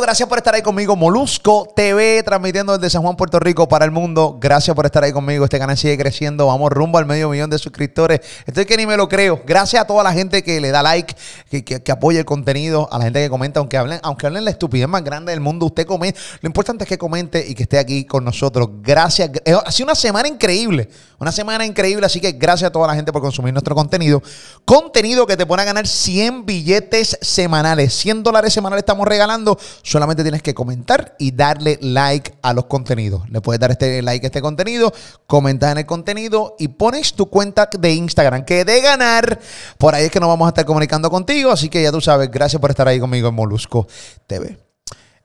Gracias 0.00 0.28
por 0.28 0.38
estar 0.38 0.54
ahí 0.54 0.62
conmigo. 0.62 0.96
Molusco 0.96 1.68
TV, 1.76 2.22
transmitiendo 2.22 2.78
desde 2.78 2.90
San 2.90 3.02
Juan, 3.02 3.16
Puerto 3.16 3.38
Rico 3.38 3.68
para 3.68 3.84
el 3.84 3.90
mundo. 3.90 4.38
Gracias 4.40 4.74
por 4.74 4.86
estar 4.86 5.04
ahí 5.04 5.12
conmigo. 5.12 5.44
Este 5.44 5.58
canal 5.58 5.76
sigue 5.76 5.98
creciendo. 5.98 6.46
Vamos 6.46 6.70
rumbo 6.70 6.98
al 6.98 7.06
medio 7.06 7.28
millón 7.28 7.50
de 7.50 7.58
suscriptores. 7.58 8.20
Estoy 8.46 8.64
que 8.64 8.76
ni 8.76 8.86
me 8.86 8.96
lo 8.96 9.08
creo. 9.08 9.42
Gracias 9.44 9.82
a 9.82 9.86
toda 9.86 10.02
la 10.02 10.12
gente 10.12 10.42
que 10.42 10.60
le 10.60 10.70
da 10.70 10.82
like, 10.82 11.14
que, 11.50 11.92
apoya 11.92 12.20
el 12.20 12.24
contenido, 12.24 12.88
a 12.90 12.98
la 12.98 13.04
gente 13.04 13.20
que 13.20 13.28
comenta, 13.28 13.60
aunque 13.60 13.76
hablen, 13.76 14.00
aunque 14.02 14.26
hablen 14.26 14.44
la 14.44 14.50
estupidez 14.50 14.88
más 14.88 15.04
grande 15.04 15.32
del 15.32 15.40
mundo, 15.40 15.66
usted 15.66 15.86
come. 15.86 16.14
Lo 16.40 16.46
importante 16.46 16.84
es 16.84 16.88
que 16.88 16.96
comente 16.96 17.44
y 17.46 17.54
que 17.54 17.64
esté 17.64 17.78
aquí 17.78 18.04
con 18.04 18.24
nosotros. 18.24 18.68
Gracias. 18.82 19.30
Eh, 19.44 19.54
ha 19.54 19.70
sido 19.70 19.86
una 19.86 19.94
semana 19.94 20.28
increíble. 20.28 20.88
Una 21.18 21.32
semana 21.32 21.66
increíble. 21.66 22.06
Así 22.06 22.20
que 22.20 22.32
gracias 22.32 22.68
a 22.68 22.72
toda 22.72 22.86
la 22.86 22.94
gente 22.94 23.12
por 23.12 23.20
consumir 23.20 23.52
nuestro 23.52 23.74
contenido. 23.74 24.22
Contenido 24.64 25.26
que 25.26 25.36
te 25.36 25.44
pone 25.44 25.62
a 25.62 25.66
ganar 25.66 25.86
100 25.86 26.46
billetes 26.46 27.18
semanales. 27.20 27.94
100 27.94 28.22
dólares 28.22 28.52
semanales 28.52 28.82
estamos 28.82 29.06
regalando 29.06 29.58
solamente 29.82 30.22
tienes 30.22 30.42
que 30.42 30.54
comentar 30.54 31.14
y 31.18 31.32
darle 31.32 31.78
like 31.80 32.34
a 32.42 32.52
los 32.52 32.66
contenidos. 32.66 33.28
Le 33.30 33.40
puedes 33.40 33.60
dar 33.60 33.70
este 33.70 34.02
like 34.02 34.26
a 34.26 34.28
este 34.28 34.40
contenido, 34.40 34.92
comentas 35.26 35.72
en 35.72 35.78
el 35.78 35.86
contenido 35.86 36.56
y 36.58 36.68
pones 36.68 37.14
tu 37.14 37.26
cuenta 37.26 37.68
de 37.78 37.92
Instagram. 37.92 38.44
Que 38.44 38.64
de 38.64 38.80
ganar, 38.80 39.38
por 39.78 39.94
ahí 39.94 40.04
es 40.04 40.10
que 40.10 40.20
nos 40.20 40.28
vamos 40.28 40.46
a 40.46 40.50
estar 40.50 40.64
comunicando 40.64 41.10
contigo. 41.10 41.50
Así 41.50 41.68
que 41.68 41.82
ya 41.82 41.92
tú 41.92 42.00
sabes, 42.00 42.30
gracias 42.30 42.60
por 42.60 42.70
estar 42.70 42.86
ahí 42.88 43.00
conmigo 43.00 43.28
en 43.28 43.34
Molusco 43.34 43.86
TV. 44.26 44.56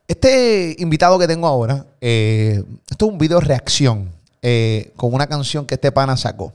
Este 0.08 0.76
invitado 0.80 1.20
que 1.20 1.28
tengo 1.28 1.48
ahora, 1.48 1.86
eh, 2.00 2.64
esto 2.90 3.06
es 3.06 3.12
un 3.12 3.18
video 3.18 3.42
reacción 3.42 4.10
eh, 4.42 4.94
con 4.96 5.14
una 5.14 5.28
canción 5.28 5.66
que 5.66 5.76
este 5.76 5.92
pana 5.92 6.16
sacó. 6.16 6.54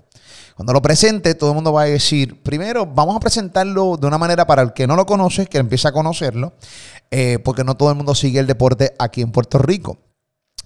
Cuando 0.62 0.74
lo 0.74 0.82
presente, 0.82 1.34
todo 1.34 1.50
el 1.50 1.56
mundo 1.56 1.72
va 1.72 1.82
a 1.82 1.86
decir, 1.86 2.41
primero, 2.41 2.86
vamos 2.86 3.16
a 3.16 3.18
presentarlo 3.18 3.96
de 3.96 4.06
una 4.06 4.16
manera 4.16 4.46
para 4.46 4.62
el 4.62 4.72
que 4.72 4.86
no 4.86 4.94
lo 4.94 5.06
conoce, 5.06 5.46
que 5.46 5.58
empiece 5.58 5.88
a 5.88 5.92
conocerlo, 5.92 6.52
eh, 7.10 7.41
porque 7.42 7.64
no 7.64 7.77
todo 7.77 7.91
el 7.91 7.96
mundo 7.96 8.14
sigue 8.14 8.38
el 8.38 8.46
deporte 8.46 8.94
aquí 9.00 9.22
en 9.22 9.32
Puerto 9.32 9.58
Rico. 9.58 9.98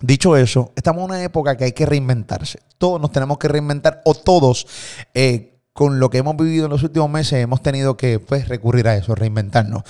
Dicho 0.03 0.37
eso, 0.37 0.75
estamos 0.77 0.99
en 0.99 1.05
una 1.13 1.23
época 1.23 1.57
que 1.57 1.65
hay 1.65 1.73
que 1.73 1.87
reinventarse. 1.87 2.59
Todos 2.77 3.01
nos 3.01 3.11
tenemos 3.11 3.39
que 3.39 3.49
reinventar, 3.49 4.03
o 4.05 4.13
todos, 4.13 4.67
eh, 5.15 5.63
con 5.73 5.99
lo 5.99 6.11
que 6.11 6.19
hemos 6.19 6.37
vivido 6.37 6.67
en 6.67 6.73
los 6.73 6.83
últimos 6.83 7.09
meses, 7.09 7.43
hemos 7.43 7.63
tenido 7.63 7.97
que 7.97 8.19
pues, 8.19 8.49
recurrir 8.49 8.89
a 8.89 8.97
eso, 8.97 9.15
reinventarnos. 9.15 9.83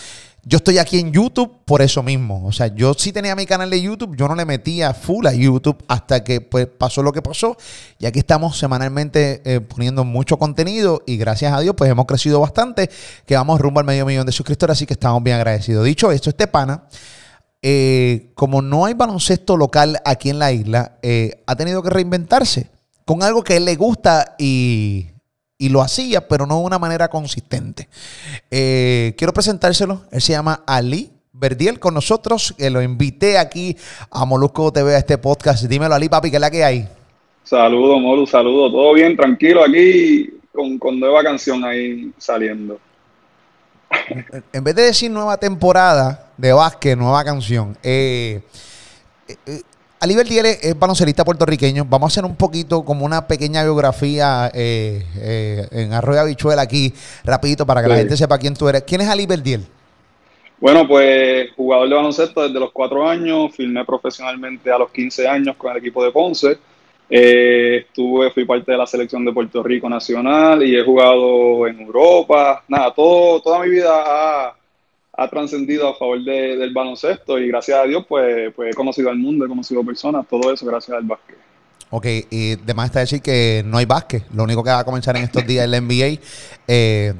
Yo 0.48 0.58
estoy 0.58 0.78
aquí 0.78 1.00
en 1.00 1.12
YouTube 1.12 1.58
por 1.64 1.83
eso 1.83 2.05
mismo. 2.05 2.47
O 2.47 2.52
sea, 2.52 2.69
yo 2.69 2.94
sí 2.94 3.12
tenía 3.12 3.34
mi 3.34 3.47
canal 3.47 3.69
de 3.69 3.83
YouTube, 3.83 4.14
yo 4.16 4.28
no 4.28 4.36
le 4.36 4.44
metía 4.44 4.94
full 4.94 5.27
a 5.27 5.34
YouTube 5.34 5.84
hasta 5.88 6.22
que 6.22 6.41
pues, 6.41 6.69
pasó 6.69 7.03
lo 7.03 7.11
que 7.11 7.20
pasó. 7.20 7.56
Y 7.98 8.06
aquí 8.06 8.20
estamos 8.20 8.56
semanalmente 8.56 9.42
eh, 9.44 9.61
poniendo 9.61 10.05
mucho 10.05 10.38
contenido 10.38 11.03
y 11.05 11.16
gracias 11.16 11.53
a 11.53 11.58
Dios 11.58 11.75
pues 11.77 11.91
hemos 11.91 12.06
crecido 12.06 12.38
bastante, 12.38 12.88
que 13.27 13.34
vamos 13.34 13.61
rumbo 13.61 13.80
al 13.80 13.86
medio 13.86 14.06
millón 14.06 14.25
de 14.25 14.30
suscriptores, 14.30 14.75
así 14.75 14.86
que 14.86 14.92
estamos 14.92 15.20
bien 15.20 15.34
agradecidos. 15.34 15.84
Dicho 15.84 16.12
esto, 16.12 16.30
este 16.30 16.47
pana, 16.47 16.84
eh, 17.60 18.31
como 18.36 18.62
no 18.62 18.86
hay 18.86 18.94
baloncesto 18.94 19.56
local 19.56 19.98
aquí 20.05 20.31
en 20.31 20.38
la 20.38 20.53
isla, 20.53 20.98
eh, 21.03 21.42
ha 21.48 21.56
tenido 21.56 21.83
que 21.83 21.91
reinventarse 21.91 22.70
con 23.05 23.25
algo 23.25 23.42
que 23.42 23.55
a 23.55 23.56
él 23.56 23.64
le 23.64 23.75
gusta 23.75 24.36
y 24.38 25.08
y 25.58 25.68
lo 25.68 25.82
hacía, 25.82 26.28
pero 26.28 26.46
no 26.46 26.58
de 26.58 26.64
una 26.64 26.78
manera 26.78 27.08
consistente. 27.08 27.88
Eh, 28.50 29.14
quiero 29.16 29.32
presentárselo. 29.32 30.02
Él 30.10 30.20
se 30.20 30.32
llama 30.32 30.62
Ali 30.66 31.10
Verdiel 31.32 31.78
con 31.78 31.94
nosotros, 31.94 32.54
que 32.56 32.70
lo 32.70 32.82
invité 32.82 33.38
aquí 33.38 33.76
a 34.10 34.25
Molusco 34.25 34.72
TV 34.72 34.94
a 34.94 34.98
este 34.98 35.19
podcast. 35.19 35.64
Dímelo, 35.64 35.94
Ali, 35.94 36.08
papi, 36.08 36.31
¿qué 36.31 36.36
es 36.36 36.41
la 36.41 36.50
que 36.50 36.64
hay? 36.64 36.88
Saludos, 37.44 38.00
Molu, 38.00 38.26
saludos. 38.26 38.72
Todo 38.72 38.94
bien, 38.94 39.16
tranquilo 39.16 39.64
aquí 39.64 40.31
con, 40.53 40.78
con 40.78 40.98
nueva 40.98 41.22
canción 41.22 41.64
ahí 41.64 42.12
saliendo. 42.19 42.81
En 44.52 44.64
vez 44.64 44.75
de 44.75 44.82
decir 44.82 45.10
nueva 45.10 45.36
temporada 45.36 46.32
de 46.36 46.52
básquet, 46.52 46.98
nueva 46.98 47.22
canción, 47.25 47.78
eh, 47.82 48.42
eh, 49.96 50.04
Aliber 50.04 50.26
Diele 50.26 50.58
es 50.62 50.78
baloncelista 50.78 51.24
puertorriqueño. 51.24 51.84
Vamos 51.84 52.06
a 52.06 52.12
hacer 52.12 52.24
un 52.24 52.36
poquito 52.36 52.84
como 52.84 53.04
una 53.04 53.26
pequeña 53.26 53.62
biografía 53.62 54.50
eh, 54.54 55.02
eh, 55.18 55.66
en 55.72 55.92
Arroyo 55.92 56.20
Habichuela 56.20 56.62
aquí, 56.62 56.92
rapidito, 57.24 57.66
para 57.66 57.82
que 57.82 57.88
la 57.88 57.96
gente 57.96 58.16
sepa 58.16 58.38
quién 58.38 58.54
tú 58.54 58.68
eres. 58.68 58.82
¿Quién 58.82 59.00
es 59.00 59.08
Aliber 59.08 59.42
Diel? 59.42 59.66
Bueno, 60.58 60.88
pues 60.88 61.50
jugador 61.54 61.88
de 61.88 61.94
baloncesto 61.94 62.42
desde 62.42 62.58
los 62.58 62.72
cuatro 62.72 63.06
años, 63.06 63.54
firmé 63.54 63.84
profesionalmente 63.84 64.70
a 64.70 64.78
los 64.78 64.90
15 64.90 65.28
años 65.28 65.56
con 65.56 65.72
el 65.72 65.78
equipo 65.78 66.02
de 66.02 66.10
Ponce. 66.10 66.58
Eh, 67.08 67.84
estuve, 67.86 68.30
fui 68.30 68.44
parte 68.44 68.72
de 68.72 68.78
la 68.78 68.86
selección 68.86 69.24
de 69.24 69.32
Puerto 69.32 69.62
Rico 69.62 69.88
nacional 69.88 70.62
y 70.62 70.76
he 70.76 70.82
jugado 70.82 71.66
en 71.66 71.80
Europa. 71.80 72.64
Nada, 72.68 72.92
todo, 72.92 73.40
toda 73.42 73.60
mi 73.60 73.70
vida 73.70 73.90
ha 73.92 74.56
ha 75.16 75.28
trascendido 75.28 75.88
a 75.88 75.94
favor 75.97 76.22
del 76.22 76.72
baloncesto 76.72 77.38
y 77.38 77.49
gracias 77.49 77.78
a 77.78 77.84
Dios 77.84 78.04
pues, 78.09 78.53
pues 78.54 78.72
he 78.72 78.75
conocido 78.75 79.10
al 79.10 79.19
mundo, 79.19 79.44
he 79.44 79.49
conocido 79.49 79.84
personas, 79.84 80.27
todo 80.28 80.53
eso 80.53 80.66
gracias 80.66 80.97
al 80.97 81.04
básquet. 81.04 81.37
Ok, 81.91 82.06
y 82.31 82.53
además 82.54 82.87
está 82.87 83.00
decir 83.00 83.22
que 83.22 83.62
no 83.65 83.78
hay 83.78 83.87
básquet, 83.87 84.25
lo 84.34 84.43
único 84.43 84.62
que 84.62 84.71
va 84.71 84.81
a 84.81 84.84
comenzar 84.84 85.16
en 85.16 85.25
estos 85.25 85.47
días 85.47 85.65
es 85.65 85.71
la 85.71 85.81
NBA. 85.81 86.21
Eh, 86.66 87.15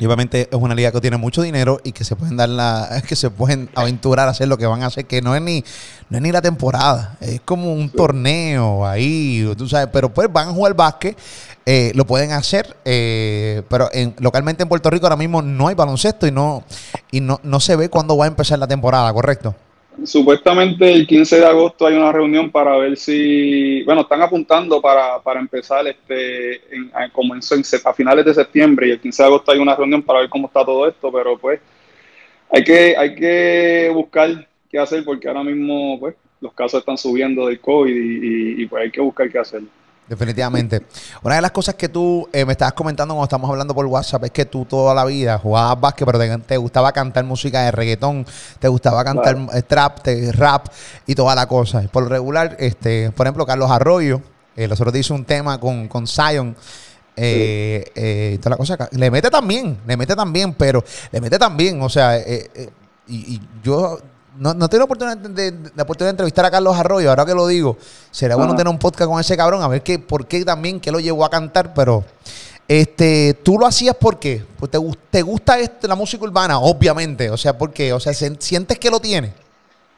y 0.00 0.06
obviamente 0.06 0.48
es 0.50 0.58
una 0.58 0.76
liga 0.76 0.92
que 0.92 1.00
tiene 1.00 1.16
mucho 1.16 1.42
dinero 1.42 1.80
y 1.82 1.90
que 1.90 2.04
se 2.04 2.14
pueden 2.14 2.36
dar 2.36 2.48
la, 2.48 3.02
que 3.08 3.16
se 3.16 3.30
pueden 3.30 3.68
aventurar 3.74 4.28
a 4.28 4.30
hacer 4.30 4.48
lo 4.48 4.56
que 4.56 4.66
van 4.66 4.82
a 4.82 4.86
hacer, 4.86 5.06
que 5.06 5.20
no 5.20 5.34
es 5.34 5.42
ni, 5.42 5.64
no 6.08 6.18
es 6.18 6.22
ni 6.22 6.32
la 6.32 6.40
temporada, 6.40 7.16
es 7.20 7.40
como 7.40 7.72
un 7.72 7.90
torneo 7.90 8.86
ahí, 8.86 9.50
tú 9.56 9.68
sabes, 9.68 9.88
pero 9.92 10.12
pues 10.12 10.32
van 10.32 10.48
a 10.48 10.52
jugar 10.52 10.74
básquet, 10.74 11.18
eh, 11.70 11.92
lo 11.94 12.06
pueden 12.06 12.32
hacer, 12.32 12.76
eh, 12.86 13.60
pero 13.68 13.90
en, 13.92 14.14
localmente 14.20 14.62
en 14.62 14.70
Puerto 14.70 14.88
Rico 14.88 15.04
ahora 15.04 15.18
mismo 15.18 15.42
no 15.42 15.68
hay 15.68 15.74
baloncesto 15.74 16.26
y 16.26 16.30
no, 16.30 16.64
y 17.10 17.20
no, 17.20 17.40
no 17.42 17.60
se 17.60 17.76
ve 17.76 17.90
cuándo 17.90 18.16
va 18.16 18.24
a 18.24 18.28
empezar 18.28 18.58
la 18.58 18.66
temporada, 18.66 19.12
¿correcto? 19.12 19.54
Supuestamente 20.02 20.90
el 20.90 21.06
15 21.06 21.40
de 21.40 21.44
agosto 21.44 21.86
hay 21.86 21.94
una 21.94 22.10
reunión 22.10 22.50
para 22.50 22.74
ver 22.78 22.96
si, 22.96 23.82
bueno, 23.82 24.00
están 24.00 24.22
apuntando 24.22 24.80
para, 24.80 25.20
para 25.20 25.40
empezar 25.40 25.86
este, 25.86 26.74
en, 26.74 26.90
a, 26.94 27.04
a 27.84 27.92
finales 27.92 28.24
de 28.24 28.32
septiembre 28.32 28.88
y 28.88 28.92
el 28.92 29.00
15 29.00 29.22
de 29.22 29.26
agosto 29.26 29.52
hay 29.52 29.58
una 29.58 29.76
reunión 29.76 30.02
para 30.02 30.20
ver 30.20 30.30
cómo 30.30 30.46
está 30.46 30.64
todo 30.64 30.88
esto, 30.88 31.12
pero 31.12 31.36
pues 31.36 31.60
hay 32.50 32.64
que, 32.64 32.96
hay 32.96 33.14
que 33.14 33.90
buscar 33.92 34.48
qué 34.70 34.78
hacer 34.78 35.04
porque 35.04 35.28
ahora 35.28 35.44
mismo 35.44 36.00
pues 36.00 36.14
los 36.40 36.54
casos 36.54 36.80
están 36.80 36.96
subiendo 36.96 37.46
del 37.46 37.60
COVID 37.60 37.94
y 37.94 38.64
pues 38.64 38.84
hay 38.84 38.90
que 38.90 39.02
buscar 39.02 39.30
qué 39.30 39.38
hacer. 39.38 39.60
Definitivamente. 40.08 40.86
Una 41.22 41.34
de 41.34 41.42
las 41.42 41.50
cosas 41.50 41.74
que 41.74 41.88
tú 41.88 42.26
eh, 42.32 42.44
me 42.46 42.52
estabas 42.52 42.72
comentando 42.72 43.14
cuando 43.14 43.24
estamos 43.24 43.50
hablando 43.50 43.74
por 43.74 43.84
WhatsApp 43.84 44.24
es 44.24 44.30
que 44.30 44.46
tú 44.46 44.64
toda 44.64 44.94
la 44.94 45.04
vida 45.04 45.38
jugabas 45.38 45.78
básquet, 45.78 46.06
pero 46.06 46.38
te, 46.40 46.56
gustaba 46.56 46.92
cantar 46.92 47.24
música 47.24 47.64
de 47.64 47.70
reggaetón, 47.72 48.24
te 48.58 48.68
gustaba 48.68 49.04
cantar 49.04 49.36
eh, 49.52 49.62
trap, 49.62 49.98
rap 50.32 50.68
y 51.06 51.14
toda 51.14 51.34
la 51.34 51.46
cosa. 51.46 51.82
Por 51.92 52.04
lo 52.04 52.08
regular, 52.08 52.56
este, 52.58 53.10
por 53.10 53.26
ejemplo, 53.26 53.44
Carlos 53.44 53.70
Arroyo, 53.70 54.22
eh, 54.56 54.66
nosotros 54.66 54.96
hizo 54.96 55.14
un 55.14 55.26
tema 55.26 55.60
con, 55.60 55.88
con 55.88 56.06
Zion. 56.06 56.56
Eh, 57.20 58.38
toda 58.40 58.50
la 58.50 58.56
cosa, 58.56 58.88
le 58.92 59.10
mete 59.10 59.28
también, 59.28 59.78
le 59.86 59.96
mete 59.96 60.16
también, 60.16 60.54
pero 60.54 60.82
le 61.12 61.20
mete 61.20 61.38
también, 61.38 61.82
o 61.82 61.88
sea, 61.88 62.16
y 63.06 63.40
yo 63.62 63.98
no, 64.38 64.54
no 64.54 64.68
tengo 64.68 64.84
oportunidad 64.84 65.16
de, 65.16 65.52
la 65.74 65.82
oportunidad 65.82 66.10
de 66.10 66.10
entrevistar 66.10 66.44
a 66.44 66.50
Carlos 66.50 66.76
Arroyo, 66.76 67.10
ahora 67.10 67.26
que 67.26 67.34
lo 67.34 67.46
digo, 67.46 67.76
será 68.10 68.36
bueno 68.36 68.54
tener 68.54 68.68
un 68.68 68.78
podcast 68.78 69.10
con 69.10 69.20
ese 69.20 69.36
cabrón, 69.36 69.62
a 69.62 69.68
ver 69.68 69.82
qué, 69.82 69.98
por 69.98 70.26
qué 70.26 70.44
también, 70.44 70.80
qué 70.80 70.92
lo 70.92 71.00
llevó 71.00 71.24
a 71.24 71.30
cantar, 71.30 71.74
pero 71.74 72.04
este, 72.66 73.34
tú 73.42 73.58
lo 73.58 73.66
hacías 73.66 73.96
porque 73.98 74.42
pues 74.58 74.70
te, 74.70 74.78
te 75.10 75.22
gusta 75.22 75.58
este, 75.58 75.88
la 75.88 75.94
música 75.94 76.24
urbana, 76.24 76.58
obviamente, 76.58 77.30
o 77.30 77.36
sea, 77.36 77.56
porque, 77.56 77.92
o 77.92 78.00
sea, 78.00 78.12
sientes 78.12 78.78
que 78.78 78.90
lo 78.90 79.00
tiene. 79.00 79.32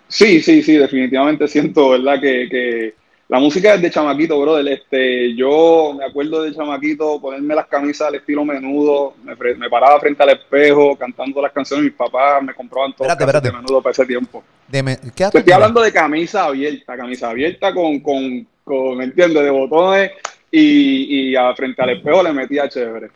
Sí, 0.08 0.42
sí, 0.42 0.62
sí, 0.62 0.76
definitivamente 0.76 1.46
siento, 1.46 1.90
¿verdad? 1.90 2.20
Que, 2.20 2.48
que 2.50 2.94
la 3.30 3.38
música 3.38 3.74
es 3.74 3.80
de 3.80 3.92
chamaquito, 3.92 4.40
brother. 4.40 4.66
Este, 4.66 5.36
yo 5.36 5.94
me 5.96 6.04
acuerdo 6.04 6.42
de 6.42 6.52
chamaquito 6.52 7.20
ponerme 7.20 7.54
las 7.54 7.68
camisas 7.68 8.08
al 8.08 8.16
estilo 8.16 8.44
menudo, 8.44 9.14
me, 9.22 9.70
paraba 9.70 10.00
frente 10.00 10.20
al 10.24 10.30
espejo 10.30 10.96
cantando 10.96 11.40
las 11.40 11.52
canciones 11.52 11.84
de 11.84 11.90
mis 11.90 11.96
papás, 11.96 12.42
me 12.42 12.52
compraban 12.52 12.92
todo 12.92 13.06
de 13.40 13.52
menudo 13.52 13.80
para 13.80 13.92
ese 13.92 14.04
tiempo. 14.04 14.42
estoy 15.38 15.52
hablando 15.52 15.80
de 15.80 15.92
camisa 15.92 16.46
abierta, 16.46 16.96
camisa 16.96 17.30
abierta 17.30 17.72
con, 17.72 18.00
con, 18.00 18.48
con 18.64 18.96
¿me 18.98 19.04
entiendes? 19.04 19.44
De 19.44 19.50
botones 19.50 20.10
y, 20.50 21.30
y 21.30 21.36
a, 21.36 21.54
frente 21.54 21.80
al 21.82 21.90
espejo 21.90 22.24
le 22.24 22.32
metía 22.32 22.68
chévere. 22.68 23.10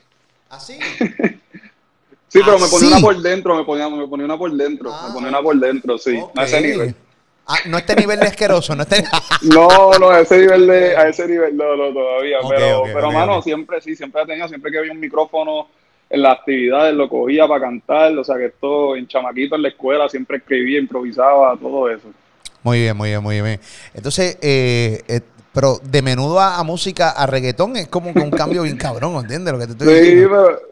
¿Así? 0.49 0.75
sí, 2.29 2.39
pero 2.45 2.57
me 2.61 2.69
ponía 2.69 2.89
una 2.89 3.01
por 3.01 3.21
dentro, 3.21 3.57
me 3.57 3.65
ponía, 3.65 3.89
me 3.89 4.07
ponía 4.07 4.27
una 4.27 4.39
por 4.39 4.53
dentro, 4.53 4.93
me 5.09 5.13
ponía 5.13 5.29
una 5.31 5.43
por 5.43 5.57
dentro, 5.59 5.99
sí, 5.99 6.21
a 6.37 6.45
ese 6.45 6.61
nivel. 6.61 6.95
Ah, 7.47 7.59
no 7.67 7.77
este 7.77 7.95
nivel 7.95 8.21
de 8.21 8.27
asqueroso, 8.27 8.75
no 8.75 8.83
este... 8.85 9.05
No, 9.43 9.91
no, 9.99 10.11
a 10.11 10.21
ese 10.21 10.39
nivel 10.39 10.67
de, 10.67 10.97
a 10.97 11.09
ese 11.09 11.29
nivel 11.29 11.57
no, 11.57 11.77
no 11.77 11.93
todavía. 11.93 12.39
Pero, 12.49 12.85
pero 12.93 13.09
ok, 13.09 13.15
mano, 13.15 13.43
siempre 13.43 13.81
sí, 13.81 13.95
siempre 13.95 14.23
he 14.23 14.27
tenido, 14.27 14.49
siempre 14.49 14.71
que 14.71 14.79
había 14.79 14.93
un 14.93 15.01
micrófono 15.01 15.69
en 16.09 16.23
las 16.23 16.39
actividades, 16.39 16.95
lo 16.95 17.09
cogía 17.09 17.47
para 17.47 17.61
cantar, 17.61 18.17
o 18.17 18.25
sea 18.25 18.37
que 18.37 18.47
esto 18.47 18.97
en 18.97 19.07
chamaquito 19.07 19.57
en 19.57 19.63
la 19.63 19.69
escuela 19.69 20.09
siempre 20.09 20.39
escribía, 20.39 20.79
improvisaba, 20.79 21.57
todo 21.57 21.91
eso. 21.91 22.09
Muy 22.63 22.81
bien, 22.81 22.97
muy 22.97 23.11
bien, 23.11 23.23
muy 23.23 23.43
bien. 23.43 23.61
Entonces, 23.93 24.39
eh, 24.41 25.03
eh, 25.07 25.21
pero 25.55 25.79
de 25.83 26.03
menudo 26.03 26.41
a, 26.41 26.59
a 26.59 26.65
música, 26.65 27.11
a 27.13 27.27
reggaetón, 27.27 27.77
es 27.77 27.89
como 27.89 28.15
que 28.15 28.23
un 28.23 28.33
cambio 28.33 28.65
bien 28.65 28.77
cabrón, 28.79 29.17
¿entiendes 29.17 29.55
lo 29.55 29.61
que 29.61 29.67
te 29.67 29.73
estoy 29.73 29.89
Sí, 29.89 29.93
diciendo? 29.93 30.31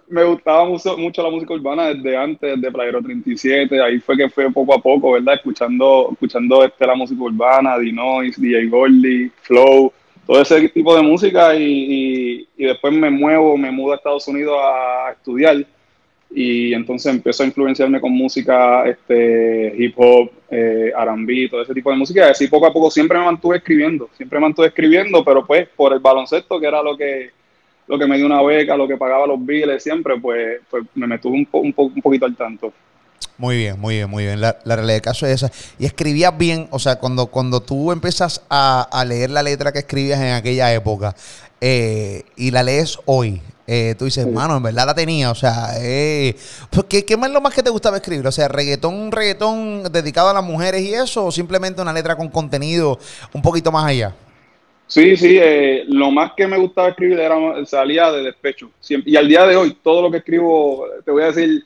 me, 0.08 0.20
me 0.23 0.25
gustaba 0.25 0.64
mucho, 0.64 0.96
mucho 0.96 1.23
la 1.23 1.31
música 1.31 1.55
urbana 1.55 1.88
desde 1.94 2.17
antes, 2.17 2.61
de 2.61 2.73
Playero 2.73 3.02
37, 3.02 3.82
ahí 3.82 4.00
fue 4.00 4.17
que 4.17 4.31
fue 4.31 4.50
poco 4.52 4.75
a 4.75 4.82
poco, 4.82 5.12
¿verdad? 5.12 5.34
Escuchando, 5.34 6.08
escuchando 6.12 6.64
este, 6.64 6.87
la 6.87 6.94
música 6.94 7.23
urbana, 7.23 7.79
D-Noise, 7.79 8.40
DJ 8.40 8.69
Goldie, 8.69 9.31
Flow, 9.43 9.93
todo 10.26 10.40
ese 10.40 10.69
tipo 10.70 10.96
de 10.96 11.02
música 11.02 11.55
y, 11.55 11.62
y, 11.64 12.49
y 12.56 12.64
después 12.67 12.93
me 12.94 13.11
muevo, 13.11 13.56
me 13.58 13.70
mudo 13.70 13.93
a 13.93 13.96
Estados 13.96 14.26
Unidos 14.28 14.56
a 14.62 15.12
estudiar 15.12 15.67
y 16.34 16.73
entonces 16.73 17.12
empiezo 17.12 17.43
a 17.43 17.46
influenciarme 17.46 18.00
con 18.00 18.12
música 18.12 18.84
este, 18.87 19.75
hip 19.79 19.94
hop, 19.96 20.31
eh, 20.50 20.93
todo 21.50 21.62
ese 21.62 21.75
tipo 21.75 21.90
de 21.90 21.96
música 21.96 22.26
y 22.26 22.31
así 22.31 22.46
poco 22.49 22.67
a 22.67 22.73
poco 22.73 22.90
siempre 22.90 23.19
me 23.19 23.25
mantuve 23.25 23.58
escribiendo, 23.58 24.08
siempre 24.17 24.38
me 24.38 24.46
mantuve 24.46 24.69
escribiendo, 24.69 25.25
pero 25.25 25.46
pues 25.46 25.69
por 25.76 25.93
el 25.93 25.99
baloncesto 25.99 26.58
que 26.58 26.67
era 26.67 26.82
lo 26.82 26.96
que 26.96 27.31
lo 27.88 27.99
que 27.99 28.06
me 28.06 28.17
dio 28.17 28.26
una 28.26 28.43
beca, 28.43 28.76
lo 28.76 28.87
que 28.88 28.96
pagaba 28.96 29.26
los 29.26 29.44
biles 29.44 29.82
siempre, 29.82 30.19
pues, 30.19 30.61
pues 30.70 30.84
me 30.94 31.06
mantuve 31.06 31.37
un, 31.37 31.46
po- 31.46 31.58
un, 31.58 31.73
po- 31.73 31.93
un 31.94 32.00
poquito 32.00 32.25
al 32.25 32.37
tanto. 32.37 32.73
Muy 33.37 33.56
bien, 33.56 33.78
muy 33.78 33.96
bien, 33.96 34.08
muy 34.08 34.25
bien. 34.25 34.40
La, 34.40 34.56
la 34.64 34.76
realidad 34.76 34.94
del 34.94 35.02
caso 35.02 35.26
es 35.26 35.43
esa. 35.43 35.50
Y 35.78 35.85
escribías 35.85 36.37
bien, 36.38 36.69
o 36.70 36.78
sea, 36.78 36.96
cuando, 36.96 37.26
cuando 37.26 37.61
tú 37.61 37.90
empiezas 37.90 38.43
a, 38.49 38.82
a 38.82 39.05
leer 39.05 39.31
la 39.31 39.43
letra 39.43 39.73
que 39.73 39.81
escribías 39.81 40.20
en 40.20 40.32
aquella 40.32 40.73
época 40.73 41.14
eh, 41.61 42.23
y 42.37 42.50
la 42.52 42.62
lees 42.62 42.99
hoy, 43.05 43.43
eh, 43.67 43.94
tú 43.99 44.05
dices, 44.06 44.25
Sí. 44.25 44.31
mano, 44.31 44.56
en 44.56 44.62
verdad 44.62 44.87
la 44.87 44.94
tenía, 44.94 45.31
o 45.31 45.35
sea, 45.35 45.69
eh, 45.81 46.35
pues, 46.70 46.87
¿qué, 46.88 47.05
¿qué 47.05 47.17
más 47.17 47.29
es 47.29 47.35
lo 47.35 47.41
más 47.41 47.55
que 47.55 47.62
te 47.62 47.70
gustaba 47.70 47.97
escribir? 47.99 48.26
O 48.26 48.32
sea, 48.32 48.49
reggaetón, 48.49 49.12
reggaetón 49.12 49.85
dedicado 49.93 50.29
a 50.31 50.35
las 50.35 50.44
mujeres 50.44 50.82
y 50.82 50.94
eso, 50.94 51.26
o 51.26 51.32
simplemente 51.32 51.81
una 51.81 51.93
letra 51.93 52.17
con 52.17 52.29
contenido 52.29 52.99
un 53.32 53.43
poquito 53.43 53.70
más 53.70 53.85
allá. 53.87 54.14
Sí, 54.88 55.17
sí, 55.17 55.38
eh, 55.41 55.85
lo 55.88 56.11
más 56.11 56.32
que 56.37 56.47
me 56.47 56.59
gustaba 56.59 56.91
escribir 56.91 57.19
era 57.19 57.35
salía 57.64 58.12
de 58.12 58.25
despecho. 58.25 58.70
Siempre- 58.81 59.11
y 59.11 59.17
al 59.17 59.26
día 59.26 59.47
de 59.47 59.56
hoy, 59.56 59.76
todo 59.82 60.03
lo 60.03 60.11
que 60.11 60.19
escribo, 60.19 60.85
te 61.05 61.11
voy 61.11 61.23
a 61.23 61.26
decir, 61.26 61.64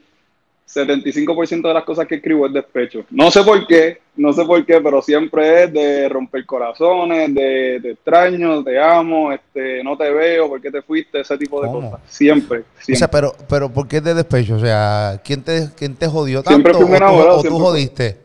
75% 0.68 1.62
de 1.68 1.74
las 1.74 1.84
cosas 1.84 2.06
que 2.06 2.16
escribo 2.16 2.46
es 2.46 2.52
despecho. 2.52 3.04
No 3.10 3.30
sé 3.30 3.42
por 3.42 3.66
qué, 3.66 3.98
no 4.16 4.32
sé 4.32 4.44
por 4.44 4.64
qué, 4.66 4.80
pero 4.80 5.00
siempre 5.00 5.64
es 5.64 5.72
de 5.72 6.08
romper 6.08 6.44
corazones, 6.44 7.32
de, 7.34 7.80
de 7.80 7.90
extraño, 7.92 8.62
te 8.64 8.78
amo, 8.80 9.32
este, 9.32 9.82
no 9.84 9.96
te 9.96 10.10
veo, 10.10 10.48
¿por 10.48 10.60
qué 10.60 10.70
te 10.70 10.82
fuiste? 10.82 11.20
Ese 11.20 11.38
tipo 11.38 11.60
de 11.62 11.68
¿Cómo? 11.68 11.90
cosas. 11.92 12.04
Siempre, 12.08 12.58
O 12.60 12.62
sea, 12.84 12.96
siempre. 12.96 13.08
pero, 13.12 13.32
pero 13.48 13.68
¿por 13.70 13.86
qué 13.88 14.00
de 14.00 14.14
despecho? 14.14 14.56
O 14.56 14.60
sea, 14.60 15.20
¿quién 15.24 15.42
te, 15.42 15.68
quién 15.76 15.94
te 15.94 16.06
jodió 16.08 16.42
tanto? 16.42 16.50
Siempre 16.50 16.74
fui 16.74 16.82
un 16.84 16.88
¿O 16.88 16.90
tú- 16.90 16.96
enamorado, 16.96 17.32
¿O 17.34 17.36
tú, 17.36 17.40
siempre 17.48 17.60
jodiste? 17.64 18.16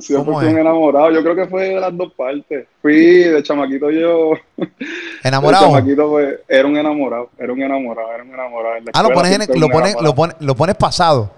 Siempre 0.00 0.24
¿cómo 0.24 0.38
fui 0.38 0.48
un 0.48 0.54
es? 0.54 0.60
enamorado. 0.60 1.10
Yo 1.10 1.22
creo 1.22 1.34
que 1.36 1.46
fue 1.48 1.68
de 1.70 1.80
las 1.80 1.94
dos 1.94 2.12
partes. 2.14 2.66
Fui 2.80 2.94
de 2.94 3.42
chamaquito 3.42 3.90
yo. 3.90 4.32
¿Enamorado? 5.22 5.66
De 5.66 5.70
chamaquito 5.72 6.08
pues, 6.08 6.38
era 6.48 6.66
un 6.66 6.76
enamorado. 6.76 7.28
Era 7.38 7.52
un 7.52 7.60
enamorado, 7.62 8.08
era 8.14 8.22
un 8.22 8.30
enamorado. 8.32 8.74
Ah, 8.94 9.02
lo 9.02 9.10
pones, 9.10 9.32
en- 9.32 9.42
siempre 9.42 9.60
lo 9.60 9.68
pones, 9.68 9.96
lo 10.00 10.14
pones, 10.14 10.36
lo 10.40 10.54
pones 10.54 10.76
pasado. 10.76 11.30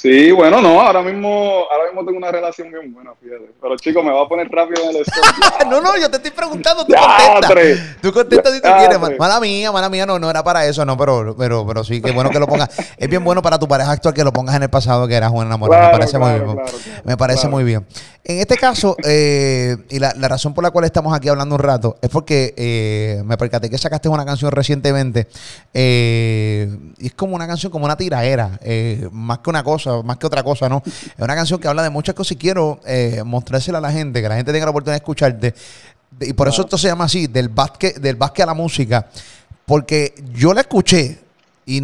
Sí, 0.00 0.30
bueno, 0.30 0.60
no, 0.62 0.80
ahora 0.80 1.02
mismo, 1.02 1.66
ahora 1.68 1.86
mismo 1.86 2.04
tengo 2.04 2.18
una 2.18 2.30
relación 2.30 2.70
bien 2.70 2.94
buena, 2.94 3.10
fíjate. 3.20 3.50
Pero 3.60 3.76
chico, 3.78 4.00
me 4.00 4.12
va 4.12 4.22
a 4.22 4.28
poner 4.28 4.48
rápido 4.48 4.84
en 4.84 4.90
el 4.90 5.02
stop. 5.02 5.24
no, 5.68 5.80
no, 5.80 5.96
yo 5.96 6.08
te 6.08 6.18
estoy 6.18 6.30
preguntando, 6.30 6.86
tú 6.86 6.94
contestas. 6.94 7.96
Tú 8.00 8.12
contestas 8.12 8.54
si 8.54 8.60
tú 8.60 8.68
quieres. 8.78 9.18
Mala 9.18 9.40
mía, 9.40 9.72
mala 9.72 9.88
mía, 9.88 10.06
no, 10.06 10.16
no 10.20 10.30
era 10.30 10.44
para 10.44 10.64
eso, 10.66 10.84
no, 10.84 10.96
pero, 10.96 11.34
pero, 11.36 11.66
pero 11.66 11.82
sí, 11.82 12.00
qué 12.00 12.12
bueno 12.12 12.30
que 12.30 12.38
lo 12.38 12.46
pongas. 12.46 12.68
es 12.96 13.08
bien 13.08 13.24
bueno 13.24 13.42
para 13.42 13.58
tu 13.58 13.66
pareja 13.66 13.90
actual 13.90 14.14
que 14.14 14.22
lo 14.22 14.32
pongas 14.32 14.54
en 14.54 14.62
el 14.62 14.70
pasado, 14.70 15.08
que 15.08 15.16
eras 15.16 15.32
un 15.34 15.44
enamorado. 15.44 15.82
me 15.82 15.88
Claro, 15.88 15.98
parece 15.98 16.16
claro, 16.16 16.36
muy 16.36 16.44
bien. 16.44 16.56
claro, 16.64 16.78
me 17.02 17.16
parece 17.16 17.48
muy 17.48 17.64
bien. 17.64 17.86
En 18.30 18.40
este 18.40 18.58
caso, 18.58 18.94
eh, 19.04 19.74
y 19.88 19.98
la, 19.98 20.12
la 20.14 20.28
razón 20.28 20.52
por 20.52 20.62
la 20.62 20.70
cual 20.70 20.84
estamos 20.84 21.16
aquí 21.16 21.30
hablando 21.30 21.54
un 21.54 21.62
rato, 21.62 21.96
es 22.02 22.10
porque 22.10 22.52
eh, 22.58 23.22
me 23.24 23.38
percaté 23.38 23.70
que 23.70 23.78
sacaste 23.78 24.06
una 24.10 24.26
canción 24.26 24.52
recientemente. 24.52 25.28
eh, 25.72 26.68
y 26.98 27.06
es 27.06 27.14
como 27.14 27.34
una 27.34 27.46
canción, 27.46 27.72
como 27.72 27.86
una 27.86 27.96
tiraera, 27.96 28.60
eh, 28.62 29.08
más 29.12 29.38
que 29.38 29.48
una 29.48 29.62
cosa, 29.62 30.02
más 30.02 30.18
que 30.18 30.26
otra 30.26 30.42
cosa, 30.42 30.68
¿no? 30.68 30.82
Es 30.84 31.18
una 31.18 31.34
canción 31.34 31.58
que 31.58 31.68
habla 31.68 31.82
de 31.82 31.88
muchas 31.88 32.14
cosas 32.14 32.32
y 32.32 32.36
quiero 32.36 32.80
mostrársela 33.24 33.78
a 33.78 33.80
la 33.80 33.92
gente, 33.92 34.20
que 34.20 34.28
la 34.28 34.36
gente 34.36 34.52
tenga 34.52 34.66
la 34.66 34.72
oportunidad 34.72 34.96
de 34.96 35.04
escucharte. 35.04 35.54
Y 36.20 36.34
por 36.34 36.48
eso 36.48 36.60
esto 36.60 36.76
se 36.76 36.88
llama 36.88 37.04
así, 37.04 37.28
del 37.28 37.48
básquet, 37.48 37.96
del 37.98 38.16
básquet 38.16 38.42
a 38.42 38.46
la 38.48 38.54
música. 38.54 39.08
Porque 39.64 40.12
yo 40.34 40.52
la 40.52 40.60
escuché 40.60 41.18
y 41.64 41.80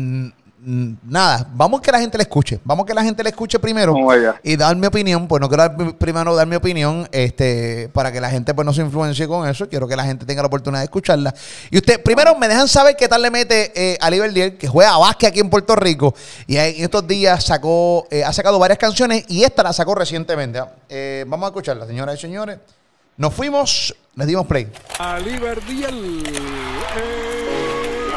nada, 0.65 1.47
vamos 1.53 1.81
que 1.81 1.93
la 1.93 2.01
gente 2.01 2.17
la 2.17 2.23
escuche. 2.23 2.59
Vamos 2.65 2.87
que 2.87 2.95
la 2.95 3.03
gente 3.03 3.23
la 3.23 3.29
escuche 3.29 3.59
primero 3.59 3.95
Oh 3.95 4.13
y 4.43 4.57
dar 4.57 4.75
mi 4.77 4.87
opinión. 4.87 5.29
Pues 5.29 5.41
no 5.41 5.49
quiero 5.49 5.63
dar 5.69 5.97
primero 5.97 6.35
dar 6.35 6.47
mi 6.47 6.57
opinión 6.57 7.09
este, 7.13 7.89
para 7.93 8.11
que 8.11 8.21
la 8.21 8.31
gente 8.31 8.55
pues 8.55 8.65
no 8.65 8.73
se 8.73 8.83
influencie 8.83 9.29
con 9.29 9.49
eso. 9.49 9.69
Quiero 9.69 9.87
que 9.87 9.97
la 9.97 10.05
gente 10.05 10.25
tenga 10.25 10.43
la 10.43 10.47
oportunidad 10.47 10.81
de 10.81 10.85
escucharla. 10.85 11.35
Y 11.71 11.77
usted, 11.77 12.03
primero 12.03 12.35
me 12.37 12.49
dejan 12.49 12.69
saber 12.69 12.97
qué 12.97 13.09
tal 13.09 13.23
le 13.23 13.31
mete 13.31 13.73
eh, 13.75 13.99
a 14.01 14.11
Liverdier, 14.11 14.57
que 14.57 14.67
juega 14.67 14.95
a 14.95 14.99
básquet 14.99 15.31
aquí 15.31 15.41
en 15.41 15.51
Puerto 15.51 15.77
Rico. 15.77 16.15
Y 16.47 16.57
en 16.57 16.83
estos 16.83 17.07
días 17.07 17.45
sacó, 17.45 18.07
eh, 18.11 18.25
ha 18.25 18.33
sacado 18.33 18.59
varias 18.59 18.79
canciones 18.79 19.25
y 19.29 19.45
esta 19.45 19.63
la 19.63 19.73
sacó 19.73 19.95
recientemente. 19.95 20.59
¿ah? 20.59 20.73
Eh, 20.89 21.25
vamos 21.27 21.47
a 21.47 21.49
escucharla, 21.49 21.87
señoras 21.87 22.17
y 22.19 22.21
señores. 22.21 22.59
Nos 23.17 23.33
fuimos, 23.33 23.95
les 24.17 24.27
dimos 24.27 24.47
play. 24.47 24.71
Ali 24.99 25.39
Verdiel. 25.39 26.25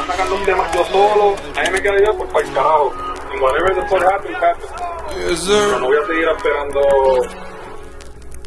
Están 0.08 0.26
sacando 0.26 0.46
temas 0.46 0.74
yo 0.74 0.84
solo, 0.86 1.36
a 1.54 1.62
mí 1.62 1.70
me 1.70 1.82
queda 1.82 2.00
ya 2.00 2.12
pues 2.16 2.32
para 2.32 2.48
el 2.48 2.54
carajo. 2.54 2.92
Y 3.34 3.38
whatever 3.40 3.74
the 3.74 3.82
fuck 3.88 4.02
happens, 4.02 4.36
happens. 4.38 5.46
Pero 5.46 5.78
no 5.80 5.86
voy 5.86 5.98
a 5.98 6.06
seguir 6.06 6.28
esperando, 6.34 6.80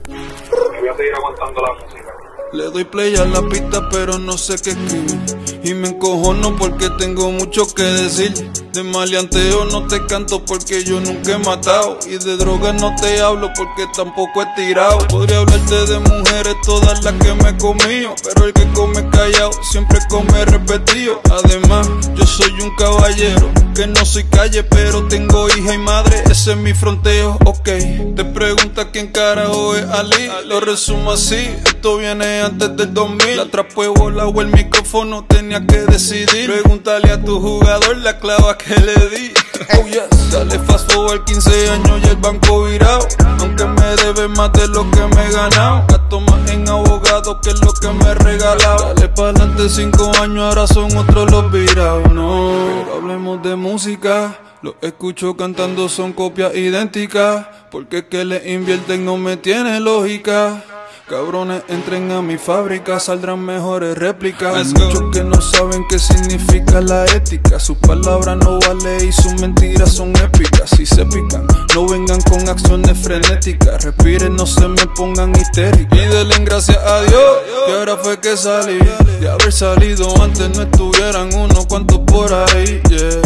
no 0.07 0.79
voy 0.79 0.89
a 0.89 0.97
seguir 0.97 1.13
aguantando 1.13 1.61
la 1.61 1.73
música. 1.73 2.13
Le 2.53 2.63
doy 2.63 2.83
play 2.83 3.15
a 3.15 3.25
la 3.25 3.41
pista, 3.47 3.87
pero 3.91 4.17
no 4.17 4.39
sé 4.39 4.55
qué 4.63 4.71
escribir. 4.71 5.19
Y 5.63 5.75
me 5.75 5.89
encojono 5.89 6.55
porque 6.57 6.89
tengo 6.97 7.29
mucho 7.29 7.67
que 7.75 7.83
decir. 7.83 8.33
De 8.73 8.83
maleanteo 8.83 9.65
no 9.65 9.85
te 9.87 10.05
canto 10.05 10.45
porque 10.45 10.85
yo 10.85 11.01
nunca 11.01 11.33
he 11.33 11.37
matado. 11.37 11.99
Y 12.07 12.17
de 12.23 12.37
drogas 12.37 12.73
no 12.79 12.95
te 12.95 13.19
hablo 13.19 13.51
porque 13.53 13.85
tampoco 13.93 14.43
he 14.43 14.45
tirado. 14.55 14.97
Podría 15.09 15.39
hablarte 15.39 15.85
de 15.87 15.99
mujeres, 15.99 16.55
todas 16.65 17.03
las 17.03 17.13
que 17.15 17.33
me 17.33 17.49
he 17.49 17.57
comido. 17.57 18.15
Pero 18.23 18.45
el 18.45 18.53
que 18.53 18.65
come 18.71 19.09
callado 19.09 19.51
siempre 19.69 19.99
come 20.09 20.45
repetido. 20.45 21.19
Además, 21.29 21.89
yo 22.15 22.25
soy 22.25 22.51
un 22.61 22.73
caballero 22.77 23.51
que 23.75 23.87
no 23.87 24.05
soy 24.05 24.23
calle, 24.25 24.63
pero 24.63 25.05
tengo 25.07 25.49
hija 25.49 25.73
y 25.73 25.77
madre. 25.77 26.23
Ese 26.29 26.51
es 26.51 26.57
mi 26.57 26.73
fronteo, 26.73 27.37
ok. 27.45 27.69
Te 28.15 28.23
pregunta 28.23 28.91
quién 28.91 29.07
carajo 29.07 29.75
es 29.75 29.85
Ali. 29.85 30.29
Lo 30.45 30.61
resumo 30.61 31.11
así, 31.11 31.49
esto 31.65 31.97
viene 31.97 32.41
antes 32.41 32.75
del 32.77 32.93
2000. 32.93 33.37
La 33.37 33.45
trapo 33.47 33.81
de 33.83 33.89
bola 33.89 34.27
o 34.27 34.41
el 34.41 34.47
micrófono 34.47 35.25
tenía 35.25 35.65
que 35.65 35.81
decidir. 35.81 36.49
Pregúntale 36.49 37.11
a 37.11 37.21
tu 37.21 37.39
jugador 37.41 37.97
la 37.97 38.17
clava 38.19 38.57
que 38.63 38.79
le 38.79 39.09
di. 39.09 39.33
Oh 39.77 39.85
yes, 39.85 40.31
dale 40.31 40.59
fast 40.59 40.91
forward 40.91 41.23
15 41.25 41.69
años 41.69 42.01
y 42.03 42.07
el 42.09 42.15
banco 42.17 42.63
virado. 42.63 43.07
Aunque 43.39 43.65
me 43.65 43.95
debe 44.03 44.27
más 44.27 44.51
de 44.53 44.67
lo 44.67 44.89
que 44.91 45.01
me 45.15 45.27
he 45.27 45.31
ganado. 45.31 45.85
Gasto 45.87 46.19
más 46.21 46.51
en 46.51 46.67
abogado 46.67 47.39
que 47.41 47.53
lo 47.53 47.73
que 47.73 47.87
me 47.89 48.05
he 48.11 48.15
regalado. 48.15 48.93
Dale 48.93 49.09
pa'lante 49.09 49.69
5 49.69 50.11
años, 50.21 50.43
ahora 50.43 50.67
son 50.67 50.95
otros 50.97 51.31
los 51.31 51.51
virados. 51.51 52.11
No, 52.11 52.53
pero 52.85 52.95
hablemos 52.97 53.41
de 53.43 53.55
música. 53.55 54.39
Los 54.61 54.75
escucho 54.81 55.35
cantando, 55.35 55.89
son 55.89 56.13
copias 56.13 56.55
idénticas. 56.55 57.47
Porque 57.71 57.99
es 57.99 58.03
que 58.05 58.25
le 58.25 58.51
invierten 58.53 59.05
no 59.05 59.17
me 59.17 59.37
tiene 59.37 59.79
lógica. 59.79 60.63
Cabrones, 61.11 61.61
entren 61.67 62.09
a 62.13 62.21
mi 62.21 62.37
fábrica, 62.37 62.97
saldrán 62.97 63.43
mejores 63.43 63.97
réplicas. 63.97 64.55
Hay 64.55 64.63
muchos 64.63 65.11
que 65.11 65.25
no 65.25 65.41
saben 65.41 65.85
qué 65.89 65.99
significa 65.99 66.79
la 66.79 67.03
ética. 67.03 67.59
Sus 67.59 67.77
palabras 67.79 68.37
no 68.37 68.57
valen 68.59 69.09
y 69.09 69.11
sus 69.11 69.33
mentiras 69.41 69.91
son 69.91 70.15
épicas. 70.15 70.69
Si 70.69 70.85
se 70.85 71.03
pican, 71.03 71.45
no 71.75 71.85
vengan 71.85 72.21
con 72.21 72.47
acciones 72.47 72.97
frenéticas. 72.97 73.83
Respiren, 73.83 74.37
no 74.37 74.45
se 74.45 74.65
me 74.69 74.87
pongan 74.95 75.35
histéricos. 75.35 75.99
Y 75.99 76.01
denle 76.01 76.45
gracias 76.45 76.77
a 76.77 77.01
Dios, 77.01 77.37
que 77.65 77.73
ahora 77.73 77.97
fue 77.97 78.17
que 78.17 78.37
salí. 78.37 78.79
De 79.19 79.27
haber 79.27 79.51
salido 79.51 80.13
antes 80.23 80.49
no 80.55 80.61
estuvieran 80.61 81.33
unos 81.33 81.65
cuantos 81.65 81.99
por 82.07 82.33
ahí, 82.33 82.81
yeah. 82.87 83.21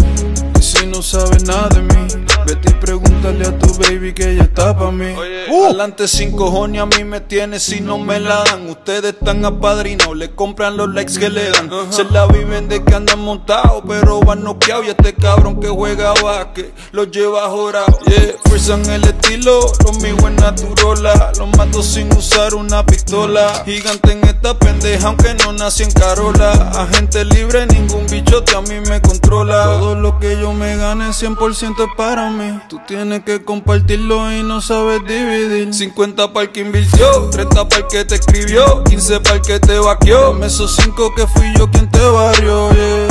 Y 0.59 0.63
si 0.63 0.87
no 0.87 1.03
sabes 1.03 1.43
nada 1.43 1.69
de 1.69 1.81
mí. 1.83 2.34
Vete 2.45 2.69
y 2.69 2.73
pregúntale 2.73 3.47
a 3.47 3.57
tu 3.57 3.73
baby 3.75 4.13
que 4.13 4.31
ella 4.31 4.43
está 4.43 4.77
pa' 4.77 4.91
mí. 4.91 5.13
Uh. 5.49 5.65
Adelante 5.65 6.07
sin 6.07 6.35
cojones 6.35 6.81
a 6.81 6.85
mí 6.85 7.03
me 7.03 7.21
tiene 7.21 7.59
si 7.59 7.81
no 7.81 7.97
me 7.97 8.19
la 8.19 8.43
dan. 8.43 8.69
Ustedes 8.69 9.15
están 9.15 9.43
apadrinados, 9.45 10.15
le 10.15 10.31
compran 10.35 10.77
los 10.77 10.89
likes 10.93 11.19
que 11.19 11.29
le 11.29 11.49
dan. 11.49 11.69
Se 11.89 12.03
la 12.05 12.27
viven 12.27 12.67
de 12.67 12.83
que 12.83 12.93
andan 12.93 13.19
montados, 13.19 13.83
pero 13.87 14.19
van 14.19 14.43
noqueados. 14.43 14.85
Y 14.85 14.89
este 14.89 15.13
cabrón 15.15 15.59
que 15.59 15.69
juega 15.69 16.13
básquet 16.21 16.73
los 16.91 17.09
lleva 17.09 17.49
jorado. 17.49 17.97
Yeah, 18.05 18.35
fuerzan 18.45 18.85
el 18.89 19.03
estilo, 19.03 19.59
lo 19.83 19.93
mío 19.93 20.15
es 20.17 20.33
naturola. 20.33 21.31
Los 21.37 21.49
mato 21.57 21.81
sin 21.81 22.11
usar 22.13 22.53
una 22.53 22.85
pistola. 22.85 23.63
Gigante 23.65 24.11
en 24.11 24.23
esta 24.23 24.57
pendeja, 24.57 25.07
aunque 25.07 25.33
no 25.33 25.51
nací 25.53 25.83
en 25.83 25.91
Carola. 25.91 26.51
Agente 26.75 27.25
libre, 27.25 27.65
ningún 27.67 28.05
bichote 28.07 28.55
a 28.55 28.61
mí 28.61 28.79
me 28.87 29.01
controla. 29.01 29.63
Todo 29.79 29.95
lo 29.95 30.19
que 30.19 30.37
yo 30.39 30.53
me 30.53 30.77
gane 30.77 31.09
100% 31.09 31.83
es 31.83 31.89
para 31.97 32.29
mí. 32.29 32.34
Tú 32.67 32.81
tienes 32.85 33.23
que 33.23 33.45
compartirlo 33.45 34.29
y 34.29 34.43
no 34.43 34.59
sabes 34.59 34.99
dividir. 35.05 35.73
50 35.73 36.33
para 36.33 36.47
el 36.47 36.51
que 36.51 36.59
invirtió, 36.61 37.29
30 37.29 37.69
para 37.69 37.81
el 37.81 37.87
que 37.87 38.03
te 38.03 38.15
escribió, 38.15 38.83
15 38.83 39.21
para 39.21 39.35
el 39.35 39.41
que 39.41 39.57
te 39.59 39.79
vaqueó. 39.79 40.33
Dame 40.33 40.47
esos 40.47 40.75
5 40.75 41.15
que 41.15 41.25
fui 41.27 41.53
yo 41.57 41.71
quien 41.71 41.89
te 41.89 41.99
barrió. 41.99 42.71
Yeah. 42.73 43.07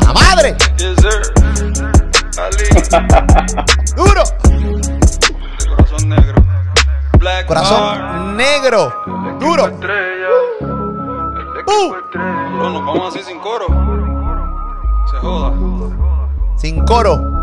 ¡La 0.00 0.12
madre! 0.14 0.56
Yes, 0.76 0.94
sir. 1.00 1.22
Ali, 2.38 2.68
¡Duro! 3.96 4.22
corazón 5.68 6.08
negro. 6.08 6.44
Black 7.18 7.46
Corazón 7.46 8.36
negro. 8.36 8.92
¡Duro! 9.40 9.66
Estrella. 9.66 10.28
Uh. 11.66 11.94
estrella. 11.96 12.52
Bro, 12.56 12.70
nos 12.70 12.86
vamos 12.86 13.14
así 13.14 13.24
sin 13.24 13.40
coro. 13.40 14.15
Sin 16.56 16.84
coro. 16.84 17.35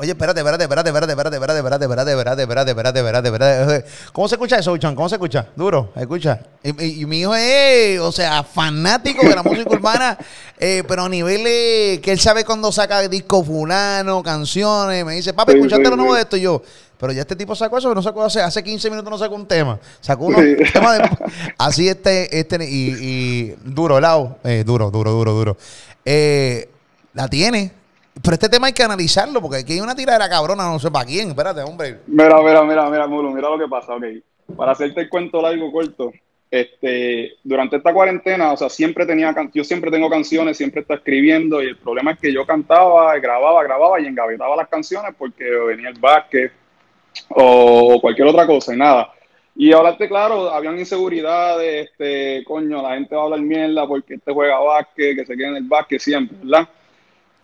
Oye, 0.00 0.10
espérate, 0.10 0.40
espérate, 0.40 0.64
espérate, 0.64 0.88
espérate, 0.90 1.10
espérate, 1.12 1.36
espérate, 1.36 1.58
espérate, 1.60 1.84
espérate, 1.84 2.10
espérate, 2.12 2.42
espérate, 2.42 2.70
espérate, 2.70 2.98
espérate, 2.98 3.28
espérate. 3.28 3.84
¿Cómo 4.12 4.26
se 4.28 4.34
escucha 4.34 4.58
eso, 4.58 4.76
Chan? 4.76 4.94
¿Cómo 4.96 5.08
se 5.08 5.14
escucha? 5.14 5.46
Duro, 5.54 5.92
escucha. 5.94 6.40
Y, 6.64 6.84
y- 6.84 7.02
y 7.02 7.06
mi 7.06 7.20
hijo 7.20 7.32
es, 7.36 8.00
o 8.00 8.10
sea, 8.10 8.42
fanático 8.42 9.24
de 9.28 9.36
la 9.36 9.44
música 9.44 9.70
urbana, 9.70 10.18
eh, 10.58 10.82
pero 10.88 11.04
a 11.04 11.08
niveles 11.08 12.00
que 12.00 12.10
él 12.10 12.18
sabe 12.18 12.44
cuando 12.44 12.72
saca 12.72 13.06
disco 13.08 13.44
fulano, 13.44 14.20
canciones. 14.24 15.04
Me 15.04 15.14
dice, 15.14 15.32
papi, 15.32 15.52
Sí, 15.52 15.58
¿escuchaste 15.58 15.84
sí, 15.84 15.90
lo 15.90 15.96
nuevo 15.96 16.12
sí. 16.12 16.16
de 16.16 16.22
esto? 16.22 16.36
Y 16.38 16.40
yo, 16.40 16.60
pero 16.98 17.12
ya 17.12 17.20
este 17.20 17.36
tipo 17.36 17.54
sacó 17.54 17.78
eso, 17.78 17.86
pero 17.86 17.94
no 17.94 18.02
sacó 18.02 18.24
hace, 18.24 18.40
hace 18.40 18.64
15 18.64 18.90
minutos, 18.90 19.08
no 19.08 19.16
sacó 19.18 19.36
un 19.36 19.46
tema. 19.46 19.78
Sacó 20.00 20.24
unos 20.26 20.40
temas 20.72 20.98
de... 20.98 21.10
Así 21.56 21.88
este, 21.88 22.36
este, 22.36 22.56
y, 22.68 22.96
y 23.00 23.54
duro, 23.64 24.00
Lau, 24.00 24.38
eh, 24.42 24.64
duro, 24.66 24.90
duro, 24.90 25.12
duro, 25.12 25.32
duro. 25.34 25.56
Eh, 26.04 26.68
la 27.12 27.28
tiene. 27.28 27.83
Pero 28.22 28.34
este 28.34 28.48
tema 28.48 28.68
hay 28.68 28.72
que 28.72 28.82
analizarlo, 28.82 29.40
porque 29.40 29.58
aquí 29.58 29.74
hay 29.74 29.80
una 29.80 29.94
tiradera 29.94 30.28
cabrona, 30.28 30.64
no 30.64 30.78
sé 30.78 30.90
para 30.90 31.04
quién. 31.04 31.28
Espérate, 31.30 31.62
hombre. 31.62 32.00
Mira, 32.06 32.40
mira, 32.40 32.62
mira, 32.64 32.88
mira, 32.88 33.06
Mulu, 33.06 33.32
mira 33.32 33.50
lo 33.50 33.58
que 33.58 33.68
pasa, 33.68 33.94
ok. 33.94 34.04
Para 34.56 34.72
hacerte 34.72 35.02
el 35.02 35.08
cuento 35.08 35.42
largo, 35.42 35.72
corto, 35.72 36.12
este, 36.50 37.32
durante 37.42 37.76
esta 37.76 37.92
cuarentena, 37.92 38.52
o 38.52 38.56
sea, 38.56 38.68
siempre 38.68 39.06
tenía, 39.06 39.34
yo 39.52 39.64
siempre 39.64 39.90
tengo 39.90 40.08
canciones, 40.08 40.56
siempre 40.56 40.82
está 40.82 40.94
escribiendo, 40.94 41.60
y 41.60 41.66
el 41.66 41.76
problema 41.76 42.12
es 42.12 42.18
que 42.20 42.32
yo 42.32 42.46
cantaba, 42.46 43.18
grababa, 43.18 43.62
grababa 43.64 44.00
y 44.00 44.06
engavetaba 44.06 44.54
las 44.54 44.68
canciones 44.68 45.12
porque 45.18 45.44
venía 45.44 45.88
el 45.88 45.98
básquet 45.98 46.52
o 47.30 47.98
cualquier 48.00 48.28
otra 48.28 48.46
cosa 48.46 48.72
y 48.72 48.76
nada. 48.76 49.12
Y 49.56 49.72
hablarte 49.72 50.08
claro, 50.08 50.50
habían 50.50 50.78
inseguridades, 50.78 51.88
este, 51.90 52.44
coño, 52.44 52.82
la 52.82 52.94
gente 52.94 53.16
va 53.16 53.22
a 53.22 53.24
hablar 53.24 53.40
mierda 53.40 53.86
porque 53.86 54.14
este 54.14 54.32
juega 54.32 54.60
básquet, 54.60 55.16
que 55.16 55.26
se 55.26 55.36
quede 55.36 55.48
en 55.48 55.56
el 55.56 55.64
básquet 55.64 56.00
siempre, 56.00 56.36
¿verdad? 56.42 56.68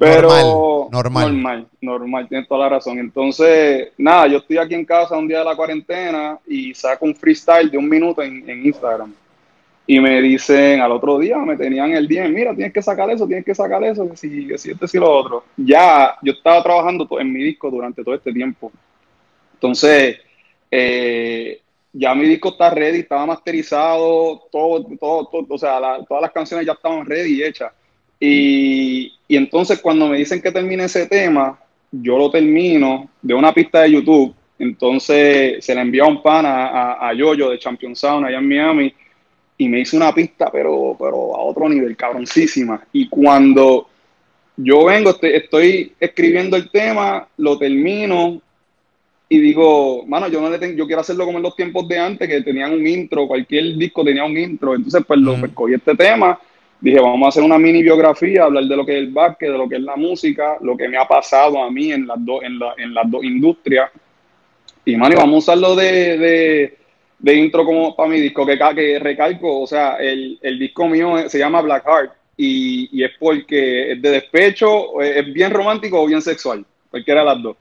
Pero 0.01 0.29
Normal, 0.31 0.89
normal. 0.91 1.33
normal, 1.33 1.67
normal, 1.83 2.29
tienes 2.29 2.49
toda 2.49 2.61
la 2.63 2.69
razón. 2.71 2.99
Entonces, 2.99 3.89
nada, 3.99 4.27
yo 4.29 4.39
estoy 4.39 4.57
aquí 4.57 4.75
en 4.75 4.87
casa 4.87 5.17
un 5.19 5.29
día 5.29 5.41
de 5.41 5.45
la 5.45 5.55
cuarentena 5.55 6.39
y 6.47 6.75
saco 6.75 7.05
un 7.05 7.15
freestyle 7.15 7.71
de 7.71 7.77
un 7.77 7.87
minuto 7.87 8.23
en, 8.23 8.49
en 8.49 8.65
Instagram. 8.65 9.13
Y 9.87 10.01
me 10.01 10.23
dicen 10.23 10.81
al 10.81 10.93
otro 10.93 11.19
día, 11.19 11.37
me 11.39 11.55
tenían 11.57 11.93
el 11.93 12.09
día, 12.09 12.27
mira, 12.29 12.55
tienes 12.55 12.73
que 12.73 12.81
sacar 12.81 13.11
eso, 13.11 13.27
tienes 13.27 13.45
que 13.45 13.55
sacar 13.55 13.85
eso, 13.85 14.09
que 14.09 14.17
si, 14.17 14.47
que 14.49 14.89
si 14.89 14.99
lo 14.99 15.11
otro. 15.11 15.45
Ya, 15.57 16.17
yo 16.23 16.33
estaba 16.33 16.63
trabajando 16.63 17.07
en 17.21 17.31
mi 17.33 17.43
disco 17.43 17.71
durante 17.71 18.03
todo 18.03 18.15
este 18.15 18.33
tiempo. 18.33 18.73
Entonces, 19.55 20.17
eh, 20.71 21.61
ya 21.93 22.15
mi 22.15 22.25
disco 22.25 22.51
está 22.51 22.71
ready, 22.71 23.01
estaba 23.01 23.27
masterizado, 23.27 24.45
todo, 24.51 24.87
todo, 24.99 25.27
todo 25.27 25.47
o 25.49 25.59
sea, 25.59 25.79
la- 25.81 26.05
todas 26.09 26.23
las 26.23 26.31
canciones 26.33 26.65
ya 26.65 26.73
estaban 26.73 27.05
ready 27.05 27.35
y 27.35 27.43
hechas. 27.43 27.73
Y, 28.21 29.15
y 29.27 29.37
entonces 29.37 29.81
cuando 29.81 30.07
me 30.07 30.19
dicen 30.19 30.43
que 30.43 30.53
termine 30.53 30.85
ese 30.85 31.07
tema, 31.07 31.59
yo 31.91 32.19
lo 32.19 32.31
termino 32.31 33.09
de 33.23 33.35
una 33.35 33.53
pista 33.53 33.81
de 33.81 33.93
YouTube. 33.93 34.35
Entonces 34.59 35.65
se 35.65 35.75
le 35.75 35.81
envió 35.81 36.05
a 36.05 36.09
un 36.09 36.23
pana 36.23 36.67
a, 36.67 37.09
a 37.09 37.15
Yoyo 37.15 37.51
de 37.51 37.59
Champion 37.59 37.97
Sound 37.97 38.27
allá 38.27 38.39
en 38.39 38.49
Miami 38.49 38.95
y 39.57 39.69
me 39.69 39.81
hizo 39.81 39.97
una 39.97 40.15
pista, 40.15 40.51
pero, 40.53 40.97
pero 40.99 41.35
a 41.37 41.41
otro 41.43 41.69
nivel, 41.69 41.97
cabroncísima. 41.97 42.83
Y 42.93 43.09
cuando 43.09 43.89
yo 44.57 44.85
vengo, 44.85 45.11
estoy, 45.11 45.31
estoy 45.33 45.93
escribiendo 45.99 46.57
el 46.57 46.71
tema, 46.71 47.27
lo 47.39 47.59
termino 47.59 48.41
y 49.33 49.39
digo, 49.39 50.05
mano, 50.07 50.29
yo 50.29 50.41
no 50.41 50.51
le 50.51 50.59
tengo, 50.59 50.75
yo 50.75 50.87
quiero 50.87 51.03
hacerlo 51.03 51.25
como 51.25 51.39
en 51.39 51.45
los 51.45 51.55
tiempos 51.55 51.87
de 51.87 51.99
antes, 51.99 52.29
que 52.29 52.43
tenían 52.43 52.73
un 52.73 52.85
intro, 52.85 53.29
cualquier 53.29 53.77
disco 53.77 54.05
tenía 54.05 54.25
un 54.25 54.37
intro. 54.37 54.75
Entonces, 54.75 55.05
pues, 55.07 55.21
lo, 55.21 55.35
Ujú. 55.35 55.49
pues, 55.55 55.75
este 55.75 55.95
tema, 55.95 56.39
dije, 56.81 57.01
vamos 57.01 57.27
a 57.27 57.29
hacer 57.29 57.43
una 57.43 57.59
mini 57.59 57.83
biografía, 57.83 58.45
hablar 58.45 58.65
de 58.65 58.77
lo 58.77 58.87
que 58.87 58.93
es 58.93 58.99
el 58.99 59.11
básquet, 59.11 59.51
de 59.51 59.59
lo 59.59 59.69
que 59.69 59.77
es 59.77 59.83
la 59.83 59.97
música, 59.97 60.57
lo 60.61 60.77
que 60.77 60.89
me 60.89 60.97
ha 60.97 61.07
pasado 61.07 61.63
a 61.63 61.71
mí 61.71 61.93
en 61.93 62.07
las 62.07 62.25
dos, 62.25 62.43
en 62.43 62.59
la- 62.59 62.75
en 62.79 62.95
las 62.95 63.11
dos 63.11 63.23
industrias. 63.25 63.91
Y, 64.85 64.97
mano, 64.97 65.17
vamos 65.17 65.35
a 65.49 65.53
usarlo 65.53 65.77
de, 65.77 66.17
de, 66.19 66.79
de 67.19 67.35
intro 67.35 67.65
como 67.65 67.95
para 67.95 68.09
mi 68.09 68.21
disco, 68.21 68.47
que, 68.47 68.59
que 68.75 68.99
recalco, 68.99 69.61
o 69.61 69.67
sea, 69.67 69.97
el, 69.97 70.39
el 70.41 70.59
disco 70.59 70.89
mío 70.89 71.29
se 71.29 71.39
llama 71.39 71.61
Black 71.61 71.85
Heart 71.85 72.13
y, 72.37 72.89
y 72.99 73.05
es 73.05 73.11
porque 73.19 73.93
es 73.93 74.01
de 74.03 74.11
despecho, 74.11 75.01
es 75.03 75.33
bien 75.33 75.53
romántico 75.53 76.01
o 76.01 76.07
bien 76.07 76.23
sexual, 76.23 76.65
cualquiera 76.91 77.21
de 77.21 77.27
las 77.27 77.43
dos. 77.43 77.57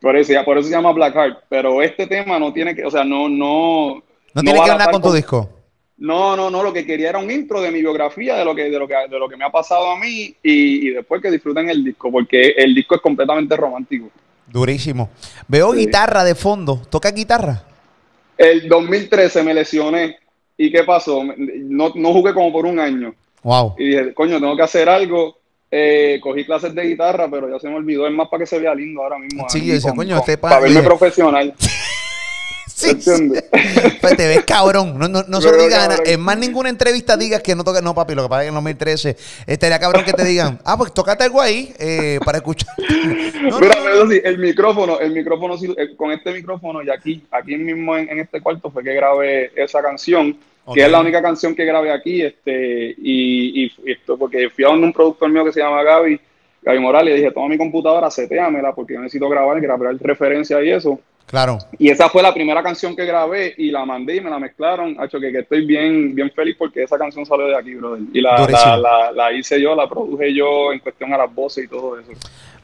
Por 0.00 0.16
eso, 0.16 0.32
por 0.44 0.58
eso 0.58 0.68
se 0.68 0.74
llama 0.74 0.92
Black 0.92 1.14
Heart, 1.14 1.38
pero 1.48 1.80
este 1.80 2.06
tema 2.08 2.38
no 2.38 2.52
tiene 2.52 2.74
que, 2.74 2.84
o 2.84 2.90
sea, 2.90 3.04
no, 3.04 3.28
no... 3.28 4.02
No, 4.34 4.42
tiene 4.42 4.58
va 4.58 4.64
que 4.64 4.70
ver 4.72 4.78
nada 4.78 4.90
con 4.90 5.00
tu 5.00 5.12
disco. 5.12 5.48
No, 5.96 6.36
no, 6.36 6.50
no, 6.50 6.62
lo 6.62 6.72
que 6.72 6.84
quería 6.84 7.10
era 7.10 7.18
un 7.20 7.30
intro 7.30 7.60
de 7.60 7.70
mi 7.70 7.80
biografía, 7.80 8.34
de 8.36 8.44
lo 8.44 8.54
que, 8.54 8.64
de 8.64 8.78
lo 8.78 8.88
que, 8.88 8.94
de 9.08 9.18
lo 9.18 9.28
que 9.28 9.36
me 9.36 9.44
ha 9.44 9.50
pasado 9.50 9.90
a 9.92 9.98
mí 9.98 10.34
y, 10.42 10.88
y 10.88 10.90
después 10.90 11.22
que 11.22 11.30
disfruten 11.30 11.70
el 11.70 11.84
disco, 11.84 12.10
porque 12.10 12.48
el 12.56 12.74
disco 12.74 12.96
es 12.96 13.00
completamente 13.00 13.56
romántico. 13.56 14.10
Durísimo. 14.46 15.10
Veo 15.48 15.72
Sí. 15.72 15.78
guitarra 15.80 16.24
de 16.24 16.34
fondo. 16.34 16.82
¿Toca 16.90 17.10
guitarra? 17.12 17.62
El 18.36 18.68
2013 18.68 19.42
me 19.44 19.54
lesioné. 19.54 20.16
¿Y 20.56 20.70
qué 20.70 20.82
pasó? 20.84 21.22
No, 21.36 21.92
no 21.94 22.12
jugué 22.12 22.34
como 22.34 22.52
por 22.52 22.66
un 22.66 22.78
año. 22.78 23.14
Wow. 23.42 23.74
Y 23.78 23.88
dije, 23.88 24.14
coño, 24.14 24.38
tengo 24.40 24.56
que 24.56 24.62
hacer 24.62 24.88
algo. 24.88 25.38
Eh, 25.70 26.20
cogí 26.22 26.44
clases 26.44 26.74
de 26.74 26.82
guitarra, 26.86 27.28
pero 27.30 27.50
ya 27.50 27.58
se 27.58 27.68
me 27.68 27.76
olvidó. 27.76 28.06
Es 28.06 28.12
más 28.12 28.28
para 28.28 28.40
que 28.42 28.46
se 28.46 28.58
vea 28.58 28.74
lindo 28.74 29.02
ahora 29.02 29.18
mismo. 29.18 29.46
Sí, 29.48 29.80
con- 29.80 29.96
coño, 29.96 30.16
este 30.18 30.38
pa- 30.38 30.50
Para 30.50 30.60
verme 30.62 30.82
profesional. 30.84 31.54
Sí, 32.84 33.00
sí. 33.00 33.32
Pues 34.00 34.16
te 34.16 34.26
ves 34.28 34.44
cabrón. 34.44 34.98
No, 34.98 35.08
no, 35.08 35.22
no 35.26 35.40
se. 35.40 35.48
En 36.12 36.20
más 36.20 36.36
ninguna 36.38 36.68
entrevista 36.68 37.16
digas 37.16 37.42
que 37.42 37.54
no 37.54 37.64
toca. 37.64 37.80
No, 37.80 37.94
papi, 37.94 38.14
lo 38.14 38.22
que 38.24 38.28
pasa 38.28 38.42
es 38.42 38.44
que 38.46 38.48
en 38.48 38.54
2013 38.54 39.16
estaría 39.46 39.78
cabrón 39.78 40.04
que 40.04 40.12
te 40.12 40.24
digan, 40.24 40.58
ah, 40.64 40.76
pues 40.76 40.92
tócate 40.92 41.24
algo 41.24 41.40
ahí 41.40 41.74
eh, 41.78 42.18
para 42.24 42.38
escuchar. 42.38 42.68
No, 43.44 43.60
Mira, 43.60 43.76
pero 43.84 44.08
sí, 44.08 44.20
el 44.24 44.38
micrófono, 44.38 44.98
el 45.00 45.12
micrófono, 45.12 45.58
sí, 45.58 45.72
eh, 45.76 45.94
con 45.96 46.10
este 46.12 46.32
micrófono 46.32 46.82
y 46.82 46.88
aquí, 46.90 47.22
aquí 47.30 47.56
mismo 47.56 47.94
en, 47.96 48.08
en 48.08 48.20
este 48.20 48.40
cuarto 48.40 48.70
fue 48.70 48.82
que 48.82 48.94
grabé 48.94 49.52
esa 49.54 49.82
canción, 49.82 50.32
que 50.72 50.80
es 50.82 50.90
la 50.90 51.00
única 51.00 51.20
canción 51.20 51.54
que 51.54 51.64
grabé 51.66 51.92
aquí, 51.92 52.22
este, 52.22 52.94
y, 52.96 53.64
y- 53.64 53.72
y 53.84 53.92
esto, 53.92 54.16
porque 54.16 54.48
fui 54.48 54.64
a 54.64 54.70
un 54.70 54.92
productor 54.94 55.28
mío 55.28 55.44
que 55.44 55.52
se 55.52 55.60
llama 55.60 55.82
Gaby, 55.82 56.18
Gaby 56.62 56.78
Morales, 56.78 57.14
y 57.14 57.16
dije, 57.18 57.32
toma 57.32 57.48
mi 57.48 57.58
computadora, 57.58 58.10
seteamela, 58.10 58.74
porque 58.74 58.94
yo 58.94 59.00
necesito 59.00 59.28
grabar, 59.28 59.60
grabar 59.60 59.94
referencia 60.00 60.62
y 60.62 60.70
eso. 60.70 60.98
Claro. 61.26 61.58
Y 61.78 61.88
esa 61.90 62.08
fue 62.08 62.22
la 62.22 62.32
primera 62.32 62.62
canción 62.62 62.94
que 62.94 63.04
grabé 63.04 63.54
y 63.56 63.70
la 63.70 63.84
mandé 63.84 64.16
y 64.16 64.20
me 64.20 64.30
la 64.30 64.38
mezclaron. 64.38 64.96
Hacho, 65.00 65.18
que, 65.18 65.32
que 65.32 65.38
estoy 65.40 65.66
bien, 65.66 66.14
bien 66.14 66.30
feliz 66.30 66.54
porque 66.58 66.82
esa 66.84 66.96
canción 66.98 67.26
salió 67.26 67.46
de 67.46 67.56
aquí, 67.56 67.74
brother. 67.74 68.02
Y 68.12 68.20
la, 68.20 68.46
la, 68.46 68.76
la, 68.76 69.12
la 69.12 69.32
hice 69.32 69.60
yo, 69.60 69.74
la 69.74 69.88
produje 69.88 70.32
yo 70.34 70.72
en 70.72 70.78
cuestión 70.80 71.12
a 71.12 71.18
las 71.18 71.34
voces 71.34 71.64
y 71.64 71.68
todo 71.68 71.98
eso. 71.98 72.10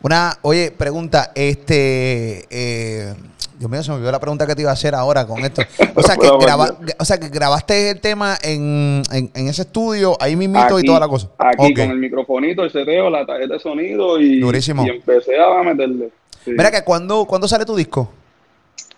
Una, 0.03 0.39
oye, 0.43 0.71
pregunta, 0.71 1.33
este, 1.35 2.45
eh, 2.51 3.15
Dios 3.59 3.71
mío, 3.71 3.83
se 3.83 3.91
me 3.91 3.97
olvidó 3.97 4.13
la 4.13 4.21
pregunta 4.21 4.47
que 4.47 4.55
te 4.55 4.63
iba 4.63 4.71
a 4.71 4.75
hacer 4.75 4.95
ahora 4.95 5.27
con 5.27 5.45
esto. 5.45 5.63
O 5.95 6.03
sea, 6.03 6.17
que, 6.17 6.29
graba- 6.41 6.79
o 6.99 7.05
sea, 7.05 7.19
que 7.19 7.29
grabaste 7.29 7.91
el 7.91 8.01
tema 8.01 8.37
en, 8.43 9.03
en, 9.13 9.31
en 9.35 9.49
ese 9.49 9.63
estudio, 9.63 10.17
ahí 10.21 10.37
mismito 10.37 10.79
y 10.79 10.85
toda 10.85 11.01
la 11.01 11.09
cosa. 11.09 11.29
Aquí 11.39 11.75
con 11.75 11.91
el 11.91 11.99
microfonito, 11.99 12.63
el 12.63 12.71
seteo, 12.71 13.11
la 13.11 13.27
tarjeta 13.27 13.55
de 13.55 13.61
sonido 13.61 14.21
y, 14.21 14.39
Durísimo. 14.41 14.87
y 14.87 14.91
empecé 14.91 15.33
a 15.39 15.63
meterle. 15.63 16.11
Sí. 16.45 16.53
Mira 16.53 16.71
que 16.71 16.83
cuando, 16.85 17.25
¿cuándo 17.27 17.47
sale 17.49 17.65
tu 17.67 17.75
disco? 17.77 18.11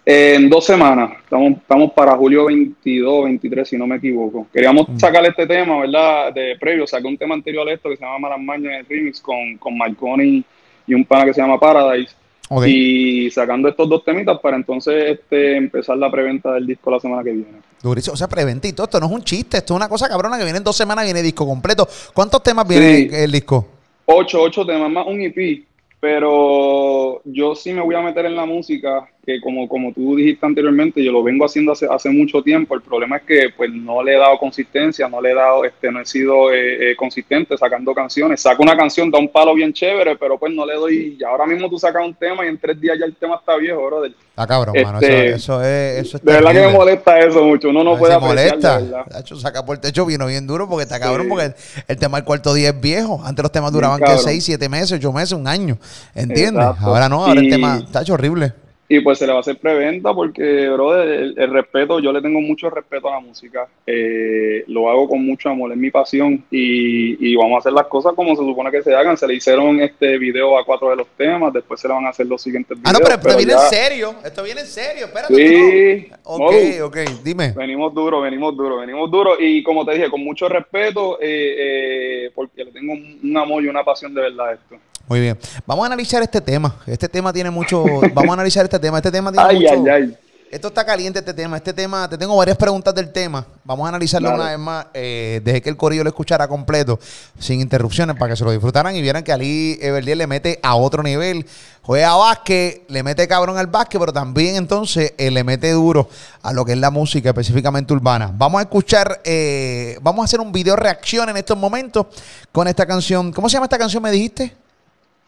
En 0.05 0.51
dos 0.51 0.65
semanas, 0.67 1.13
estamos, 1.23 1.53
estamos 1.59 1.93
para 1.93 2.17
julio 2.17 2.47
22, 2.47 3.25
23, 3.25 3.69
si 3.69 3.77
no 3.79 3.87
me 3.87 3.97
equivoco. 3.97 4.49
Queríamos 4.53 4.89
Mm. 4.89 4.99
sacar 4.99 5.25
este 5.27 5.47
tema, 5.47 5.79
¿verdad? 5.81 6.33
De 6.33 6.57
previo, 6.59 6.87
saqué 6.89 7.07
un 7.07 7.17
tema 7.17 7.35
anterior 7.37 7.69
a 7.69 7.73
esto 7.73 7.89
que 7.89 7.97
se 7.97 8.05
llama 8.05 8.19
Malas 8.19 8.41
Mañas 8.41 8.73
el 8.81 8.87
remix 8.87 9.21
con, 9.21 9.57
con 9.59 9.79
Marconi 9.79 10.43
y 10.89 10.95
un 10.95 11.05
pana 11.05 11.25
que 11.25 11.33
se 11.35 11.41
llama 11.41 11.61
Paradise. 11.61 12.17
Ok. 12.49 12.65
Y 12.67 13.31
sacando 13.31 13.69
estos 13.69 13.89
dos 13.89 14.05
temitas 14.05 14.41
para 14.41 14.57
entonces 14.57 15.13
este, 15.21 15.57
empezar 15.57 15.97
la 15.97 16.11
preventa 16.11 16.53
del 16.53 16.67
disco 16.67 16.91
la 16.91 16.99
semana 16.99 17.23
que 17.23 17.31
viene. 17.31 17.61
Durísimo. 17.81 18.15
O 18.15 18.17
sea, 18.17 18.27
preventito. 18.29 18.83
Esto 18.83 18.99
no 18.99 19.07
es 19.07 19.13
un 19.13 19.23
chiste. 19.23 19.59
Esto 19.59 19.75
es 19.75 19.77
una 19.77 19.89
cosa 19.89 20.09
cabrona 20.09 20.37
que 20.37 20.43
viene 20.45 20.59
en 20.59 20.65
dos 20.65 20.77
semanas, 20.77 21.05
viene 21.05 21.23
disco 21.23 21.47
completo. 21.47 21.87
¿Cuántos 22.13 22.43
temas 22.43 22.67
viene 22.67 22.97
Sí. 22.97 23.09
el 23.13 23.31
disco? 23.31 23.69
Ocho, 24.07 24.43
ocho 24.43 24.67
temas 24.67 24.91
más 24.91 25.07
un 25.07 25.21
EP, 25.23 25.65
pero 26.01 27.23
yo 27.25 27.55
sí 27.55 27.73
me 27.73 27.81
voy 27.81 27.95
a 27.95 28.01
meter 28.03 28.27
en 28.27 28.35
la 28.37 28.45
música, 28.45 29.09
que 29.25 29.41
como, 29.41 29.69
como 29.69 29.93
tú 29.93 30.17
dijiste 30.17 30.45
anteriormente, 30.45 31.03
yo 31.03 31.13
lo 31.13 31.23
vengo 31.23 31.45
haciendo 31.45 31.71
hace, 31.73 31.87
hace 31.89 32.11
mucho 32.11 32.43
tiempo. 32.43 32.75
El 32.75 32.83
problema 32.83 33.19
es 33.19 33.23
que 33.23 33.51
pues 33.57 33.71
no 33.73 34.03
le 34.03 34.17
he 34.17 34.19
dado 34.19 34.37
consistencia, 34.37 35.09
no 35.09 35.21
le 35.21 35.31
he 35.31 35.35
dado, 35.35 35.65
este, 35.65 35.93
no 35.93 36.01
he 36.01 36.07
sido 36.07 36.53
eh, 36.53 36.91
eh, 36.91 36.97
consistente 36.97 37.57
sacando 37.57 37.95
canciones. 37.95 38.41
Saco 38.41 38.65
una 38.65 38.77
canción, 38.77 39.13
da 39.13 39.21
un 39.21 39.29
palo 39.29 39.55
bien 39.55 39.73
chévere, 39.73 40.17
pero 40.17 40.39
pues 40.39 40.53
no 40.53 40.67
le 40.67 40.75
doy. 40.75 41.17
y 41.21 41.25
Ahora 41.25 41.47
mismo 41.47 41.71
tú 41.71 41.79
sacas 41.79 42.05
un 42.05 42.15
tema 42.15 42.45
y 42.45 42.49
en 42.49 42.59
tres 42.59 42.81
días 42.81 42.99
ya 42.99 43.05
el 43.07 43.15
tema 43.15 43.37
está 43.37 43.57
viejo, 43.57 43.87
brother. 43.87 44.13
Está 44.31 44.47
cabrón, 44.47 44.75
mano. 44.83 44.99
Este, 45.01 45.29
Eso, 45.29 45.37
eso 45.37 45.63
es. 45.63 46.07
Eso 46.07 46.17
es 46.17 46.25
De 46.25 46.33
verdad 46.33 46.53
que 46.53 46.61
me 46.67 46.73
molesta 46.73 47.19
eso 47.21 47.45
mucho. 47.45 47.69
Uno 47.69 47.85
no 47.85 47.97
puede 47.97 48.15
apreciar, 48.15 48.81
molesta. 48.81 48.81
de. 48.81 49.11
Tacho, 49.11 49.37
saca 49.37 49.65
por 49.65 49.77
el 49.77 49.81
techo 49.81 50.05
vino 50.05 50.27
bien 50.27 50.49
duro 50.49 50.69
porque 50.69 50.83
está 50.83 50.99
cabrón, 50.99 51.27
Sí. 51.27 51.29
porque 51.29 51.45
el, 51.45 51.55
el 51.87 51.97
tema 51.97 52.17
del 52.17 52.25
cuarto 52.25 52.55
día 52.55 52.71
es 52.71 52.81
viejo. 52.81 53.23
Antes 53.25 53.43
los 53.45 53.53
temas 53.53 53.71
duraban 53.71 53.99
que 54.01 54.07
cabrón. 54.07 54.25
6, 54.25 54.45
7 54.45 54.69
meses, 54.69 54.93
8 54.99 55.13
meses, 55.13 55.33
un 55.33 55.47
año. 55.47 55.79
¿Entiendes? 56.13 56.65
Exacto. 56.65 56.87
Ahora 56.87 57.09
no, 57.09 57.25
ahora 57.25 57.41
el 57.41 57.49
tema 57.49 57.79
está 57.79 58.03
hecho 58.03 58.15
horrible. 58.15 58.53
Y 58.95 59.01
pues 59.01 59.19
se 59.19 59.27
le 59.27 59.33
va 59.33 59.39
a 59.39 59.41
hacer 59.41 59.57
preventa 59.57 60.13
porque, 60.13 60.69
brother, 60.69 61.09
el, 61.09 61.35
el 61.39 61.51
respeto, 61.51 61.99
yo 61.99 62.13
le 62.13 62.21
tengo 62.21 62.43
mucho 62.43 62.69
respeto 62.69 63.09
a 63.09 63.13
la 63.13 63.21
música. 63.21 63.67
Eh, 63.87 64.65
lo 64.67 64.91
hago 64.91 65.09
con 65.09 65.25
mucho 65.25 65.49
amor, 65.49 65.73
es 65.73 65.79
mi 65.79 65.91
pasión. 65.91 66.45
Y, 66.51 67.31
y 67.33 67.35
vamos 67.37 67.57
a 67.57 67.59
hacer 67.61 67.73
las 67.73 67.87
cosas 67.87 68.13
como 68.15 68.37
se 68.37 68.43
supone 68.43 68.71
que 68.71 68.83
se 68.83 68.95
hagan. 68.95 69.17
Se 69.17 69.27
le 69.27 69.35
hicieron 69.35 69.81
este 69.81 70.19
video 70.19 70.59
a 70.59 70.65
cuatro 70.67 70.91
de 70.91 70.97
los 70.97 71.07
temas, 71.17 71.55
después 71.55 71.81
se 71.81 71.89
le 71.89 71.95
van 71.95 72.05
a 72.05 72.11
hacer 72.11 72.27
los 72.27 72.43
siguientes 72.43 72.77
Ah, 72.85 72.93
videos. 72.93 73.01
no, 73.01 73.07
pero 73.07 73.31
esto 73.31 73.37
viene 73.39 73.53
ya- 73.55 73.65
en 73.65 73.71
serio. 73.71 74.15
Esto 74.25 74.43
viene 74.43 74.61
en 74.61 74.67
serio. 74.67 75.07
Espérate. 75.07 75.35
Sí, 75.37 76.09
no. 76.11 76.17
Ok, 76.25 76.55
ok. 76.85 76.97
Dime. 77.25 77.53
Venimos 77.57 77.95
duro, 77.95 78.21
venimos 78.21 78.55
duro, 78.55 78.77
venimos 78.79 79.11
duro. 79.11 79.37
Y 79.41 79.63
como 79.63 79.87
te 79.87 79.95
dije, 79.95 80.11
con 80.11 80.23
mucho 80.23 80.51
respeto, 80.51 81.19
eh, 81.19 82.27
eh, 82.27 82.31
porque 82.35 82.65
le 82.65 82.73
tengo 82.73 82.93
un, 82.93 83.21
un 83.23 83.37
amor 83.39 83.65
y 83.65 83.69
una 83.69 83.85
pasión 83.85 84.13
de 84.13 84.21
verdad 84.21 84.49
a 84.49 84.53
esto. 84.53 84.77
Muy 85.09 85.21
bien. 85.21 85.39
Vamos 85.67 85.83
a 85.85 85.87
analizar 85.87 86.23
este 86.23 86.41
tema. 86.41 86.75
Este 86.87 87.09
tema 87.09 87.33
tiene 87.33 87.51
mucho. 87.51 87.85
Vamos 88.15 88.31
a 88.31 88.33
analizar 88.35 88.65
este 88.65 88.79
tema. 88.79 88.99
Este 88.99 89.11
tema 89.11 89.31
tiene 89.33 89.47
Ay, 89.49 89.57
mucho. 89.61 89.73
ay, 89.73 89.89
ay. 89.89 90.19
Esto 90.51 90.69
está 90.69 90.85
caliente, 90.85 91.19
este 91.21 91.33
tema. 91.33 91.57
Este 91.57 91.73
tema, 91.73 92.07
te 92.11 92.19
tengo 92.19 92.37
varias 92.37 92.59
preguntas 92.59 92.95
del 92.95 93.11
tema. 93.11 93.47
Vamos 93.65 93.87
a 93.87 93.89
analizarlo 93.89 94.35
una 94.35 94.51
vez 94.51 94.59
más. 94.59 94.87
Eh, 94.93 95.41
dejé 95.43 95.63
que 95.63 95.71
el 95.71 95.79
corillo 95.79 96.03
lo 96.05 96.11
escuchara 96.11 96.47
completo, 96.47 97.01
sin 97.39 97.63
interrupciones, 97.63 98.17
para 98.17 98.33
que 98.33 98.37
se 98.37 98.45
lo 98.45 98.51
disfrutaran 98.51 98.95
y 98.95 99.01
vieran 99.01 99.25
que 99.25 99.33
Ali 99.33 99.79
Everdiel 99.81 100.19
le 100.19 100.27
mete 100.27 100.61
a 100.63 100.75
otro 100.75 101.03
nivel. 101.03 101.47
Juega 101.81 102.15
básquet, 102.17 102.83
le 102.91 103.03
mete 103.03 103.27
cabrón 103.27 103.57
al 103.57 103.67
básquet, 103.69 103.99
pero 103.99 104.13
también 104.13 104.57
entonces 104.57 105.15
eh, 105.17 105.31
le 105.31 105.43
mete 105.43 105.71
duro 105.71 106.11
a 106.43 106.53
lo 106.53 106.67
que 106.67 106.73
es 106.73 106.79
la 106.79 106.91
música, 106.91 107.31
específicamente 107.31 107.95
urbana. 107.95 108.31
Vamos 108.35 108.59
a 108.59 108.63
escuchar, 108.65 109.23
eh, 109.25 109.97
vamos 110.03 110.21
a 110.21 110.25
hacer 110.27 110.41
un 110.41 110.53
video 110.53 110.77
reacción 110.77 111.31
en 111.31 111.39
estos 111.39 111.57
momentos 111.57 112.09
con 112.53 112.69
esta 112.69 112.85
canción. 112.85 113.33
¿Cómo 113.33 113.49
se 113.49 113.55
llama 113.55 113.65
esta 113.65 113.79
canción, 113.79 114.03
me 114.03 114.11
dijiste? 114.11 114.53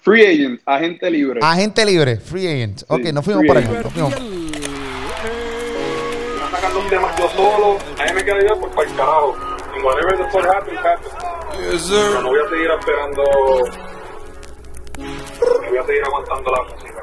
Free 0.05 0.27
Agent, 0.27 0.61
agente 0.67 1.11
libre. 1.11 1.41
Agente 1.43 1.83
Libre, 1.87 2.17
Free 2.19 2.47
Agent. 2.47 2.83
Ok, 2.89 3.05
nos 3.05 3.25
fuimos 3.25 3.43
por 3.47 3.57
ahí. 3.57 3.65
Nos 3.65 3.91
fuimos. 3.91 4.13
Sacando 6.51 6.81
temas 6.91 7.17
yo 7.17 7.29
solo. 7.31 7.79
A 7.99 8.05
mí 8.05 8.13
me 8.15 8.23
queda 8.23 8.37
yo 8.47 8.61
por 8.61 8.71
para 8.73 8.87
el 8.87 8.97
carajo. 8.97 9.35
Y 9.75 9.83
whatever 9.83 10.19
the 10.19 10.25
fuck 10.31 10.45
happens, 10.45 10.79
happens. 10.79 11.73
Yes, 11.73 11.87
sir. 11.87 11.97
Pero 12.11 12.21
no 12.21 12.29
voy 12.29 12.39
a 12.39 12.49
seguir 12.51 12.71
esperando. 12.79 13.23
No 14.99 15.69
voy 15.71 15.79
a 15.79 15.87
seguir 15.87 16.05
aguantando 16.05 16.53
la 16.53 16.63
música. 16.65 16.94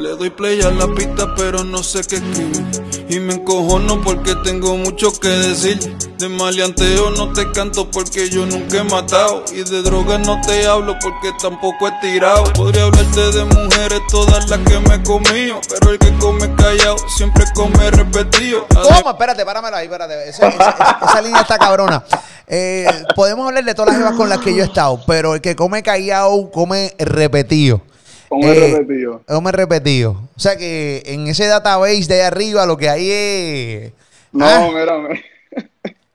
Le 0.00 0.16
doy 0.16 0.30
play 0.30 0.62
a 0.62 0.70
la 0.70 0.86
pista, 0.94 1.34
pero 1.36 1.62
no 1.62 1.82
sé 1.82 2.00
qué 2.08 2.16
escribir. 2.16 2.64
Y 3.10 3.20
me 3.20 3.34
encojono 3.34 4.00
porque 4.02 4.34
tengo 4.44 4.76
mucho 4.76 5.12
que 5.12 5.28
decir. 5.28 5.78
De 6.18 6.28
maleanteo 6.28 7.10
no 7.10 7.32
te 7.32 7.50
canto 7.52 7.90
porque 7.90 8.30
yo 8.30 8.46
nunca 8.46 8.78
he 8.78 8.84
matado. 8.84 9.44
Y 9.52 9.62
de 9.62 9.82
drogas 9.82 10.20
no 10.26 10.40
te 10.40 10.66
hablo 10.66 10.96
porque 11.02 11.30
tampoco 11.42 11.88
he 11.88 11.92
tirado. 12.00 12.44
Podría 12.54 12.84
hablarte 12.84 13.20
de 13.32 13.44
mujeres, 13.44 14.00
todas 14.10 14.48
las 14.48 14.58
que 14.60 14.78
me 14.80 14.94
he 14.94 15.02
comido. 15.02 15.60
Pero 15.68 15.92
el 15.92 15.98
que 15.98 16.16
come 16.18 16.54
callado 16.54 16.96
siempre 17.16 17.44
come 17.54 17.90
repetido. 17.90 18.66
¿Cómo? 18.72 19.10
Espérate, 19.10 19.44
páramelo 19.44 19.76
ahí, 19.76 19.84
espérate. 19.84 20.28
Esa, 20.30 20.48
esa- 20.48 20.70
esa- 20.70 20.98
esa 21.10 21.20
línea 21.22 21.42
está 21.42 21.58
cabrona. 21.58 22.02
Eh, 22.46 22.86
podemos 23.14 23.46
hablar 23.46 23.64
de 23.64 23.74
todas 23.74 23.88
las 23.92 23.98
jevas 23.98 24.14
con 24.16 24.28
las 24.30 24.38
que 24.38 24.54
yo 24.54 24.62
he 24.62 24.66
estado, 24.66 25.00
pero 25.06 25.34
el 25.34 25.40
que 25.42 25.54
come 25.56 25.82
callado 25.82 26.50
come 26.50 26.94
repetido. 26.98 27.82
Come 28.30 28.46
Eh, 28.46 28.76
repetido. 28.78 29.22
Come 29.26 29.52
repetido. 29.52 30.12
O 30.36 30.38
sea 30.40 30.56
que 30.56 31.02
en 31.04 31.26
ese 31.26 31.46
database 31.46 32.06
de 32.06 32.14
ahí 32.14 32.20
arriba 32.20 32.64
lo 32.64 32.76
que 32.76 32.88
hay 32.88 33.10
es. 33.10 33.92
No, 34.32 34.46
Ah, 34.46 34.68
mira, 34.72 34.98
mira. 34.98 35.20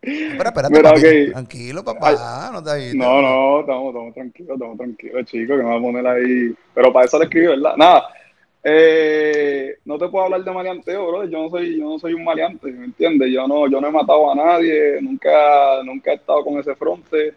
espera, 0.01 0.49
espérate, 0.49 0.69
mira, 0.78 0.89
papi. 0.93 1.01
ok. 1.01 1.32
Tranquilo, 1.34 1.84
papá. 1.84 2.49
no 2.54 2.63
te 2.63 2.71
agites. 2.71 2.95
No, 2.95 3.21
no, 3.21 3.60
estamos, 3.60 3.88
estamos 3.89 4.13
tranquilos, 4.13 4.54
estamos 4.54 4.78
tranquilos, 4.78 5.25
chicos, 5.25 5.58
que 5.58 5.63
me 5.63 5.69
va 5.69 5.75
a 5.78 5.82
poner 5.82 6.08
ahí. 6.08 6.56
Pero 6.73 6.93
para 6.93 7.06
eso 7.06 7.19
le 7.19 7.25
escribí, 7.25 7.47
¿verdad? 7.47 7.75
Nada. 7.75 8.06
Eh, 8.63 9.75
no 9.86 9.97
te 9.97 10.08
puedo 10.08 10.25
hablar 10.25 10.43
de 10.43 10.51
maleanteo, 10.51 11.08
bro. 11.08 11.25
Yo 11.25 11.43
no 11.43 11.49
soy, 11.49 11.78
yo 11.78 11.84
no 11.84 11.99
soy 11.99 12.13
un 12.13 12.23
maleante, 12.23 12.71
¿me 12.71 12.86
entiendes? 12.86 13.30
Yo 13.32 13.47
no, 13.47 13.67
yo 13.69 13.80
no 13.80 13.88
he 13.88 13.91
matado 13.91 14.32
a 14.32 14.36
nadie, 14.36 14.99
nunca, 15.01 15.84
nunca 15.84 16.12
he 16.12 16.15
estado 16.15 16.43
con 16.43 16.58
ese 16.60 16.75
fronte. 16.75 17.34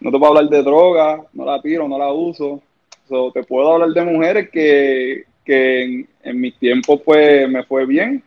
No 0.00 0.10
te 0.10 0.18
puedo 0.18 0.32
hablar 0.32 0.48
de 0.48 0.62
droga, 0.62 1.22
no 1.32 1.44
la 1.44 1.60
tiro, 1.62 1.86
no 1.86 1.96
la 1.98 2.12
uso. 2.12 2.60
So, 3.08 3.30
te 3.32 3.42
puedo 3.42 3.72
hablar 3.74 3.90
de 3.90 4.02
mujeres 4.02 4.48
que, 4.50 5.24
que 5.44 5.82
en, 5.84 6.08
en 6.22 6.40
mis 6.40 6.58
tiempos 6.58 7.00
pues 7.04 7.48
me 7.48 7.62
fue 7.64 7.84
bien. 7.86 8.22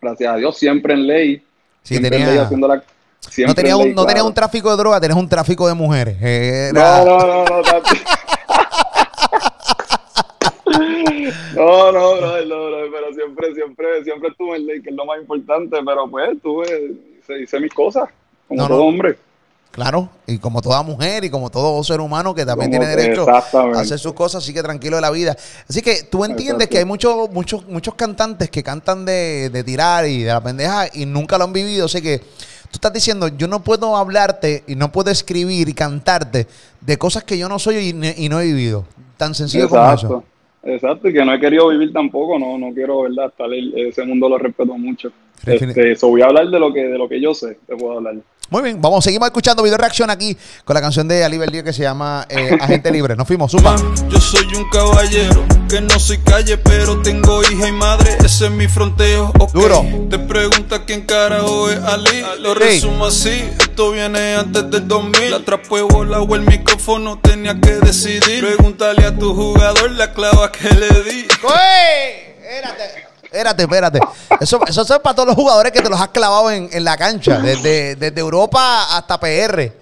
Gracias 0.00 0.32
a 0.32 0.36
Dios, 0.36 0.56
siempre 0.58 0.94
en 0.94 1.06
ley. 1.06 1.36
Sí, 1.82 1.94
siempre 1.94 2.10
tenía- 2.10 2.26
en 2.28 2.34
ley 2.34 2.42
haciendo 2.44 2.68
la- 2.68 2.82
No 3.46 3.54
tenía, 3.54 3.72
en 3.72 3.78
un, 3.78 3.84
ley, 3.84 3.94
no 3.94 4.04
tenía 4.06 4.24
un 4.24 4.34
tráfico 4.34 4.70
de 4.70 4.76
droga, 4.76 5.00
tenías 5.00 5.18
un 5.18 5.28
tráfico 5.28 5.68
de 5.68 5.74
mujeres. 5.74 6.16
Era- 6.20 7.04
No, 7.04 7.18
no, 7.18 7.44
no, 7.44 7.44
no. 7.44 7.62
No, 11.54 11.92
no, 11.92 12.16
brother, 12.16 12.46
no, 12.46 12.64
brother, 12.66 12.90
pero 12.92 13.14
siempre, 13.14 13.54
siempre, 13.54 14.04
siempre 14.04 14.28
estuve 14.30 14.56
en 14.56 14.66
ley, 14.66 14.82
que 14.82 14.90
es 14.90 14.96
lo 14.96 15.04
más 15.04 15.20
importante, 15.20 15.76
pero 15.84 16.08
pues 16.10 16.30
tuve, 16.42 16.94
hice, 17.18 17.42
hice 17.42 17.60
mis 17.60 17.72
cosas, 17.72 18.08
como 18.48 18.62
No, 18.62 18.68
todo 18.68 18.78
no. 18.78 18.84
hombre. 18.86 19.16
Claro, 19.72 20.10
y 20.26 20.36
como 20.36 20.60
toda 20.60 20.82
mujer 20.82 21.24
y 21.24 21.30
como 21.30 21.48
todo 21.48 21.82
ser 21.82 21.98
humano 22.00 22.34
que 22.34 22.44
también 22.44 22.70
Como- 22.70 22.82
tiene 22.82 22.94
derecho 22.94 23.24
a 23.30 23.80
hacer 23.80 23.98
sus 23.98 24.12
cosas, 24.12 24.44
así 24.44 24.52
que 24.52 24.62
tranquilo 24.62 24.96
de 24.96 25.02
la 25.02 25.10
vida. 25.10 25.34
Así 25.68 25.80
que 25.80 26.02
tú 26.10 26.24
entiendes 26.26 26.68
que 26.68 26.76
hay 26.78 26.84
muchos, 26.84 27.30
muchos, 27.30 27.66
muchos 27.66 27.94
cantantes 27.94 28.50
que 28.50 28.62
cantan 28.62 29.06
de, 29.06 29.48
de 29.50 29.64
tirar 29.64 30.06
y 30.06 30.24
de 30.24 30.28
la 30.28 30.42
pendeja 30.42 30.88
y 30.92 31.06
nunca 31.06 31.38
lo 31.38 31.44
han 31.44 31.54
vivido. 31.54 31.86
Así 31.86 32.02
que 32.02 32.18
tú 32.18 32.74
estás 32.74 32.92
diciendo, 32.92 33.28
yo 33.28 33.48
no 33.48 33.64
puedo 33.64 33.96
hablarte 33.96 34.62
y 34.66 34.76
no 34.76 34.92
puedo 34.92 35.10
escribir 35.10 35.66
y 35.70 35.72
cantarte 35.72 36.46
de 36.82 36.98
cosas 36.98 37.24
que 37.24 37.38
yo 37.38 37.48
no 37.48 37.58
soy 37.58 37.76
y, 37.78 37.92
ne- 37.94 38.14
y 38.18 38.28
no 38.28 38.40
he 38.40 38.44
vivido. 38.44 38.84
Tan 39.16 39.34
sencillo 39.34 39.70
como 39.70 39.80
eso. 39.94 40.24
Exacto, 40.64 41.08
y 41.08 41.14
que 41.14 41.24
no 41.24 41.32
he 41.32 41.40
querido 41.40 41.68
vivir 41.68 41.92
tampoco, 41.94 42.38
no, 42.38 42.58
no 42.58 42.72
quiero, 42.74 43.02
¿verdad? 43.02 43.26
Estar 43.28 43.48
ese 43.52 44.04
mundo 44.04 44.28
lo 44.28 44.36
respeto 44.38 44.76
mucho. 44.76 45.10
Este, 45.46 45.96
so 45.96 46.08
voy 46.08 46.20
a 46.22 46.26
hablar 46.26 46.48
de 46.48 46.60
lo 46.60 46.72
que, 46.72 46.84
de 46.84 46.98
lo 46.98 47.08
que 47.08 47.20
yo 47.20 47.32
sé, 47.34 47.58
te 47.66 47.74
puedo 47.74 47.96
hablar. 47.96 48.16
Muy 48.52 48.64
bien, 48.64 48.82
vamos, 48.82 49.02
seguimos 49.02 49.24
escuchando 49.28 49.62
video 49.62 49.78
reacción 49.78 50.10
aquí 50.10 50.36
con 50.66 50.74
la 50.74 50.82
canción 50.82 51.08
de 51.08 51.24
Ali 51.24 51.38
Verdío 51.38 51.64
que 51.64 51.72
se 51.72 51.84
llama 51.84 52.26
eh, 52.28 52.58
Agente 52.60 52.90
Libre. 52.90 53.16
Nos 53.16 53.26
fuimos, 53.26 53.50
supa. 53.50 53.76
Yo 54.10 54.20
soy 54.20 54.44
un 54.54 54.68
caballero 54.68 55.42
que 55.70 55.80
no 55.80 55.98
soy 55.98 56.18
calle, 56.18 56.58
pero 56.58 57.00
tengo 57.00 57.42
hija 57.44 57.66
y 57.66 57.72
madre. 57.72 58.14
Ese 58.22 58.48
es 58.48 58.50
mi 58.50 58.68
fronteo. 58.68 59.32
ok. 59.38 59.52
Duro. 59.54 59.86
Te 60.10 60.18
pregunta 60.18 60.84
quién 60.84 61.06
carajo 61.06 61.70
es 61.70 61.78
Ali. 61.78 62.22
Lo 62.40 62.52
resumo 62.52 63.06
así. 63.06 63.42
Esto 63.58 63.90
viene 63.92 64.34
antes 64.34 64.70
del 64.70 64.86
2000. 64.86 65.30
La 65.30 65.40
trapo 65.46 65.88
bola 65.88 66.20
o 66.20 66.34
el 66.34 66.42
micrófono 66.42 67.20
tenía 67.22 67.58
que 67.58 67.76
decidir. 67.76 68.44
Pregúntale 68.44 69.06
a 69.06 69.16
tu 69.16 69.34
jugador 69.34 69.92
la 69.92 70.12
clava 70.12 70.52
que 70.52 70.68
le 70.68 70.88
di. 71.04 71.26
¡Oye! 71.42 72.36
Espérate. 72.38 73.11
Espérate, 73.32 73.62
espérate. 73.62 73.98
Eso, 74.40 74.60
eso 74.68 74.82
es 74.82 74.98
para 75.00 75.14
todos 75.14 75.28
los 75.28 75.36
jugadores 75.36 75.72
que 75.72 75.80
te 75.80 75.88
los 75.88 75.98
has 75.98 76.08
clavado 76.08 76.50
en, 76.50 76.68
en 76.70 76.84
la 76.84 76.98
cancha, 76.98 77.40
desde, 77.40 77.96
desde 77.96 78.20
Europa 78.20 78.94
hasta 78.94 79.18
PR. 79.18 79.72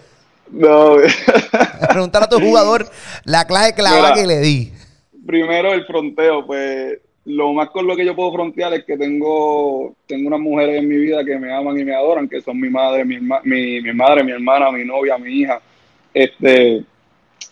No, 0.53 0.99
Preguntar 1.89 2.23
a 2.23 2.29
tu 2.29 2.39
jugador 2.39 2.89
la 3.25 3.45
clase 3.47 3.75
clavada 3.75 4.15
que 4.15 4.25
le 4.25 4.39
di. 4.39 4.73
primero 5.27 5.73
el 5.73 5.85
fronteo, 5.85 6.47
pues 6.47 6.99
lo 7.25 7.53
más 7.53 7.71
con 7.71 7.89
lo 7.89 7.97
que 7.97 8.05
yo 8.05 8.15
puedo 8.15 8.33
frontear 8.33 8.73
es 8.75 8.85
que 8.85 8.97
tengo, 8.97 9.95
tengo 10.07 10.29
unas 10.29 10.41
mujeres 10.41 10.79
en 10.79 10.89
mi 10.89 10.97
vida 10.97 11.25
que 11.25 11.37
me 11.37 11.53
aman 11.53 11.77
y 11.77 11.85
me 11.85 11.95
adoran, 11.95 12.29
que 12.29 12.41
son 12.41 12.59
mi 12.59 12.71
madre, 12.71 13.05
mi, 13.05 13.19
mi 13.19 13.93
madre, 13.93 14.23
mi 14.23 14.31
hermana, 14.31 14.71
mi 14.71 14.85
novia, 14.85 15.19
mi 15.19 15.41
hija. 15.41 15.61
Este, 16.15 16.85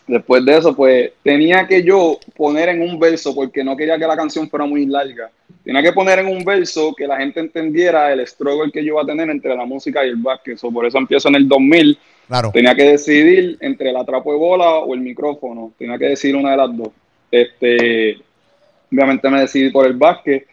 después 0.08 0.44
de 0.44 0.56
eso, 0.56 0.74
pues 0.74 1.12
tenía 1.22 1.66
que 1.68 1.84
yo 1.84 2.18
poner 2.36 2.70
en 2.70 2.82
un 2.82 2.98
verso, 2.98 3.34
porque 3.34 3.62
no 3.62 3.76
quería 3.76 3.98
que 3.98 4.06
la 4.06 4.16
canción 4.16 4.48
fuera 4.48 4.66
muy 4.66 4.86
larga, 4.86 5.30
tenía 5.62 5.82
que 5.82 5.92
poner 5.92 6.18
en 6.20 6.28
un 6.28 6.44
verso 6.44 6.94
que 6.96 7.06
la 7.06 7.18
gente 7.18 7.40
entendiera 7.40 8.12
el 8.12 8.26
struggle 8.26 8.72
que 8.72 8.82
yo 8.82 8.94
iba 8.94 9.02
a 9.02 9.06
tener 9.06 9.28
entre 9.30 9.54
la 9.54 9.66
música 9.66 10.04
y 10.04 10.08
el 10.08 10.16
básquet. 10.16 10.56
So, 10.56 10.72
por 10.72 10.86
eso 10.86 10.98
empiezo 10.98 11.28
en 11.28 11.36
el 11.36 11.46
2000. 11.46 11.98
Claro. 12.26 12.50
Tenía 12.52 12.74
que 12.74 12.84
decidir 12.84 13.56
entre 13.60 13.90
el 13.90 13.96
atrapo 13.96 14.32
de 14.32 14.38
bola 14.38 14.70
o 14.78 14.94
el 14.94 15.00
micrófono. 15.00 15.72
Tenía 15.78 15.98
que 15.98 16.06
decidir 16.06 16.36
una 16.36 16.52
de 16.52 16.56
las 16.56 16.76
dos. 16.76 16.88
Este, 17.30 18.16
obviamente 18.90 19.28
me 19.28 19.40
decidí 19.40 19.70
por 19.70 19.86
el 19.86 19.94
básquet. 19.94 20.46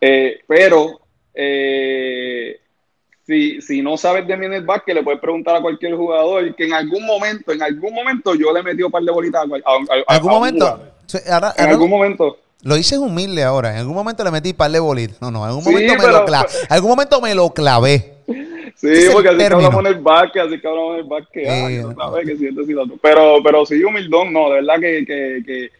Eh, 0.00 0.40
pero 0.46 1.00
eh, 1.34 2.58
si, 3.32 3.60
si 3.62 3.82
no 3.82 3.96
sabes 3.96 4.26
de 4.26 4.36
mí 4.36 4.46
en 4.46 4.52
el 4.52 4.64
básquet, 4.64 4.94
le 4.94 5.02
puedes 5.02 5.20
preguntar 5.20 5.56
a 5.56 5.60
cualquier 5.62 5.94
jugador 5.96 6.54
que 6.54 6.66
en 6.66 6.74
algún 6.74 7.04
momento, 7.06 7.50
en 7.52 7.62
algún 7.62 7.94
momento 7.94 8.34
yo 8.34 8.52
le 8.52 8.62
metido 8.62 8.86
un 8.88 8.92
par 8.92 9.02
de 9.02 9.10
bolitas 9.12 9.42
a, 9.42 9.44
a- 9.44 9.74
a- 9.74 9.96
¿En 9.96 10.04
algún 10.08 10.30
a 10.30 10.34
un 10.34 10.38
momento? 10.40 10.66
ahora- 10.66 10.82
En 11.24 11.32
ahora 11.32 11.54
algún 11.70 11.90
momento. 11.90 12.38
Lo 12.64 12.76
hice 12.76 12.96
humilde 12.96 13.42
ahora. 13.42 13.72
En 13.72 13.78
algún 13.78 13.94
momento 13.94 14.22
le 14.22 14.30
metí 14.30 14.52
par 14.52 14.70
de 14.70 14.78
bolitas. 14.78 15.20
No, 15.20 15.30
no, 15.32 15.40
en 15.42 15.48
algún 15.48 15.64
Sí, 15.64 15.70
momento 15.70 15.92
me 15.94 15.98
pero- 15.98 16.12
lo 16.12 16.24
clavé. 16.26 16.48
En 16.68 16.72
algún 16.72 16.90
momento 16.90 17.20
me 17.20 17.34
lo 17.34 17.50
clavé. 17.50 18.12
Sí, 18.76 18.88
porque 19.12 19.28
así 19.28 19.38
que 19.38 19.44
hablamos 19.44 19.80
en 19.80 19.86
el 19.86 19.94
básquet, 20.00 20.42
así 20.42 20.60
que 20.60 20.68
hablamos 20.68 20.94
en 20.94 21.00
el 21.00 21.06
básquet. 21.06 21.46
Ah, 21.48 21.70
Eh, 21.70 21.76
que 21.78 21.82
no 21.82 22.64
que 22.66 22.76
otro. 22.76 22.96
Pero, 23.02 23.38
pero 23.42 23.66
sí, 23.66 23.82
humildón, 23.82 24.32
no, 24.32 24.48
de 24.50 24.54
verdad 24.60 24.74
que, 24.80 25.04
que, 25.06 25.42
que 25.46 25.70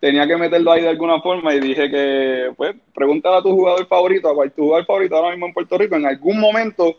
tenía 0.00 0.26
que 0.26 0.36
meterlo 0.36 0.72
ahí 0.72 0.82
de 0.82 0.88
alguna 0.88 1.20
forma 1.20 1.54
y 1.54 1.60
dije 1.60 1.90
que, 1.90 2.52
pues, 2.56 2.74
pregúntale 2.94 3.36
a 3.38 3.42
tu 3.42 3.52
jugador 3.52 3.86
favorito, 3.86 4.28
a 4.30 4.34
cuál 4.34 4.52
tu 4.52 4.64
jugador 4.64 4.86
favorito 4.86 5.16
ahora 5.16 5.30
mismo 5.32 5.46
en 5.46 5.54
Puerto 5.54 5.78
Rico, 5.78 5.96
en 5.96 6.06
algún 6.06 6.40
momento 6.40 6.96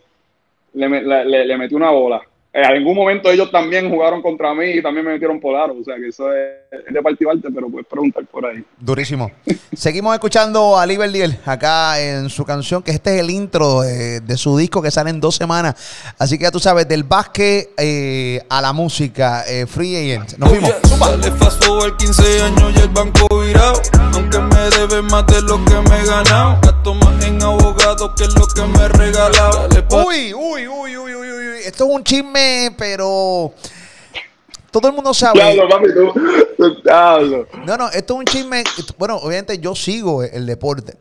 le, 0.74 0.88
le, 0.88 1.24
le- 1.26 1.46
le 1.46 1.58
metí 1.58 1.74
una 1.74 1.90
bola. 1.90 2.22
En 2.54 2.64
algún 2.66 2.94
momento 2.94 3.30
ellos 3.30 3.50
también 3.50 3.88
jugaron 3.90 4.20
contra 4.20 4.54
mí 4.54 4.66
y 4.66 4.82
también 4.82 5.06
me 5.06 5.12
metieron 5.12 5.40
por 5.40 5.56
aro, 5.56 5.74
o 5.80 5.84
sea 5.84 5.96
que 5.96 6.08
eso 6.08 6.30
es, 6.34 6.50
es 6.86 6.92
de 6.92 7.00
parte, 7.00 7.24
pero 7.54 7.70
puedes 7.70 7.86
preguntar 7.86 8.26
por 8.26 8.44
ahí. 8.44 8.62
Durísimo. 8.78 9.30
Seguimos 9.72 10.12
escuchando 10.12 10.78
a 10.78 10.84
Liverdiel 10.84 11.38
acá 11.46 11.98
en 11.98 12.28
su 12.28 12.44
canción, 12.44 12.82
que 12.82 12.90
este 12.90 13.14
es 13.14 13.20
el 13.22 13.30
intro 13.30 13.80
de, 13.80 14.20
de 14.20 14.36
su 14.36 14.58
disco 14.58 14.82
que 14.82 14.90
sale 14.90 15.08
en 15.08 15.20
dos 15.20 15.34
semanas. 15.34 16.14
Así 16.18 16.36
que 16.36 16.44
ya 16.44 16.50
tú 16.50 16.58
sabes, 16.58 16.86
del 16.86 17.04
básquet 17.04 17.70
eh, 17.78 18.42
a 18.50 18.60
la 18.60 18.74
música, 18.74 19.44
eh, 19.48 19.66
Free 19.66 19.96
Agent. 19.96 20.36
Nos 20.36 20.50
fuimos. 20.50 20.70
Oye, 20.70 20.92
Dale 20.98 21.32
fast 21.32 21.64
forward 21.64 21.96
15 21.96 22.42
años 22.42 22.72
y 22.76 22.80
el 22.80 22.88
banco 22.88 23.26
virado. 23.40 23.80
Aunque 24.14 24.38
me 24.38 24.70
debe 24.76 25.02
más 25.02 25.26
de 25.26 25.40
lo 25.42 25.64
que 25.64 25.74
me 25.88 26.00
he 26.00 26.06
ganado. 26.06 26.58
Gasto 26.62 26.94
más 26.94 27.24
en 27.24 27.42
abogados 27.42 28.12
que 28.16 28.24
lo 28.26 28.46
que 28.46 28.78
me 28.78 28.84
he 28.84 28.88
regalado. 28.88 29.68
Dale 29.68 29.82
pa' 29.82 30.04
Uy, 30.04 30.34
uy, 30.34 30.68
uy, 30.68 30.96
uy, 30.96 30.96
uy, 30.96 31.11
uy. 31.11 31.11
Esto 31.64 31.84
es 31.84 31.90
un 31.90 32.04
chisme, 32.04 32.74
pero 32.76 33.52
todo 34.70 34.88
el 34.88 34.94
mundo 34.94 35.12
sabe. 35.12 35.52
Diablo, 35.52 35.68
papi, 35.68 35.86
tú, 35.94 36.82
diablo. 36.82 37.46
No, 37.66 37.76
no, 37.76 37.88
esto 37.90 38.14
es 38.14 38.18
un 38.18 38.24
chisme. 38.24 38.64
Bueno, 38.98 39.16
obviamente 39.16 39.58
yo 39.58 39.74
sigo 39.74 40.22
el 40.22 40.46
deporte. 40.46 40.96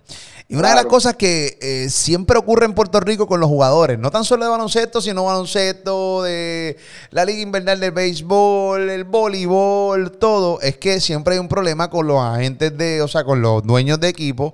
Y 0.52 0.56
una 0.58 0.72
de 0.72 0.76
las 0.76 0.86
cosas 0.88 1.16
que 1.16 1.58
eh, 1.62 1.90
siempre 1.90 2.38
ocurre 2.38 2.66
en 2.66 2.74
Puerto 2.74 3.00
Rico 3.00 3.26
con 3.26 3.40
los 3.40 3.48
jugadores, 3.48 3.98
no 3.98 4.12
tan 4.12 4.26
solo 4.26 4.44
de 4.44 4.52
baloncesto, 4.52 5.00
sino 5.00 5.24
baloncesto, 5.24 6.24
de 6.24 6.76
la 7.12 7.24
Liga 7.24 7.40
Invernal 7.40 7.80
del 7.80 7.92
Béisbol, 7.92 8.90
el 8.90 9.06
voleibol, 9.06 10.12
todo, 10.12 10.60
es 10.60 10.76
que 10.76 11.00
siempre 11.00 11.36
hay 11.36 11.40
un 11.40 11.48
problema 11.48 11.90
con 11.90 12.06
los 12.06 12.22
agentes 12.22 12.78
de, 12.78 13.02
o 13.02 13.08
sea, 13.08 13.24
con 13.24 13.42
los 13.42 13.64
dueños 13.64 14.02
de 14.02 14.10
equipo, 14.10 14.54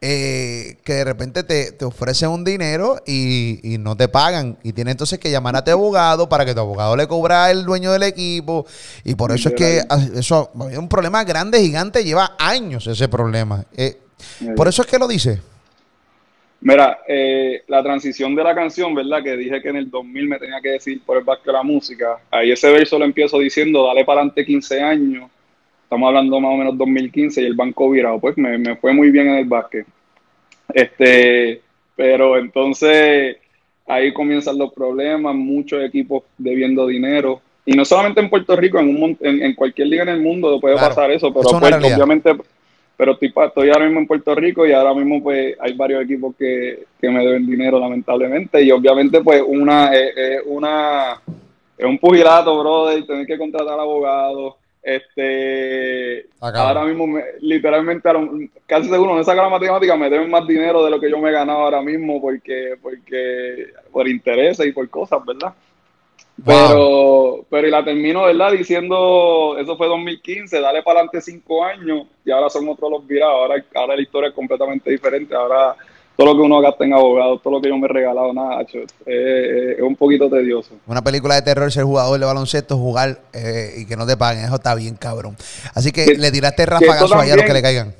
eh, 0.00 0.78
que 0.82 0.94
de 0.94 1.04
repente 1.04 1.44
te, 1.44 1.70
te 1.70 1.84
ofrecen 1.84 2.30
un 2.30 2.42
dinero 2.42 3.00
y, 3.06 3.60
y 3.62 3.78
no 3.78 3.96
te 3.96 4.08
pagan. 4.08 4.58
Y 4.64 4.72
tienes 4.72 4.94
entonces 4.94 5.20
que 5.20 5.30
llamar 5.30 5.54
a 5.54 5.62
tu 5.62 5.70
abogado 5.70 6.28
para 6.28 6.44
que 6.44 6.54
tu 6.54 6.60
abogado 6.60 6.96
le 6.96 7.06
cobra 7.06 7.44
al 7.44 7.64
dueño 7.64 7.92
del 7.92 8.02
equipo. 8.02 8.66
Y 9.04 9.14
por 9.14 9.30
eso 9.30 9.50
es 9.50 9.54
que 9.54 9.84
eso 10.16 10.50
es 10.72 10.76
un 10.76 10.88
problema 10.88 11.22
grande, 11.22 11.60
gigante, 11.60 12.02
lleva 12.02 12.34
años 12.36 12.88
ese 12.88 13.06
problema. 13.06 13.64
Eh, 13.76 14.00
por 14.56 14.68
eso 14.68 14.82
es 14.82 14.88
que 14.88 14.98
lo 14.98 15.08
dice. 15.08 15.40
Mira, 16.60 17.00
eh, 17.06 17.62
la 17.68 17.82
transición 17.82 18.34
de 18.34 18.42
la 18.42 18.54
canción, 18.54 18.94
¿verdad? 18.94 19.22
Que 19.22 19.36
dije 19.36 19.60
que 19.60 19.68
en 19.68 19.76
el 19.76 19.90
2000 19.90 20.28
me 20.28 20.38
tenía 20.38 20.60
que 20.60 20.70
decir 20.70 21.00
por 21.04 21.18
el 21.18 21.24
básquet 21.24 21.52
la 21.52 21.62
música. 21.62 22.18
Ahí 22.30 22.50
ese 22.50 22.70
verso 22.70 22.98
lo 22.98 23.04
empiezo 23.04 23.38
diciendo, 23.38 23.86
dale 23.86 24.04
para 24.04 24.20
adelante 24.20 24.44
15 24.44 24.82
años. 24.82 25.30
Estamos 25.82 26.08
hablando 26.08 26.40
más 26.40 26.52
o 26.52 26.56
menos 26.56 26.76
2015 26.78 27.42
y 27.42 27.44
el 27.44 27.54
banco 27.54 27.90
virado. 27.90 28.18
Pues 28.18 28.36
me, 28.36 28.58
me 28.58 28.74
fue 28.76 28.92
muy 28.92 29.10
bien 29.10 29.28
en 29.28 29.34
el 29.36 29.44
básquet. 29.44 29.86
Este, 30.72 31.60
pero 31.94 32.38
entonces 32.38 33.36
ahí 33.86 34.12
comienzan 34.12 34.58
los 34.58 34.72
problemas, 34.72 35.34
muchos 35.34 35.84
equipos 35.84 36.24
debiendo 36.36 36.86
dinero. 36.86 37.40
Y 37.64 37.72
no 37.72 37.84
solamente 37.84 38.20
en 38.20 38.30
Puerto 38.30 38.56
Rico, 38.56 38.78
en, 38.78 38.88
un, 39.02 39.16
en, 39.20 39.42
en 39.42 39.54
cualquier 39.54 39.88
liga 39.88 40.02
en 40.02 40.08
el 40.08 40.20
mundo 40.20 40.58
puede 40.60 40.74
Claro, 40.74 40.88
pasar 40.94 41.10
eso, 41.10 41.32
pero 41.32 41.48
es 41.48 41.60
pues, 41.60 41.94
obviamente 41.94 42.36
pero 42.96 43.12
estoy, 43.12 43.32
estoy 43.46 43.68
ahora 43.70 43.84
mismo 43.84 44.00
en 44.00 44.06
Puerto 44.06 44.34
Rico 44.34 44.66
y 44.66 44.72
ahora 44.72 44.94
mismo 44.94 45.22
pues 45.22 45.54
hay 45.60 45.74
varios 45.74 46.02
equipos 46.04 46.34
que, 46.36 46.84
que 47.00 47.10
me 47.10 47.24
deben 47.24 47.46
dinero 47.46 47.78
lamentablemente. 47.78 48.62
Y 48.62 48.70
obviamente 48.70 49.20
pues 49.22 49.42
una 49.46 49.94
eh, 49.94 50.12
eh, 50.16 50.38
una 50.46 51.20
es 51.76 51.84
un 51.84 51.98
pugilato 51.98 52.58
brother 52.58 53.06
tener 53.06 53.26
que 53.26 53.36
contratar 53.38 53.78
abogados. 53.78 54.54
Este 54.82 56.26
Acá. 56.40 56.68
ahora 56.68 56.84
mismo 56.84 57.06
me- 57.08 57.24
literalmente 57.40 58.08
casi 58.66 58.88
seguro 58.88 59.16
no 59.16 59.24
saca 59.24 59.42
la 59.42 59.48
matemática 59.48 59.96
me 59.96 60.08
deben 60.08 60.30
más 60.30 60.46
dinero 60.46 60.84
de 60.84 60.90
lo 60.92 61.00
que 61.00 61.10
yo 61.10 61.18
me 61.18 61.30
he 61.30 61.32
ganado 61.32 61.58
ahora 61.58 61.82
mismo 61.82 62.20
porque 62.20 62.76
porque 62.80 63.66
por 63.90 64.06
intereses 64.06 64.64
y 64.64 64.70
por 64.70 64.88
cosas 64.88 65.24
verdad 65.26 65.52
pero, 66.44 67.44
pero 67.50 67.66
y 67.68 67.70
la 67.70 67.84
termino, 67.84 68.24
¿verdad? 68.24 68.52
Diciendo, 68.52 69.56
eso 69.58 69.76
fue 69.76 69.86
2015, 69.86 70.60
dale 70.60 70.82
para 70.82 71.00
adelante 71.00 71.20
cinco 71.22 71.64
años 71.64 72.06
y 72.24 72.30
ahora 72.30 72.50
son 72.50 72.68
otros 72.68 72.90
los 72.90 73.06
virados. 73.06 73.34
Ahora, 73.34 73.64
ahora 73.74 73.96
la 73.96 74.02
historia 74.02 74.28
es 74.28 74.34
completamente 74.34 74.90
diferente. 74.90 75.34
Ahora 75.34 75.74
todo 76.16 76.28
lo 76.28 76.34
que 76.34 76.40
uno 76.42 76.60
gasta 76.60 76.84
en 76.84 76.94
abogados, 76.94 77.42
todo 77.42 77.54
lo 77.54 77.60
que 77.60 77.68
yo 77.68 77.76
me 77.76 77.86
he 77.86 77.90
regalado, 77.90 78.32
nada, 78.32 78.62
es, 78.62 78.74
es- 78.74 79.80
un 79.82 79.96
poquito 79.96 80.30
tedioso. 80.30 80.70
Una 80.86 81.02
película 81.02 81.34
de 81.34 81.42
terror, 81.42 81.70
ser 81.70 81.84
jugador 81.84 82.18
de 82.18 82.24
baloncesto, 82.26 82.76
jugar 82.78 83.18
eh, 83.34 83.74
y 83.78 83.86
que 83.86 83.96
no 83.96 84.06
te 84.06 84.16
paguen. 84.16 84.44
Eso 84.46 84.54
está 84.54 84.74
bien, 84.74 84.94
cabrón. 84.96 85.36
Así 85.74 85.92
que 85.92 86.04
Que- 86.06 86.14
le 86.18 86.30
tiraste 86.30 86.62
ahí 86.62 87.28
a 87.30 87.36
los 87.36 87.44
que 87.44 87.52
le 87.52 87.62
caigan. 87.62 87.94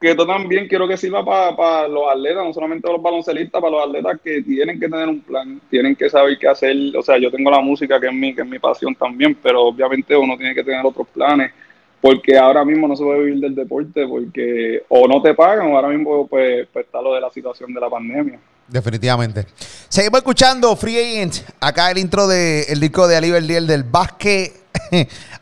Que 0.00 0.12
esto 0.12 0.26
también 0.26 0.66
quiero 0.66 0.88
que 0.88 0.96
sirva 0.96 1.22
para 1.22 1.86
los 1.86 2.04
atletas, 2.10 2.42
no 2.42 2.54
solamente 2.54 2.90
los 2.90 3.02
baloncelistas, 3.02 3.60
para 3.60 3.70
los 3.70 3.86
atletas 3.86 4.18
que 4.24 4.40
tienen 4.40 4.80
que 4.80 4.88
tener 4.88 5.06
un 5.06 5.20
plan, 5.20 5.60
tienen 5.68 5.94
que 5.94 6.08
saber 6.08 6.38
qué 6.38 6.48
hacer. 6.48 6.74
O 6.96 7.02
sea, 7.02 7.18
yo 7.18 7.30
tengo 7.30 7.50
la 7.50 7.60
música 7.60 8.00
que 8.00 8.06
es 8.06 8.12
mi, 8.14 8.34
que 8.34 8.40
es 8.40 8.48
mi 8.48 8.58
pasión 8.58 8.94
también, 8.94 9.36
pero 9.42 9.64
obviamente 9.64 10.16
uno 10.16 10.38
tiene 10.38 10.54
que 10.54 10.64
tener 10.64 10.86
otros 10.86 11.06
planes, 11.08 11.52
porque 12.00 12.38
ahora 12.38 12.64
mismo 12.64 12.88
no 12.88 12.96
se 12.96 13.04
puede 13.04 13.24
vivir 13.24 13.40
del 13.40 13.54
deporte, 13.54 14.06
porque 14.06 14.84
o 14.88 15.06
no 15.06 15.20
te 15.20 15.34
pagan, 15.34 15.70
o 15.70 15.76
ahora 15.76 15.88
mismo 15.88 16.26
pues, 16.26 16.66
pues 16.72 16.86
está 16.86 17.02
lo 17.02 17.12
de 17.12 17.20
la 17.20 17.30
situación 17.30 17.74
de 17.74 17.80
la 17.80 17.90
pandemia. 17.90 18.40
Definitivamente. 18.68 19.44
Seguimos 19.88 20.20
escuchando 20.20 20.74
Free 20.76 20.96
Agent. 20.96 21.46
Acá 21.60 21.90
el 21.90 21.98
intro 21.98 22.26
del 22.26 22.80
disco 22.80 23.06
de 23.06 23.16
Aliber 23.16 23.42
Diel 23.42 23.66
del 23.66 23.82
básquet 23.82 24.59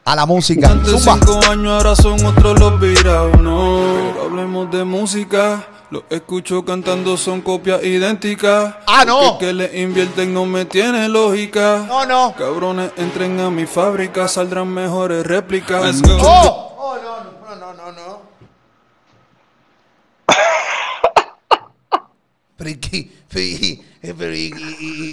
a 0.05 0.17
la 0.17 0.27
música. 0.27 0.71
Antes 0.71 0.91
Zumba. 0.91 1.15
cinco 1.15 1.41
años, 1.51 1.67
ahora 1.73 1.97
son 1.97 2.25
otros 2.27 2.59
los 2.59 2.81
virados, 2.81 3.41
no. 3.41 3.81
Pero 4.15 4.23
hablemos 4.25 4.71
de 4.71 4.85
música. 4.85 5.67
Los 5.91 6.03
escucho 6.11 6.67
cantando, 6.67 7.17
son 7.17 7.41
copias 7.41 7.83
idénticas. 7.83 8.75
Ah, 8.87 9.05
no. 9.07 9.21
Porque 9.31 9.47
que 9.47 9.53
le 9.55 9.81
invierten 9.81 10.35
no 10.35 10.45
me 10.45 10.67
tiene 10.67 11.09
lógica. 11.09 11.85
No, 11.89 12.05
no. 12.05 12.35
Cabrones, 12.37 12.91
entren 12.99 13.41
a 13.41 13.49
mi 13.51 13.65
fábrica, 13.65 14.29
saldrán 14.29 14.69
mejores 14.69 15.27
réplicas. 15.27 16.03
Oh, 16.21 16.75
oh, 16.79 16.97
no, 17.03 17.55
no, 17.57 17.57
no, 17.57 17.73
no, 17.73 17.93
no. 17.93 18.19
Pero. 22.57 22.71
Pero, 24.17 24.35
y- 24.35 24.51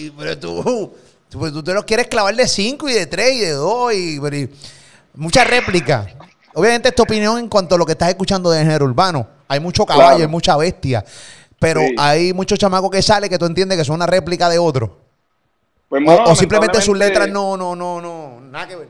pero, 0.08 0.14
pero 0.18 0.40
tú, 0.40 0.94
pues, 1.32 1.52
tú 1.52 1.64
te 1.64 1.74
los 1.74 1.84
quieres 1.84 2.08
clavar 2.08 2.36
de 2.36 2.48
5 2.48 2.90
y 2.90 2.94
de 2.94 3.06
3 3.06 3.34
y 3.34 3.40
de 3.40 3.52
2 3.52 3.94
y, 3.94 4.20
mucha 5.16 5.44
réplica. 5.44 6.08
Obviamente 6.54 6.90
es 6.90 6.96
tu 6.96 7.04
opinión 7.04 7.38
en 7.38 7.50
cuanto 7.50 7.76
a 7.76 7.78
lo 7.78 7.86
que 7.86 7.94
estás 7.94 8.10
escuchando 8.10 8.50
de 8.50 8.60
género 8.60 8.86
urbano. 8.86 9.28
Hay 9.48 9.60
mucho 9.60 9.86
caballo, 9.86 10.08
Claro. 10.10 10.24
hay 10.24 10.30
mucha 10.30 10.56
bestia. 10.58 11.04
Pero 11.60 11.82
Sí. 11.82 11.96
hay 11.98 12.34
muchos 12.34 12.60
chamacos 12.60 12.90
que 12.90 13.02
sale 13.02 13.30
que 13.30 13.38
tú 13.38 13.46
entiendes 13.46 13.78
que 13.78 13.86
son 13.86 13.96
una 13.96 14.06
réplica 14.08 14.50
de 14.50 14.60
otro. 14.60 14.98
Pues, 15.90 16.04
O, 16.08 16.36
simplemente 16.36 16.82
sus 16.82 16.98
letras 16.98 17.30
no, 17.30 17.56
no, 17.56 17.76
no, 17.76 18.02
no, 18.02 18.42
nada 18.42 18.68
que 18.68 18.76
ver. 18.76 18.88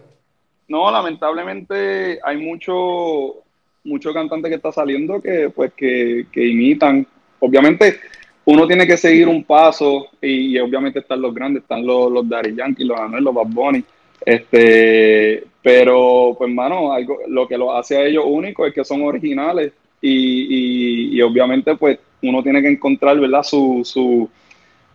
No, 0.67 0.89
lamentablemente 0.89 2.19
hay 2.23 2.37
mucho, 2.37 3.35
mucho 3.83 4.13
cantante 4.13 4.49
que 4.49 4.55
está 4.55 4.71
saliendo 4.71 5.21
que 5.21 5.49
pues 5.49 5.73
que, 5.75 6.27
que 6.31 6.47
imitan. 6.47 7.05
Obviamente 7.39 7.99
uno 8.45 8.67
tiene 8.67 8.85
que 8.85 8.97
seguir 8.97 9.27
un 9.27 9.43
paso 9.43 10.07
y, 10.21 10.57
obviamente 10.59 10.99
están 10.99 11.21
los 11.21 11.33
grandes, 11.33 11.63
están 11.63 11.85
los, 11.85 12.11
los 12.11 12.29
Daddy 12.29 12.55
Yankee, 12.55 12.85
los 12.85 12.99
Anuel, 12.99 13.23
los 13.23 13.33
Bad 13.33 13.47
Bunny. 13.47 13.83
Este, 14.23 15.43
pero 15.61 16.35
pues 16.37 16.51
mano, 16.51 16.93
algo, 16.93 17.19
lo 17.27 17.47
que 17.47 17.57
lo 17.57 17.75
hace 17.75 17.97
a 17.97 18.05
ellos 18.05 18.23
únicos 18.27 18.67
es 18.67 18.73
que 18.73 18.85
son 18.85 19.01
originales 19.03 19.73
y, 20.01 20.11
y, 20.11 21.17
y 21.17 21.21
obviamente 21.21 21.75
pues 21.75 21.99
uno 22.21 22.41
tiene 22.43 22.61
que 22.61 22.69
encontrar, 22.69 23.19
¿verdad? 23.19 23.43
Su, 23.43 23.81
su, 23.83 24.29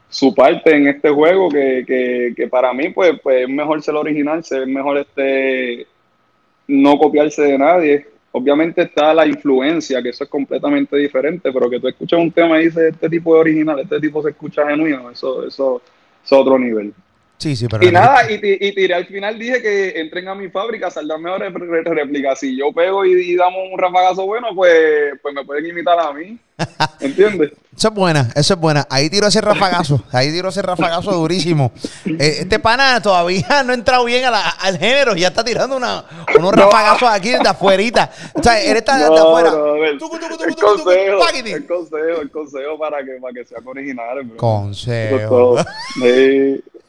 su 0.08 0.34
parte 0.34 0.74
en 0.74 0.88
este 0.88 1.10
juego 1.10 1.48
que, 1.48 1.84
que, 1.86 2.32
que 2.36 2.48
para 2.48 2.72
mí 2.72 2.90
pues, 2.90 3.20
pues 3.20 3.42
es 3.42 3.48
mejor 3.48 3.82
ser 3.82 3.96
original, 3.96 4.44
ser 4.44 4.66
mejor 4.66 4.98
este 4.98 5.86
no 6.66 6.96
copiarse 6.98 7.42
de 7.42 7.58
nadie 7.58 8.06
obviamente 8.32 8.82
está 8.82 9.12
la 9.12 9.26
influencia, 9.26 10.02
que 10.02 10.10
eso 10.10 10.24
es 10.24 10.30
completamente 10.30 10.96
diferente, 10.96 11.52
pero 11.52 11.68
que 11.68 11.80
tú 11.80 11.88
escuchas 11.88 12.20
un 12.20 12.30
tema 12.30 12.60
y 12.60 12.66
dices, 12.66 12.92
este 12.92 13.08
tipo 13.08 13.34
es 13.34 13.40
original, 13.40 13.80
este 13.80 14.00
tipo 14.00 14.22
se 14.22 14.30
escucha 14.30 14.68
genuino, 14.68 15.10
eso, 15.10 15.46
eso, 15.46 15.82
es 16.24 16.32
otro 16.32 16.58
nivel. 16.58 16.92
Sí, 17.40 17.56
sí, 17.56 17.66
pero. 17.68 17.82
Y 17.84 17.90
nada, 17.90 18.30
y, 18.30 18.34
y 18.34 18.72
tiré 18.74 18.94
al 18.94 19.06
final 19.06 19.38
dije 19.38 19.62
que 19.62 19.98
entren 19.98 20.28
a 20.28 20.34
mi 20.34 20.48
fábrica, 20.50 20.90
saldrán 20.90 21.22
mejores 21.22 21.52
re- 21.54 21.82
re- 21.82 21.94
réplicas. 21.94 22.38
Si 22.38 22.54
yo 22.56 22.70
pego 22.72 23.04
y, 23.06 23.12
y 23.32 23.34
damos 23.36 23.60
un 23.72 23.78
rafagazo 23.78 24.26
bueno, 24.26 24.48
pues, 24.54 24.74
pues 25.22 25.34
me 25.34 25.42
pueden 25.44 25.64
imitar 25.66 25.98
a 25.98 26.12
mí. 26.12 26.38
¿Entiendes? 27.00 27.52
Eso 27.74 27.88
es 27.88 27.94
buena, 27.94 28.28
eso 28.36 28.52
es 28.54 28.60
buena. 28.60 28.86
Ahí 28.90 29.08
tiro 29.08 29.26
ese 29.26 29.40
rafagazo, 29.40 30.04
ahí 30.12 30.30
tiro 30.30 30.50
ese 30.50 30.60
rafagazo 30.60 31.12
durísimo. 31.12 31.72
Eh, 32.04 32.36
este 32.40 32.58
pana 32.58 33.00
todavía 33.00 33.62
no 33.64 33.72
ha 33.72 33.74
entrado 33.74 34.04
bien 34.04 34.26
a 34.26 34.30
la- 34.30 34.50
al 34.50 34.76
género, 34.76 35.16
ya 35.16 35.28
está 35.28 35.42
tirando 35.42 35.78
una, 35.78 36.04
unos 36.38 36.52
rafagazos 36.52 37.08
aquí 37.08 37.30
de 37.30 37.38
afuerita. 37.48 38.10
O 38.34 38.42
sea, 38.42 38.62
él 38.62 38.76
está 38.76 38.98
de 38.98 39.06
No, 39.06 39.16
afuera. 39.16 39.50
brother. 39.50 39.96
Tucu, 39.98 40.18
tucu, 40.18 40.36
tucu, 40.36 40.44
El 40.44 40.54
consejo, 40.56 41.28
el 41.56 41.66
consejo, 41.66 42.20
el 42.20 42.30
consejo 42.30 42.78
para 42.78 42.98
que, 43.02 43.12
para 43.12 43.32
que 43.32 43.44
sean 43.46 43.66
originales, 43.66 44.26
Consejo. 44.36 45.56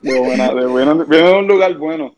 De, 0.01 0.13
de 0.13 0.19
buena, 0.19 0.47
de 0.95 1.05
viene 1.05 1.27
de 1.27 1.33
un 1.33 1.47
lugar 1.47 1.77
bueno. 1.77 2.15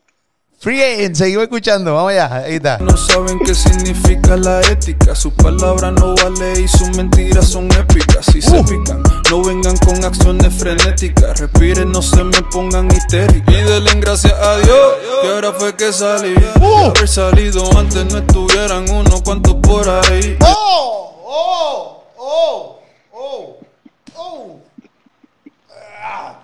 Free 0.58 0.80
Agent, 0.80 1.16
seguimos 1.16 1.42
escuchando, 1.42 1.94
vamos 1.94 2.12
allá, 2.12 2.36
ahí 2.36 2.54
está. 2.54 2.78
No 2.78 2.96
saben 2.96 3.38
qué 3.40 3.54
significa 3.54 4.36
la 4.38 4.60
ética. 4.62 5.14
Sus 5.14 5.34
palabras 5.34 5.92
no 5.92 6.14
valen 6.14 6.64
y 6.64 6.66
sus 6.66 6.96
mentiras 6.96 7.46
son 7.46 7.70
épicas. 7.72 8.24
Si 8.24 8.40
se 8.40 8.64
pican, 8.64 9.02
no 9.30 9.44
vengan 9.44 9.76
con 9.76 10.02
acciones 10.02 10.54
frenéticas. 10.54 11.38
Respiren, 11.38 11.92
no 11.92 12.00
se 12.00 12.24
me 12.24 12.40
pongan 12.50 12.86
histéricas. 12.90 13.54
Y 13.54 13.62
denle 13.62 13.90
gracias 14.00 14.32
a 14.32 14.56
Dios 14.58 14.94
que 15.20 15.28
ahora 15.28 15.52
fue 15.52 15.76
que 15.76 15.92
salí. 15.92 16.32
De 16.34 16.84
haber 16.86 17.08
salido 17.08 17.78
antes 17.78 18.06
no 18.06 18.18
estuvieran 18.18 18.88
unos 18.88 19.20
cuantos 19.20 19.56
por 19.56 19.86
ahí. 19.86 20.38
¡Oh! 20.40 21.24
¡Oh! 21.26 22.04
¡Oh! 22.16 22.78
¡Oh! 23.12 23.58
¡Oh! 24.14 24.60
Ah. 26.02 26.43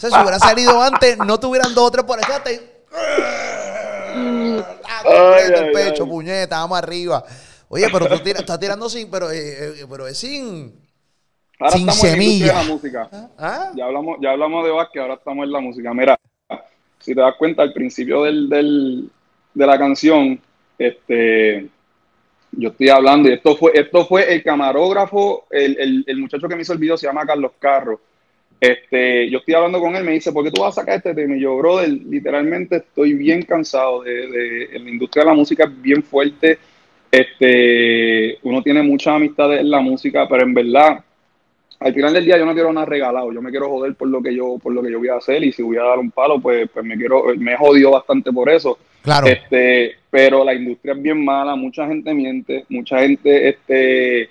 O 0.00 0.02
sea, 0.02 0.08
si 0.10 0.16
hubiera 0.18 0.38
salido 0.38 0.80
antes, 0.80 1.18
no 1.18 1.38
tuvieran 1.38 1.74
dos 1.74 1.88
o 1.88 1.90
tres 1.90 2.04
por 2.06 2.18
acá. 2.18 2.42
Te... 2.42 2.58
Ah, 2.90 5.02
completo 5.04 5.60
el 5.60 5.66
ay, 5.68 5.74
pecho, 5.74 6.04
ay. 6.04 6.08
puñeta, 6.08 6.58
vamos 6.60 6.78
arriba. 6.78 7.22
Oye, 7.68 7.86
pero 7.92 8.08
tú 8.08 8.18
tira- 8.20 8.40
estás 8.40 8.58
tirando 8.58 8.88
sin, 8.88 9.10
pero, 9.10 9.30
eh, 9.30 9.80
eh, 9.82 9.86
pero 9.88 10.06
es 10.06 10.16
sin. 10.16 10.74
Ahora 11.58 11.72
Sin 11.76 11.82
estamos 11.88 12.04
en 12.04 12.10
la 12.10 12.16
semilla. 12.16 12.62
música. 12.62 13.08
¿Ah? 13.38 13.72
Ya 13.76 13.84
hablamos, 13.84 14.16
ya 14.22 14.30
hablamos 14.30 14.64
de 14.64 14.70
básquet, 14.70 15.02
ahora 15.02 15.14
estamos 15.14 15.44
en 15.44 15.52
la 15.52 15.60
música. 15.60 15.92
Mira, 15.92 16.18
si 16.98 17.14
te 17.14 17.20
das 17.20 17.34
cuenta, 17.38 17.62
al 17.62 17.74
principio 17.74 18.22
del, 18.22 18.48
del- 18.48 19.10
de 19.52 19.66
la 19.66 19.78
canción, 19.78 20.40
este, 20.78 21.68
yo 22.52 22.70
estoy 22.70 22.88
hablando, 22.88 23.28
y 23.28 23.34
esto 23.34 23.54
fue, 23.54 23.72
esto 23.74 24.06
fue 24.06 24.32
el 24.32 24.42
camarógrafo, 24.42 25.44
el, 25.50 25.78
el- 25.78 26.04
el 26.06 26.16
muchacho 26.16 26.48
que 26.48 26.56
me 26.56 26.62
hizo 26.62 26.72
el 26.72 26.78
video 26.78 26.96
se 26.96 27.06
llama 27.06 27.26
Carlos 27.26 27.52
Carro. 27.58 28.00
Este, 28.60 29.30
yo 29.30 29.38
estoy 29.38 29.54
hablando 29.54 29.80
con 29.80 29.96
él, 29.96 30.04
me 30.04 30.12
dice, 30.12 30.32
¿por 30.32 30.44
qué 30.44 30.50
tú 30.50 30.60
vas 30.60 30.76
a 30.76 30.82
sacar 30.82 30.96
este 30.96 31.14
tema? 31.14 31.34
Y 31.36 31.40
yo, 31.40 31.56
brother, 31.56 31.88
literalmente 31.88 32.76
estoy 32.76 33.14
bien 33.14 33.42
cansado 33.42 34.02
de, 34.02 34.12
de- 34.28 34.64
en 34.76 34.84
la 34.84 34.90
industria 34.90 35.24
de 35.24 35.30
la 35.30 35.34
música 35.36 35.64
es 35.64 35.80
bien 35.82 36.02
fuerte. 36.02 36.58
Este, 37.10 38.38
uno 38.42 38.62
tiene 38.62 38.82
muchas 38.82 39.14
amistades 39.14 39.60
en 39.60 39.70
la 39.70 39.80
música, 39.80 40.28
pero 40.28 40.42
en 40.42 40.54
verdad, 40.54 41.02
al 41.80 41.94
final 41.94 42.12
del 42.12 42.24
día 42.24 42.36
yo 42.38 42.44
no 42.44 42.52
quiero 42.54 42.72
nada 42.72 42.86
regalado, 42.86 43.32
yo 43.32 43.40
me 43.42 43.50
quiero 43.50 43.68
joder 43.68 43.94
por 43.94 44.08
lo 44.08 44.22
que 44.22 44.34
yo, 44.34 44.58
por 44.62 44.72
lo 44.74 44.82
que 44.82 44.90
yo 44.92 44.98
voy 44.98 45.08
a 45.08 45.16
hacer, 45.16 45.42
y 45.42 45.52
si 45.52 45.62
voy 45.62 45.78
a 45.78 45.82
dar 45.82 45.98
un 45.98 46.10
palo, 46.10 46.38
pues, 46.40 46.68
pues 46.72 46.84
me 46.84 46.96
quiero, 46.96 47.24
me 47.36 47.54
he 47.54 47.56
jodido 47.56 47.90
bastante 47.92 48.30
por 48.30 48.48
eso. 48.50 48.78
Claro. 49.02 49.26
Este, 49.26 49.96
pero 50.10 50.44
la 50.44 50.52
industria 50.54 50.92
es 50.92 51.02
bien 51.02 51.24
mala, 51.24 51.56
mucha 51.56 51.86
gente 51.86 52.12
miente, 52.12 52.66
mucha 52.68 52.98
gente 53.00 53.48
este, 53.48 54.28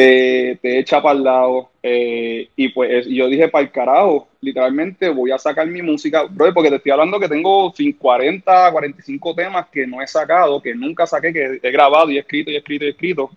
te, 0.00 0.78
echa 0.78 1.00
para 1.02 1.16
el 1.16 1.24
lado. 1.24 1.70
eh, 1.82 2.48
y 2.56 2.68
pues 2.70 2.90
es- 2.92 3.06
yo 3.08 3.28
dije, 3.28 3.48
para 3.48 3.64
el 3.64 3.70
carajo, 3.70 4.28
literalmente 4.40 5.08
voy 5.08 5.30
a 5.30 5.38
sacar 5.38 5.66
mi 5.68 5.80
música, 5.82 6.24
bro, 6.24 6.52
porque 6.52 6.68
te 6.70 6.76
estoy 6.76 6.92
hablando 6.92 7.18
que 7.20 7.28
tengo 7.28 7.72
sin 7.76 7.92
40, 7.92 8.70
45 8.72 9.34
temas 9.34 9.66
que 9.68 9.86
no 9.86 10.02
he 10.02 10.06
sacado, 10.06 10.60
que 10.60 10.74
nunca 10.74 11.06
saqué, 11.06 11.32
que 11.32 11.60
he 11.62 11.70
grabado 11.70 12.10
y 12.10 12.16
he 12.16 12.20
escrito 12.20 12.50
y 12.50 12.54
he 12.56 12.58
escrito 12.58 12.84
y 12.84 12.88
he 12.88 12.90
escrito, 12.90 13.30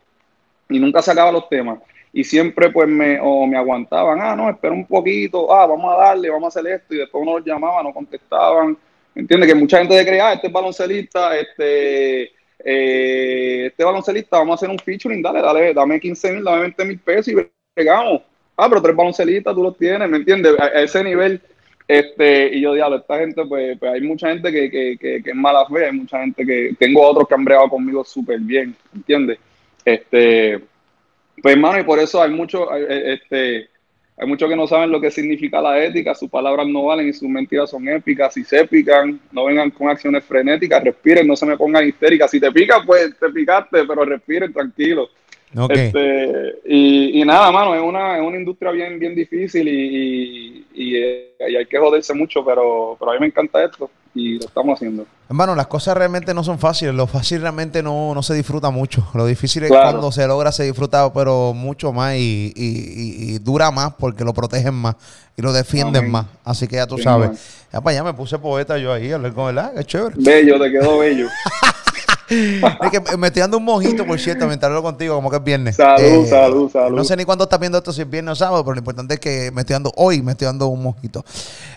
y 0.69 0.80
nunca 0.80 1.02
sacaba 1.02 1.32
los 1.32 1.50
temas. 1.50 1.80
Y 2.13 2.24
siempre 2.24 2.69
pues 2.72 2.88
me, 2.89 3.19
o 3.22 3.45
me 3.48 3.58
aguantaban, 3.58 4.19
ah, 4.22 4.36
no, 4.36 4.50
espera 4.50 4.74
un 4.74 4.86
poquito, 4.88 5.54
ah, 5.54 5.65
vamos 5.67 5.93
a 5.93 5.98
darle, 5.98 6.30
vamos 6.30 6.56
a 6.56 6.60
hacer 6.60 6.72
esto, 6.74 6.95
y 6.95 6.98
después 7.00 7.22
uno 7.22 7.38
los 7.38 7.45
llamaba, 7.48 7.84
no 7.84 7.93
contestaban. 7.93 8.78
¿Entiendes? 9.15 9.50
Que 9.50 9.56
mucha 9.56 9.80
gente 9.80 10.06
cree, 10.06 10.22
ah, 10.22 10.34
este 10.34 10.48
es 10.48 10.54
baloncelista, 10.54 11.38
este, 11.38 12.32
eh, 12.63 13.67
este 13.67 13.84
baloncelista, 13.84 14.38
vamos 14.38 14.54
a 14.54 14.56
hacer 14.56 14.69
un 14.69 14.80
featuring, 14.80 15.22
dale, 15.22 15.41
dale, 15.41 15.74
dame 15.74 16.00
15 16.00 16.34
mil, 16.34 16.43
dame 16.43 16.62
20 16.62 16.86
mil 16.86 17.00
pesos 17.00 17.28
y 17.30 17.36
pegamos. 17.74 18.22
Ah, 18.58 18.67
pero 18.67 18.82
tres 18.82 18.95
baloncelistas, 18.95 19.56
tú 19.56 19.63
los 19.63 19.78
tienes, 19.78 20.10
¿me 20.10 20.17
entiendes? 20.17 20.60
A, 20.60 20.67
ese 20.82 21.04
nivel, 21.04 21.41
este, 21.88 22.56
y 22.56 22.62
yo 22.62 22.74
diablo, 22.74 22.98
esta 22.98 23.17
gente, 23.17 23.45
pues, 23.45 23.78
pues 23.80 23.93
hay 23.93 24.02
mucha 24.02 24.30
gente 24.30 24.52
que, 24.52 24.69
que, 24.69 24.98
que, 25.00 25.30
es 25.30 25.36
mala 25.36 25.65
fe, 25.65 25.86
hay 25.86 25.93
mucha 25.93 26.19
gente 26.19 26.45
que, 26.45 26.76
tengo 26.78 27.02
otros 27.08 27.28
que 27.28 27.36
han 27.36 27.45
bregado 27.45 27.69
conmigo 27.69 28.04
súper 28.04 28.39
bien, 28.39 28.76
¿entiendes? 28.93 29.39
Este, 29.86 30.60
pues 31.41 31.56
hermano, 31.56 31.80
y 31.80 31.84
por 31.84 32.00
eso 32.00 32.22
hay 32.22 32.32
muchos, 32.32 32.67
este, 32.89 33.69
hay 34.19 34.27
muchos 34.27 34.49
que 34.49 34.55
no 34.55 34.67
saben 34.67 34.91
lo 34.91 34.99
que 34.99 35.12
significa 35.12 35.62
la 35.62 35.82
ética, 35.82 36.13
sus 36.13 36.29
palabras 36.29 36.67
no 36.67 36.84
valen 36.84 37.08
y 37.08 37.13
sus 37.13 37.29
mentiras 37.29 37.69
son 37.69 37.88
épicas. 37.88 38.34
Si 38.34 38.43
se 38.43 38.67
pican, 38.67 39.17
no 39.32 39.45
vengan 39.45 39.71
con 39.71 39.88
acciones 39.88 40.25
frenéticas, 40.25 40.84
respiren, 40.84 41.25
no 41.25 41.38
se 41.38 41.45
me 41.45 41.55
pongan 41.55 41.88
histéricas. 41.88 42.29
Si 42.29 42.38
te 42.38 42.51
pica, 42.51 42.84
pues 42.86 43.17
te 43.17 43.29
picaste, 43.29 43.86
pero 43.86 44.03
respiren 44.03 44.51
tranquilo. 44.51 45.10
Ok. 45.55 45.71
Este, 45.71 46.55
y, 46.65 47.21
y 47.21 47.25
nada, 47.25 47.49
mano, 47.51 47.73
es 47.73 47.82
una, 47.82 48.17
es 48.17 48.21
una 48.21 48.38
industria 48.38 48.71
bien, 48.71 48.99
bien 48.99 49.15
difícil 49.15 49.67
y, 49.67 49.71
y, 49.71 50.65
y, 50.73 50.95
eh, 50.97 51.32
y 51.49 51.55
hay 51.55 51.65
que 51.65 51.79
joderse 51.79 52.13
mucho, 52.13 52.43
pero, 52.43 52.97
pero 52.99 53.12
a 53.12 53.13
mí 53.13 53.21
me 53.21 53.27
encanta 53.27 53.63
esto 53.63 53.89
y 54.15 54.39
lo 54.39 54.45
estamos 54.45 54.76
haciendo. 54.78 55.06
Hermano, 55.30 55.56
las 55.56 55.67
cosas 55.67 55.95
realmente 55.95 56.34
no 56.34 56.43
son 56.43 56.58
fáciles. 56.58 56.93
Lo 56.95 57.06
fácil 57.06 57.41
realmente 57.41 57.84
no, 57.84 58.13
no 58.15 58.24
se 58.24 58.34
disfruta 58.34 58.69
mucho. 58.72 59.08
Lo 59.13 59.26
difícil 59.28 59.63
es 59.63 59.69
Claro. 59.69 59.91
cuando 59.91 60.12
se 60.12 60.26
logra, 60.28 60.52
se 60.52 60.63
disfruta, 60.63 61.12
pero 61.13 61.54
mucho 61.54 61.93
más 61.93 62.15
y, 62.15 62.52
y- 62.56 63.38
dura 63.39 63.69
más 63.72 63.93
porque 63.98 64.24
lo 64.26 64.34
protegen 64.34 64.74
más 64.74 64.95
y 65.38 65.41
lo 65.43 65.54
defienden 65.54 65.98
Amén. 65.98 66.12
más. 66.12 66.26
Así 66.43 66.67
que 66.67 66.78
ya 66.78 66.88
tú 66.88 66.98
Sí, 66.98 67.04
sabes. 67.04 67.39
Ya 67.72 67.80
para 67.80 67.91
allá 67.98 68.04
me 68.04 68.13
puse 68.15 68.39
poeta 68.39 68.78
yo 68.80 68.91
ahí, 68.91 69.12
hablar 69.12 69.34
con 69.34 69.50
él. 69.50 69.60
Ah, 69.60 69.72
qué 69.76 69.84
chévere. 69.86 70.15
Bello, 70.17 70.60
te 70.60 70.72
quedó 70.72 70.98
bello. 70.98 71.28
Es 72.82 72.92
que 72.92 73.18
me 73.18 73.28
estoy 73.28 73.42
dando 73.42 73.58
un 73.58 73.65
mojito, 73.65 74.06
por 74.06 74.20
cierto, 74.20 74.48
mientras 74.48 74.70
hablo 74.70 74.84
contigo, 74.84 75.15
como 75.15 75.30
que 75.30 75.38
es 75.38 75.44
viernes. 75.44 75.76
Salud, 75.76 76.28
salud, 76.28 76.72
salud. 76.72 76.98
No 76.98 77.04
sé 77.04 77.15
ni 77.18 77.26
cuándo 77.26 77.44
estás 77.46 77.60
viendo 77.60 77.78
esto, 77.78 77.92
si 77.92 78.02
es 78.02 78.10
viernes 78.10 78.34
o 78.34 78.36
sábado, 78.36 78.63
pero 78.63 78.76
lo 78.76 78.80
importante 78.80 79.15
es 79.15 79.20
que 79.20 79.52
me 79.52 79.62
estoy 79.62 79.74
dando, 79.74 79.92
hoy 79.96 80.22
me 80.22 80.34
estoy 80.34 80.46
dando 80.46 80.68
un 80.68 80.84
mojito. 80.84 81.26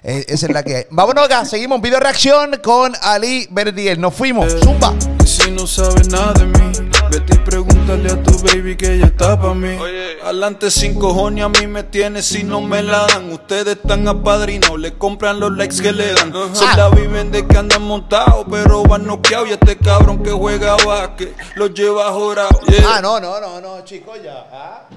Eh, 0.03 0.25
esa 0.29 0.47
es 0.47 0.53
la 0.53 0.63
que 0.63 0.77
hay. 0.77 0.85
Vámonos 0.91 1.25
acá, 1.25 1.45
seguimos. 1.45 1.81
Video 1.81 2.01
reacción 2.01 2.59
con 2.63 2.93
Ali 3.03 3.49
Verdiel. 3.51 4.01
Nos 4.01 4.15
fuimos. 4.15 4.53
Zumba. 4.63 4.95
Y 5.23 5.27
si 5.27 5.51
no 5.53 5.67
sabes 5.69 6.09
nada 6.09 6.33
de 6.33 6.47
mí, 6.47 6.73
vete 7.11 7.37
y 7.37 7.39
pregúntale 7.39 8.11
a 8.11 8.21
tu 8.23 8.33
baby 8.41 8.77
que 8.77 8.95
ella 8.95 9.07
está 9.07 9.41
pa' 9.41 9.55
mí. 9.55 9.77
Adelante 10.23 10.71
sin 10.71 10.99
cojones 10.99 11.45
a 11.45 11.49
mí 11.49 11.67
me 11.69 11.85
tiene 11.85 12.23
si 12.23 12.43
no 12.43 12.61
me 12.61 12.83
la 12.83 13.07
dan. 13.07 13.31
Ustedes 13.31 13.77
están 13.77 14.09
apadrinados, 14.09 14.81
le 14.81 14.99
compran 14.99 15.39
los 15.39 15.53
likes 15.53 15.81
que 15.81 15.93
le 15.93 16.13
dan. 16.13 16.33
Se 16.55 16.65
la 16.77 16.89
viven 16.89 17.31
de 17.31 17.47
que 17.47 17.57
andan 17.57 17.83
montados, 17.83 18.47
pero 18.51 18.83
van 18.83 19.07
noqueados. 19.07 19.49
Y 19.51 19.53
este 19.53 19.77
cabrón 19.79 20.23
que 20.23 20.33
juega 20.33 20.77
básquet 20.85 21.35
los 21.55 21.73
lleva 21.73 22.11
jorado. 22.13 22.61
Yeah. 22.67 22.97
Ah, 22.97 23.01
no, 23.01 23.21
no, 23.21 23.41
no, 23.41 23.61
no, 23.61 23.85
chicos, 23.85 24.21
ya. 24.23 24.49
¿ah? 24.53 24.89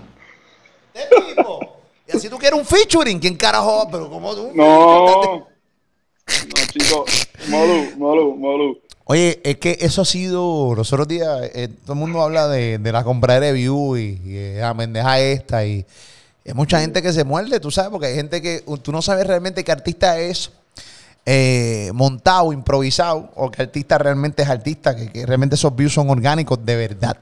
Este 0.94 1.22
tipo. 1.36 1.60
Y 2.08 2.18
así 2.18 2.30
tú 2.30 2.38
quieres 2.38 2.58
un 2.58 2.66
featuring. 2.66 3.20
¿Quién 3.20 3.36
carajo? 3.36 3.88
Pero 3.92 4.10
como 4.10 4.34
tú. 4.34 4.52
No, 4.56 5.24
no, 5.36 5.48
chicos. 6.72 7.28
Molu, 7.48 7.96
Molu, 7.98 8.36
Molu. 8.36 8.85
Oye, 9.06 9.40
es 9.44 9.58
que 9.58 9.78
eso 9.82 10.02
ha 10.02 10.06
sido. 10.06 10.74
Los 10.76 10.92
otros 10.92 11.08
días, 11.08 11.30
eh, 11.54 11.70
todo 11.84 11.94
el 11.94 12.00
mundo 12.00 12.22
habla 12.22 12.48
de, 12.48 12.80
de 12.80 12.92
la 12.92 13.04
compra 13.04 13.40
de 13.40 13.52
view 13.54 13.96
y, 13.98 14.20
y 14.26 14.38
eh, 14.38 14.58
la 14.60 14.74
mendeja 14.74 15.20
esta. 15.20 15.64
Y 15.66 15.86
hay 16.46 16.54
mucha 16.54 16.80
gente 16.80 17.02
que 17.02 17.14
se 17.14 17.24
muerde, 17.24 17.60
tú 17.60 17.70
sabes, 17.72 17.92
porque 17.92 18.08
hay 18.08 18.16
gente 18.16 18.42
que 18.42 18.64
tú 18.82 18.92
no 18.92 19.02
sabes 19.02 19.28
realmente 19.28 19.64
qué 19.64 19.72
artista 19.72 20.20
es 20.20 20.52
eh, 21.26 21.92
montado, 21.94 22.52
improvisado, 22.52 23.30
o 23.36 23.52
qué 23.52 23.62
artista 23.64 23.98
realmente 24.00 24.42
es 24.42 24.50
artista, 24.50 24.96
que, 24.96 25.12
que 25.12 25.26
realmente 25.26 25.56
esos 25.56 25.76
views 25.76 25.94
son 25.94 26.10
orgánicos 26.10 26.64
de 26.66 26.76
verdad. 26.76 27.18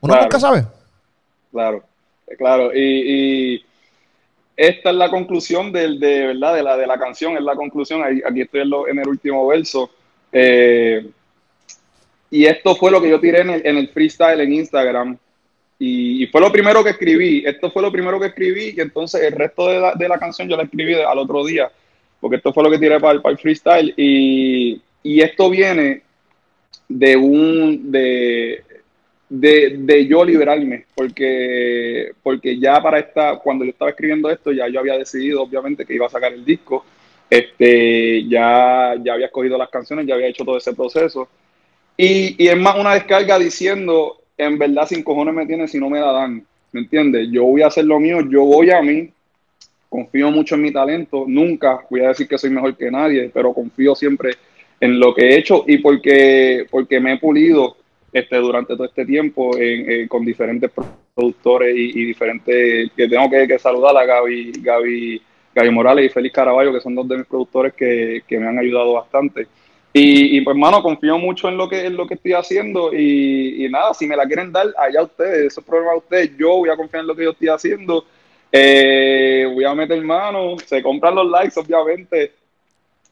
Uno 0.00 0.12
Claro. 0.12 0.22
nunca 0.24 0.40
sabe. 0.40 0.64
Claro, 1.52 1.82
claro. 2.36 2.70
Y, 2.74 3.54
y 3.56 3.64
esta 4.56 4.90
es 4.90 4.96
la 4.96 5.10
conclusión 5.10 5.72
del, 5.72 5.98
de, 5.98 6.26
¿verdad? 6.26 6.54
De, 6.54 6.62
la, 6.62 6.76
de 6.76 6.86
la 6.86 6.98
canción, 6.98 7.36
es 7.36 7.42
la 7.42 7.54
conclusión. 7.56 8.02
Aquí 8.02 8.42
estoy 8.42 8.60
en, 8.60 8.70
lo- 8.70 8.86
en 8.88 8.98
el 8.98 9.08
último 9.08 9.46
verso. 9.46 9.90
Eh, 10.34 11.06
y 12.30 12.44
esto 12.46 12.74
fue 12.74 12.90
lo 12.90 13.00
que 13.00 13.08
yo 13.08 13.20
tiré 13.20 13.40
en 13.40 13.50
el, 13.50 13.88
freestyle 13.88 14.40
en 14.40 14.52
Instagram. 14.52 15.16
Y, 15.78 16.26
fue 16.26 16.40
lo 16.40 16.50
primero 16.50 16.82
que 16.82 16.90
escribí. 16.90 17.44
Esto 17.46 17.70
fue 17.70 17.80
lo 17.80 17.92
primero 17.92 18.18
que 18.20 18.26
escribí. 18.26 18.74
Y 18.76 18.80
entonces 18.80 19.22
el 19.22 19.32
resto 19.32 19.68
de 19.68 19.80
la, 19.80 19.94
de 19.94 20.08
la 20.08 20.18
canción 20.18 20.48
yo 20.48 20.56
la 20.56 20.64
escribí 20.64 20.94
al 20.94 21.18
otro 21.18 21.44
día. 21.44 21.70
Porque 22.20 22.36
esto 22.36 22.52
fue 22.52 22.64
lo 22.64 22.70
que 22.70 22.78
tiré 22.78 22.98
para, 22.98 23.22
para 23.22 23.32
el 23.32 23.38
freestyle. 23.38 23.94
Y, 23.96 24.82
y 25.02 25.20
esto 25.20 25.48
viene 25.48 26.02
de 26.88 27.16
un 27.16 27.90
de, 27.92 28.64
de, 29.28 29.76
de 29.78 30.06
yo 30.06 30.24
liberarme, 30.24 30.86
porque, 30.94 32.12
porque 32.22 32.58
ya 32.58 32.80
para 32.82 32.98
esta, 32.98 33.38
cuando 33.38 33.64
yo 33.64 33.70
estaba 33.70 33.90
escribiendo 33.90 34.30
esto, 34.30 34.52
ya 34.52 34.68
yo 34.68 34.80
había 34.80 34.98
decidido 34.98 35.42
obviamente 35.42 35.84
que 35.84 35.94
iba 35.94 36.06
a 36.06 36.10
sacar 36.10 36.32
el 36.32 36.44
disco, 36.44 36.84
este, 37.38 38.26
ya, 38.28 38.94
ya 39.02 39.14
había 39.14 39.26
escogido 39.26 39.58
las 39.58 39.68
canciones, 39.70 40.06
ya 40.06 40.14
había 40.14 40.28
hecho 40.28 40.44
todo 40.44 40.56
ese 40.58 40.72
proceso, 40.74 41.28
y, 41.96 42.42
y 42.42 42.48
es 42.48 42.56
más 42.56 42.76
una 42.78 42.94
descarga 42.94 43.38
diciendo, 43.38 44.18
en 44.36 44.58
verdad 44.58 44.86
sin 44.86 45.02
cojones 45.02 45.34
me 45.34 45.46
tiene 45.46 45.68
si 45.68 45.78
no 45.78 45.88
me 45.90 46.00
la 46.00 46.12
dan, 46.12 46.44
¿me 46.72 46.80
entiendes? 46.80 47.28
Yo 47.30 47.44
voy 47.44 47.62
a 47.62 47.68
hacer 47.68 47.84
lo 47.84 48.00
mío, 48.00 48.18
yo 48.28 48.44
voy 48.44 48.70
a 48.70 48.82
mí, 48.82 49.10
confío 49.88 50.30
mucho 50.30 50.56
en 50.56 50.62
mi 50.62 50.72
talento, 50.72 51.24
nunca 51.26 51.80
voy 51.90 52.00
a 52.00 52.08
decir 52.08 52.26
que 52.26 52.38
soy 52.38 52.50
mejor 52.50 52.76
que 52.76 52.90
nadie, 52.90 53.30
pero 53.32 53.52
confío 53.54 53.94
siempre 53.94 54.32
en 54.80 54.98
lo 54.98 55.14
que 55.14 55.22
he 55.28 55.38
hecho 55.38 55.64
y 55.66 55.78
porque, 55.78 56.66
porque 56.70 56.98
me 57.00 57.12
he 57.14 57.18
pulido 57.18 57.76
este, 58.12 58.36
durante 58.36 58.74
todo 58.74 58.86
este 58.86 59.04
tiempo 59.06 59.56
en- 59.56 59.90
eh, 59.90 60.08
con 60.08 60.24
diferentes 60.24 60.70
productores 61.14 61.76
y, 61.76 62.00
y 62.00 62.04
diferentes, 62.06 62.90
que 62.96 63.08
tengo 63.08 63.30
que, 63.30 63.46
que 63.46 63.58
saludar 63.58 63.96
a 63.96 64.04
Gaby, 64.04 64.52
Gaby, 64.60 65.22
Gaby 65.54 65.70
Morales 65.70 66.06
y 66.06 66.08
Félix 66.08 66.34
Caraballo, 66.34 66.72
que 66.72 66.80
son 66.80 66.94
dos 66.94 67.08
de 67.08 67.18
mis 67.18 67.26
productores 67.26 67.74
que, 67.74 68.22
que 68.26 68.38
me 68.38 68.48
han 68.48 68.58
ayudado 68.58 68.94
bastante. 68.94 69.46
Y, 69.96 70.36
y, 70.36 70.40
pues, 70.40 70.56
hermano, 70.56 70.82
confío 70.82 71.18
mucho 71.18 71.48
en 71.48 71.56
lo 71.56 71.68
que, 71.68 71.86
en 71.86 71.96
lo 71.96 72.04
que 72.04 72.14
estoy 72.14 72.32
haciendo 72.32 72.92
y, 72.92 73.68
nada, 73.70 73.94
si 73.94 74.08
me 74.08 74.16
la 74.16 74.26
quieren 74.26 74.50
dar, 74.50 74.66
allá 74.76 75.04
ustedes, 75.04 75.52
esos 75.52 75.62
problemas 75.62 75.94
de 75.94 75.98
ustedes, 75.98 76.36
yo 76.36 76.56
voy 76.56 76.68
a 76.68 76.76
confiar 76.76 77.02
en 77.02 77.06
lo 77.06 77.14
que 77.14 77.22
yo 77.22 77.30
estoy 77.30 77.48
haciendo. 77.48 78.04
Eh, 78.50 79.48
voy 79.54 79.64
a 79.64 79.74
meter 79.74 80.02
mano, 80.02 80.56
se 80.66 80.82
compran 80.82 81.14
los 81.14 81.30
likes, 81.30 81.58
obviamente, 81.60 82.32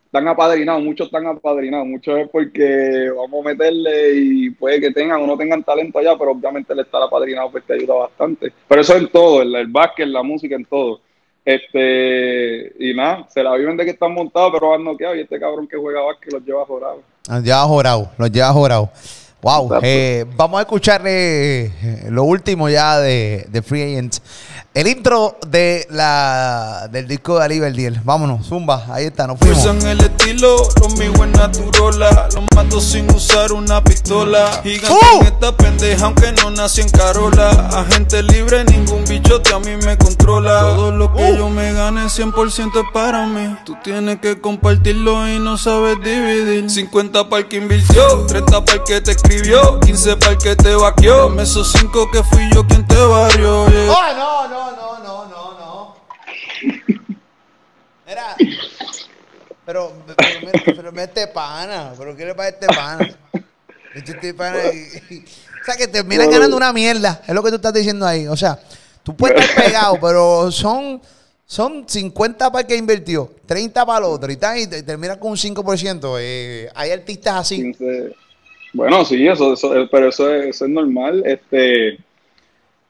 están 0.07 0.27
apadrinados, 0.27 0.83
muchos 0.83 1.07
están 1.07 1.27
apadrinados, 1.27 1.87
muchos 1.87 2.19
es 2.19 2.29
porque 2.29 3.11
vamos 3.17 3.47
a 3.47 3.49
meterle 3.51 4.15
y 4.15 4.51
puede 4.51 4.81
que 4.81 4.91
tengan 4.91 5.23
o 5.23 5.27
no 5.27 5.39
tengan 5.39 5.63
talento 5.63 6.01
allá, 6.01 6.17
pero 6.19 6.33
obviamente 6.33 6.73
el 6.73 6.81
estar 6.81 7.01
apadrinado 7.01 7.51
pues 7.51 7.65
te 7.65 7.75
ayuda 7.75 7.95
bastante. 7.95 8.53
Pero 8.69 8.81
eso 8.81 8.97
en 8.97 9.09
todo, 9.09 9.41
el, 9.43 9.55
el 9.55 9.69
básquet, 9.69 10.09
la 10.09 10.23
música, 10.25 10.57
en 10.57 10.65
todo. 10.65 11.01
Este, 11.45 12.73
y 12.79 12.95
nada, 12.95 13.27
se 13.29 13.43
la 13.43 13.55
viven 13.57 13.77
de 13.77 13.85
que 13.85 13.91
están 13.91 14.15
montados, 14.15 14.53
pero 14.53 14.71
van 14.71 14.85
noqueados 14.85 15.17
y 15.17 15.21
este 15.21 15.41
cabrón 15.41 15.67
que 15.67 15.77
juega 15.77 16.01
básquet 16.03 16.33
los 16.33 16.45
lleva 16.45 16.65
jorados. 16.65 17.01
Los 17.29 17.43
lleva 17.43 17.63
jorado, 17.63 18.11
los 18.17 18.31
lleva 18.31 18.53
jorado. 18.53 18.91
Wow, 19.43 19.81
eh, 19.83 20.25
vamos 20.37 20.59
a 20.59 20.63
escuchar 20.63 21.03
eh, 21.05 21.69
lo 22.11 22.23
último 22.23 22.69
ya 22.69 23.01
de, 23.01 23.45
de 23.49 23.63
Free 23.63 23.83
Agents. 23.83 24.23
El 24.75 24.87
intro 24.87 25.37
de 25.47 25.87
la 25.91 26.89
del 26.91 27.07
disco 27.07 27.39
de 27.39 27.45
Ali 27.45 27.61
Verdiel. 27.61 28.01
Vámonos, 28.05 28.47
zumba, 28.47 28.87
ahí 28.89 29.05
está, 29.05 29.27
nos 29.27 29.39
fuimos. 29.39 29.59
Usan 29.59 29.83
el 29.87 30.01
estilo, 30.01 30.57
lo 30.81 30.89
mío 30.97 31.13
es 31.13 31.31
naturola. 31.31 32.29
Los 32.35 32.45
mato 32.57 32.81
sin 32.81 33.11
usar 33.11 33.53
una 33.53 33.85
pistola. 33.85 34.63
Gigante 34.63 34.89
¡Uh! 34.91 35.21
en 35.21 35.27
esta 35.27 35.55
pendeja, 35.55 36.07
aunque 36.07 36.33
no 36.33 36.51
nací 36.53 36.81
en 36.81 36.89
Carola. 36.89 37.51
Agente 37.75 38.23
libre, 38.23 38.65
ningún 38.65 39.05
bichote 39.05 39.53
a 39.53 39.59
mí 39.59 39.77
me 39.77 39.99
controla. 39.99 40.61
Todo 40.61 40.91
lo 40.91 41.13
que 41.13 41.23
¡Uh! 41.23 41.37
yo 41.37 41.51
me 41.51 41.75
gane 41.75 42.07
100% 42.07 42.71
es 42.75 42.87
para 42.95 43.27
mí. 43.27 43.55
Tú 43.67 43.77
tienes 43.85 44.21
que 44.21 44.41
compartirlo 44.41 45.29
y 45.29 45.39
no 45.39 45.59
sabes 45.59 45.99
dividir. 46.03 46.71
50 46.71 47.29
para 47.29 47.43
el 47.43 47.49
que 47.49 47.57
invirtió, 47.59 48.25
30 48.27 48.65
para 48.65 48.79
el 48.79 48.85
que 48.85 49.03
te 49.03 49.11
escribió, 49.11 49.81
15 49.81 50.17
para 50.17 50.33
el 50.33 50.39
que 50.39 50.57
te 50.57 50.75
vaqueó. 50.75 51.39
Esos 51.39 51.71
5 51.73 52.11
que 52.11 52.23
fui 52.23 52.49
yo 52.55 52.67
quien 52.67 52.87
te 52.87 52.97
barrió. 52.97 53.67
yeah. 53.69 53.91
¡Oh, 53.91 54.17
no, 54.17 54.49
no, 54.49 54.62
no, 54.71 54.99
no, 54.99 55.29
no, 55.29 55.59
no! 55.59 55.97
Mira, 58.07 58.37
pero, 59.65 59.93
pero, 60.07 60.17
pero, 60.65 60.77
pero 60.77 60.93
mete 60.93 61.27
pana, 61.29 61.93
pero 61.97 62.17
¿qué 62.17 62.27
le 62.27 62.35
pasa 62.35 62.49
a 62.49 62.51
este 62.51 62.67
pana? 62.67 63.17
Este 63.95 64.13
este 64.13 64.35
pana 64.35 64.59
y- 64.73 65.15
y- 65.15 65.19
o 65.25 65.65
sea, 65.65 65.77
que 65.77 65.87
terminan 65.87 66.29
ganando 66.31 66.57
una 66.57 66.73
mierda, 66.73 67.23
es 67.27 67.35
lo 67.35 67.43
que 67.43 67.51
tú 67.51 67.57
estás 67.57 67.73
diciendo 67.75 68.07
ahí. 68.07 68.27
O 68.27 68.37
sea, 68.37 68.59
tú 69.03 69.15
puedes 69.15 69.41
estar 69.41 69.65
pegado, 69.65 69.99
pero 70.01 70.51
son, 70.51 71.01
son 71.47 71.85
50 71.89 72.51
para 72.51 72.63
el 72.63 72.67
que 72.67 72.77
invirtió, 72.77 73.31
30 73.47 73.87
para 73.87 73.99
el 74.01 74.05
otro, 74.13 74.33
y, 74.33 74.37
tal, 74.37 74.59
y 74.59 74.67
te- 74.67 74.83
terminas 74.83 75.19
con 75.19 75.31
un 75.31 75.37
5%. 75.37 76.17
Eh, 76.19 76.69
hay 76.75 76.91
artistas 76.91 77.35
así. 77.37 77.57
15. 77.57 78.17
Bueno, 78.73 79.05
sí, 79.05 79.27
eso, 79.29 79.53
eso, 79.53 79.71
pero 79.91 80.09
eso 80.09 80.33
es, 80.35 80.47
eso 80.47 80.65
es 80.65 80.71
normal. 80.71 81.23
Este, 81.27 81.99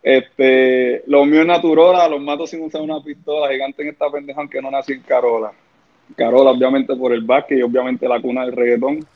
este, 0.03 1.03
lo 1.07 1.25
mío 1.25 1.43
es 1.43 1.47
natural, 1.47 2.11
los 2.11 2.21
mato 2.21 2.47
sin 2.47 2.62
usar 2.62 2.81
una 2.83 3.01
pistola, 3.03 3.53
gigante 3.53 3.83
en 3.83 3.88
esta 3.88 4.11
pendeja 4.11 4.41
aunque 4.41 4.61
no 4.61 4.71
nací 4.71 4.93
en 4.95 5.01
Carola. 5.03 5.53
Carola, 6.17 6.51
obviamente, 6.51 6.95
por 6.97 7.12
el 7.12 7.23
básquet 7.23 7.59
y 7.59 7.62
obviamente 7.62 8.07
la 8.09 8.21
cuna 8.21 8.45
del 8.45 8.55
reggaetón. 8.55 9.07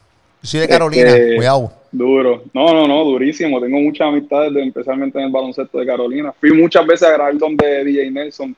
Soy 0.43 0.61
de 0.61 0.69
Carolina, 0.69 1.09
Este, 1.11 1.37
cuidado. 1.37 1.73
Duro. 1.91 2.45
No, 2.55 2.73
no, 2.73 2.87
no, 2.87 3.05
durísimo. 3.05 3.61
Tengo 3.61 3.79
muchas 3.81 4.07
amistades, 4.09 4.55
de- 4.55 4.65
especialmente 4.65 5.19
en 5.19 5.25
el 5.27 5.33
baloncesto 5.33 5.79
de 5.79 5.87
Carolina. 5.87 6.33
Fui 6.39 6.53
muchas 6.53 6.87
veces 6.87 7.09
a 7.09 7.13
grabar 7.13 7.37
donde 7.37 7.85
DJ 7.85 8.11
Nelson, 8.11 8.55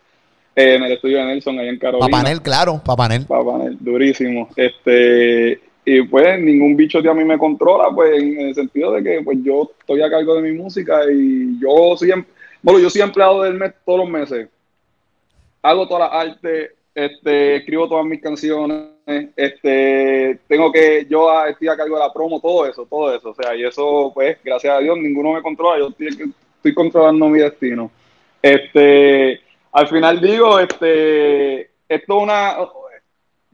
eh, 0.54 0.74
en 0.74 0.82
el 0.82 0.92
estudio 0.92 1.18
de 1.18 1.24
Nelson, 1.26 1.58
allá 1.58 1.70
en 1.70 1.78
Carolina. 1.78 2.06
Papanel, 2.10 2.42
claro, 2.42 2.80
Papanel. 2.84 3.24
Papá, 3.26 3.58
durísimo. 3.80 4.48
Este, 4.56 5.60
y 5.90 6.02
pues 6.02 6.38
ningún 6.38 6.76
bicho 6.76 7.00
de 7.00 7.08
a 7.08 7.14
mí 7.14 7.24
me 7.24 7.38
controla, 7.38 7.88
pues 7.94 8.22
en 8.22 8.38
el 8.40 8.54
sentido 8.54 8.92
de 8.92 9.02
que 9.02 9.22
pues 9.22 9.38
yo 9.42 9.70
estoy 9.80 10.02
a 10.02 10.10
cargo 10.10 10.34
de 10.34 10.42
mi 10.42 10.52
música 10.52 11.00
y 11.10 11.58
yo 11.58 11.96
em- 12.02 12.26
bueno, 12.60 12.78
yo 12.78 12.90
soy 12.90 13.00
empleado 13.00 13.40
del 13.42 13.54
mes 13.54 13.72
todos 13.86 14.00
los 14.00 14.10
meses. 14.10 14.50
Hago 15.62 15.88
toda 15.88 16.00
la 16.00 16.06
arte, 16.06 16.72
este, 16.94 17.56
escribo 17.56 17.88
todas 17.88 18.04
mis 18.04 18.20
canciones, 18.20 18.88
este, 19.34 20.38
tengo 20.46 20.70
que, 20.70 21.06
yo 21.08 21.30
estoy 21.46 21.68
a 21.68 21.76
cargo 21.76 21.96
de 21.96 22.02
la 22.02 22.12
promo, 22.12 22.38
todo 22.38 22.66
eso, 22.66 22.84
todo 22.84 23.14
eso. 23.14 23.30
O 23.30 23.34
sea, 23.34 23.54
y 23.54 23.64
eso, 23.64 24.12
pues, 24.12 24.36
gracias 24.44 24.74
a 24.76 24.80
Dios, 24.80 24.98
ninguno 24.98 25.32
me 25.32 25.42
controla, 25.42 25.78
yo 25.78 25.88
estoy, 25.88 26.34
estoy 26.56 26.74
controlando 26.74 27.30
mi 27.30 27.38
destino. 27.38 27.90
Este, 28.42 29.40
al 29.72 29.88
final 29.88 30.20
digo, 30.20 30.58
este, 30.58 31.70
esto 31.88 32.16
es 32.18 32.22
una, 32.22 32.56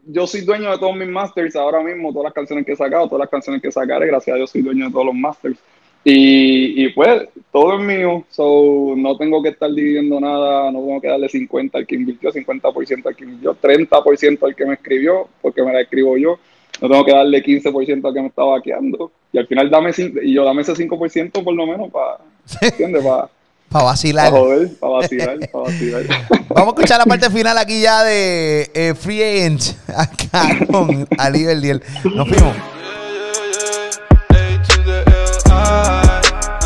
yo 0.07 0.27
soy 0.27 0.43
dueño 0.43 0.71
de 0.71 0.79
todos 0.79 0.97
mis 0.97 1.09
masters 1.09 1.57
ahora 1.57 1.83
mismo, 1.83 2.13
todas 2.13 2.25
las 2.25 2.33
canciones 2.35 2.65
que 2.65 2.73
he 2.73 2.77
sacado, 2.77 3.07
todas 3.07 3.21
las 3.21 3.31
canciones 3.31 3.63
que 3.63 3.73
sacaré, 3.73 4.07
gracias 4.07 4.35
a 4.35 4.37
Dios 4.37 4.51
soy 4.51 4.63
dueño 4.63 4.87
de 4.87 4.93
todos 4.93 5.07
los 5.07 5.15
masters. 5.15 5.59
Y, 6.07 6.85
y 6.85 6.91
pues 6.91 7.29
todo 7.51 7.79
es 7.79 7.85
mío, 7.85 8.25
so 8.31 8.93
no 8.95 9.17
tengo 9.17 9.43
que 9.43 9.49
estar 9.49 9.73
dividiendo 9.73 10.21
nada, 10.21 10.71
no 10.71 10.81
tengo 10.81 11.01
que 11.01 11.09
darle 11.09 11.31
50 11.31 11.79
al 11.79 11.87
que 11.87 11.95
invirtió, 11.95 12.31
50% 12.31 13.07
al 13.07 13.17
que 13.17 13.25
invirtió, 13.25 13.57
30% 13.57 14.43
al 14.43 14.55
que 14.55 14.67
me 14.67 14.75
escribió, 14.75 15.29
porque 15.41 15.63
me 15.63 15.73
la 15.73 15.81
escribo 15.81 16.19
yo, 16.19 16.39
no 16.83 16.91
tengo 16.91 17.05
que 17.07 17.13
darle 17.13 17.43
15% 17.43 18.07
al 18.07 18.13
que 18.13 18.21
me 18.21 18.27
está 18.29 18.45
vaqueando. 18.45 19.13
Y 19.33 19.39
al 19.39 19.47
final 19.47 19.71
dame 19.71 19.93
y 19.97 20.35
yo 20.35 20.45
dame 20.45 20.61
ese 20.61 20.75
5% 20.75 21.43
por 21.43 21.55
lo 21.55 21.67
menos 21.67 21.91
para, 21.91 22.19
¿entiendes? 22.61 23.03
Para 23.03 23.31
Para 23.75 23.87
vacilar. 23.87 24.31
joder, 24.31 24.69
para 24.79 24.93
vacilar, 24.93 25.37
para 25.51 25.65
vacilar. 25.65 26.03
Vamos 26.49 26.75
a 26.75 26.77
escuchar 26.77 26.99
la 26.99 27.07
parte 27.07 27.29
final 27.29 27.59
aquí 27.59 27.81
ya 27.81 28.05
de 28.05 28.71
eh, 28.73 28.95
Free 28.95 29.21
Agent 29.21 29.63
acá 29.89 30.65
con 30.71 31.09
Ali 31.19 31.43
Verdiel. 31.43 31.83
Nos 32.05 32.29
fuimos. 32.29 32.57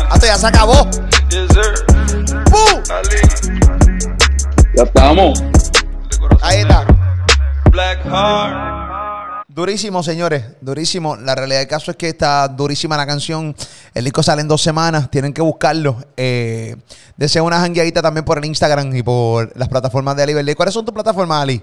Hasta 0.07 0.27
ya 0.27 0.37
se 0.37 0.45
acabó. 0.45 0.87
Ya 4.75 4.83
estamos. 4.83 5.43
Ahí 6.43 6.59
está. 6.59 6.85
Black 7.71 8.03
Heart. 8.03 8.88
Durísimo, 9.59 10.01
señores. 10.03 10.55
Durísimo. 10.61 11.17
La 11.17 11.35
realidad 11.35 11.59
del 11.59 11.67
caso 11.67 11.91
es 11.91 11.97
que 11.97 12.07
está 12.07 12.47
durísima 12.47 12.95
la 12.95 13.05
canción. 13.05 13.53
El 13.93 14.05
disco 14.05 14.23
sale 14.23 14.41
en 14.41 14.47
dos 14.47 14.61
semanas. 14.61 15.11
Tienen 15.11 15.33
que 15.33 15.41
buscarlo. 15.41 15.97
Eh, 16.15 16.77
deseo 17.17 17.43
una 17.43 17.59
jangueadita 17.59 18.01
también 18.01 18.23
por 18.23 18.37
el 18.37 18.45
Instagram 18.45 18.95
y 18.95 19.03
por 19.03 19.51
las 19.57 19.67
plataformas 19.67 20.15
de 20.15 20.23
Ali 20.23 20.33
Verdiel. 20.33 20.55
¿Cuáles 20.55 20.73
son 20.73 20.85
tus 20.85 20.93
plataformas, 20.93 21.41
Ali? 21.41 21.61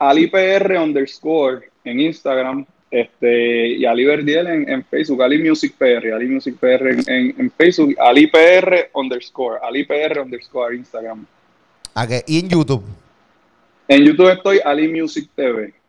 AliPR 0.00 0.76
underscore 0.76 1.70
en 1.84 2.00
Instagram 2.00 2.66
este, 2.90 3.68
y 3.68 3.84
Ali 3.84 4.06
Verdiel 4.06 4.48
en, 4.48 4.68
en 4.68 4.84
Facebook, 4.84 5.22
Ali 5.22 5.38
Music 5.38 5.72
PR, 5.78 6.14
Ali 6.14 6.26
Music 6.26 6.56
PR 6.58 6.90
en, 6.90 6.98
en, 7.06 7.34
en 7.38 7.52
Facebook, 7.52 7.94
AliPR 7.96 8.90
underscore, 8.92 9.60
AliPR 9.62 10.18
underscore 10.18 10.74
Instagram. 10.74 11.24
¿A 11.94 12.08
qué? 12.08 12.24
Y 12.26 12.40
en 12.40 12.48
YouTube. 12.48 12.82
En 13.86 14.02
YouTube 14.02 14.32
estoy 14.32 14.58
Ali 14.64 14.88
Music 14.88 15.30
TV. 15.36 15.83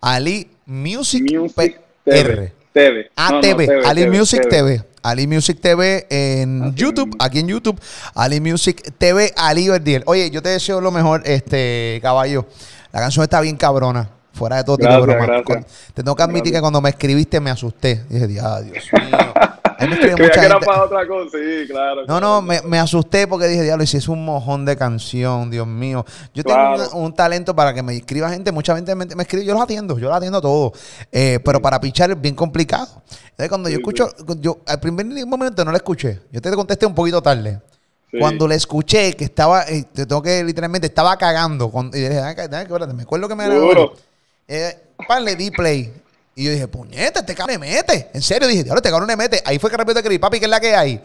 Ali 0.00 0.48
Music, 0.66 1.22
Music. 1.32 1.80
TV. 2.04 2.52
TV. 2.72 3.10
No, 3.16 3.30
no, 3.30 3.38
ATV, 3.38 3.56
TV, 3.66 3.86
Ali 3.86 4.02
TV, 4.02 4.18
Music 4.18 4.42
TV. 4.48 4.76
TV. 4.78 4.84
Ali 5.02 5.26
Music 5.26 5.60
TV 5.60 6.06
en 6.10 6.62
Así 6.62 6.74
YouTube, 6.74 7.16
aquí 7.18 7.38
en 7.40 7.48
YouTube. 7.48 7.80
Ali 8.14 8.40
Music 8.40 8.92
TV, 8.98 9.32
Ali 9.36 9.68
Verdiel. 9.68 10.02
Oye, 10.06 10.30
yo 10.30 10.42
te 10.42 10.50
deseo 10.50 10.80
lo 10.80 10.90
mejor, 10.90 11.22
este 11.24 11.98
caballo. 12.02 12.46
La 12.92 13.00
canción 13.00 13.22
está 13.24 13.40
bien 13.40 13.56
cabrona. 13.56 14.10
Fuera 14.32 14.56
de 14.56 14.64
todo 14.64 14.76
tipo 14.78 14.90
de 14.92 15.00
Gracias, 15.00 15.18
broma. 15.18 15.42
gracias. 15.44 15.92
Te 15.94 16.02
tengo 16.02 16.14
que 16.14 16.22
admitir 16.22 16.42
Gracias. 16.52 16.58
que 16.58 16.60
cuando 16.60 16.80
me 16.80 16.90
escribiste 16.90 17.40
me 17.40 17.50
asusté. 17.50 18.04
Dije, 18.08 18.26
"Dios, 18.26 18.64
Dios 18.64 18.84
mío. 18.92 19.18
Ahí 19.80 19.88
me 19.88 19.94
escribe 19.94 20.16
mucha 20.16 20.40
que 20.40 20.46
era 20.46 20.54
gente. 20.54 20.66
para 20.66 20.82
otra 20.84 21.06
cosa, 21.08 21.38
sí, 21.38 21.66
claro. 21.68 22.04
No, 22.06 22.20
no, 22.20 22.42
me, 22.42 22.60
me 22.62 22.78
asusté 22.78 23.26
porque 23.26 23.46
dije, 23.48 23.62
diablo, 23.62 23.82
y 23.82 23.86
si 23.86 23.96
es 23.96 24.08
un 24.08 24.24
mojón 24.24 24.64
de 24.64 24.76
canción, 24.76 25.50
Dios 25.50 25.66
mío. 25.66 26.04
Yo 26.34 26.44
tengo 26.44 26.60
un, 26.94 27.04
un 27.04 27.14
talento 27.14 27.56
para 27.56 27.72
que 27.74 27.82
me 27.82 27.96
escriba 27.96 28.28
gente, 28.30 28.52
mucha 28.52 28.74
gente 28.76 28.94
me, 28.94 29.06
me 29.06 29.22
escribe, 29.22 29.44
yo 29.44 29.54
los 29.54 29.62
atiendo, 29.62 29.98
yo 29.98 30.08
los 30.08 30.16
atiendo 30.16 30.40
todo. 30.40 30.72
Eh, 31.10 31.38
pero 31.44 31.60
para 31.62 31.80
pichar 31.80 32.10
es 32.10 32.20
bien 32.20 32.34
complicado. 32.34 32.86
Entonces, 33.30 33.48
cuando 33.48 33.68
yo 33.68 33.76
Sí, 33.76 33.80
escucho, 33.80 34.08
yo 34.40 34.58
al 34.66 34.80
primer 34.80 35.06
momento 35.26 35.64
no 35.64 35.70
la 35.70 35.78
escuché. 35.78 36.20
Yo 36.30 36.40
te 36.40 36.50
contesté 36.52 36.84
un 36.86 36.94
poquito 36.94 37.22
tarde. 37.22 37.60
Cuando 38.18 38.48
le 38.48 38.56
escuché 38.56 39.12
que 39.14 39.24
estaba, 39.24 39.62
eh, 39.68 39.84
te 39.94 40.04
tengo 40.04 40.20
que 40.20 40.42
literalmente 40.42 40.88
estaba 40.88 41.16
cagando. 41.16 41.70
Con, 41.70 41.86
y 41.94 42.00
dije, 42.00 42.18
"Ah, 42.18 42.34
que- 42.34 42.42
ah, 42.42 42.48
que 42.48 42.62
espérate, 42.62 42.92
me 42.92 43.04
acuerdo 43.04 43.28
que 43.28 43.36
me 43.36 43.44
Seguro. 43.44 43.92
eh, 44.48 44.76
pan, 45.06 45.24
le 45.24 45.36
di 45.36 45.50
play. 45.52 45.92
Y 46.34 46.44
yo 46.44 46.52
dije, 46.52 46.68
puñeta, 46.68 47.20
este 47.20 47.34
cabrón 47.34 47.60
le 47.60 47.66
mete. 47.68 48.08
En 48.14 48.22
serio, 48.22 48.48
dije, 48.48 48.62
diablo, 48.64 48.78
este 48.78 48.90
cabrón 48.90 49.08
le 49.08 49.16
mete. 49.16 49.40
Ahí 49.44 49.58
fue 49.58 49.70
que 49.70 49.76
te 49.76 49.92
escribí, 49.92 50.18
papi, 50.18 50.38
¿qué 50.38 50.44
es 50.46 50.50
la 50.50 50.60
que 50.60 50.74
hay? 50.74 51.00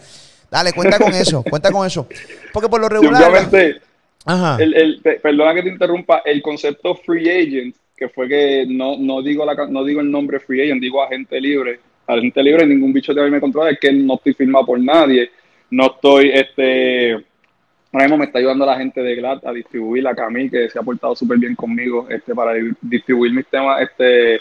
Dale, 0.50 0.72
cuenta 0.74 1.00
con 1.00 1.14
eso, 1.14 1.44
cuenta 1.44 1.72
con 1.72 1.86
eso. 1.86 2.08
Porque 2.54 2.70
por 2.70 2.80
lo 2.80 2.88
regular. 2.88 3.24
obviamente, 3.30 3.82
Ajá. 4.26 4.58
el, 4.62 4.74
el- 4.76 5.02
pe- 5.02 5.20
perdona 5.20 5.54
que 5.54 5.64
te 5.64 5.70
interrumpa, 5.70 6.22
el 6.26 6.42
concepto 6.42 6.96
free 6.96 7.30
agent, 7.30 7.76
que 7.98 8.10
fue 8.10 8.28
que 8.28 8.66
no, 8.68 8.98
no, 8.98 9.22
digo 9.22 9.46
la, 9.46 9.56
no 9.68 9.84
digo 9.84 10.02
el 10.02 10.12
nombre 10.12 10.40
free 10.40 10.62
agent, 10.64 10.82
digo 10.82 11.02
agente 11.04 11.40
libre. 11.42 11.80
Agente 12.08 12.44
libre, 12.44 12.66
ningún 12.68 12.94
bicho 12.94 13.14
de 13.14 13.24
mí 13.24 13.32
me 13.32 13.42
controla, 13.42 13.72
es 13.72 13.80
que 13.80 13.92
no 13.92 14.16
estoy 14.16 14.34
firmado 14.36 14.66
por 14.68 14.80
nadie. 14.80 15.32
No 15.72 15.88
estoy, 15.88 16.30
este, 16.32 17.14
ahora 17.14 18.06
mismo 18.06 18.18
me 18.18 18.26
está 18.26 18.38
ayudando 18.38 18.66
la 18.66 18.78
gente 18.78 19.02
de 19.02 19.16
GLAD 19.16 19.40
a 19.48 19.52
distribuir 19.52 20.04
la 20.04 20.14
Cami, 20.14 20.50
que 20.50 20.70
se 20.70 20.78
ha 20.78 20.84
portado 20.84 21.16
súper 21.16 21.40
bien 21.40 21.56
conmigo, 21.56 22.08
este, 22.10 22.36
para 22.36 22.54
di- 22.54 22.72
distribuir 22.82 23.34
mis 23.34 23.48
temas, 23.48 23.82
este, 23.82 24.40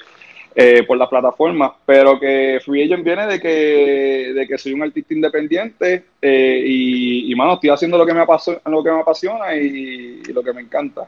eh, 0.54 0.82
por 0.84 0.96
las 0.96 1.08
plataformas, 1.08 1.72
pero 1.84 2.18
que 2.20 2.60
Free 2.64 2.84
Agent 2.84 3.04
viene 3.04 3.26
de 3.26 3.40
que, 3.40 4.32
de 4.34 4.46
que 4.46 4.56
soy 4.58 4.72
un 4.72 4.82
artista 4.82 5.12
independiente 5.14 6.04
eh, 6.22 6.62
y, 6.64 7.32
y, 7.32 7.34
mano, 7.34 7.54
estoy 7.54 7.70
haciendo 7.70 7.98
lo 7.98 8.06
que 8.06 8.14
me, 8.14 8.20
apaso- 8.20 8.60
lo 8.66 8.82
que 8.84 8.90
me 8.90 9.00
apasiona 9.00 9.54
y 9.54 10.22
lo 10.32 10.42
que 10.42 10.52
me 10.52 10.60
encanta. 10.62 11.06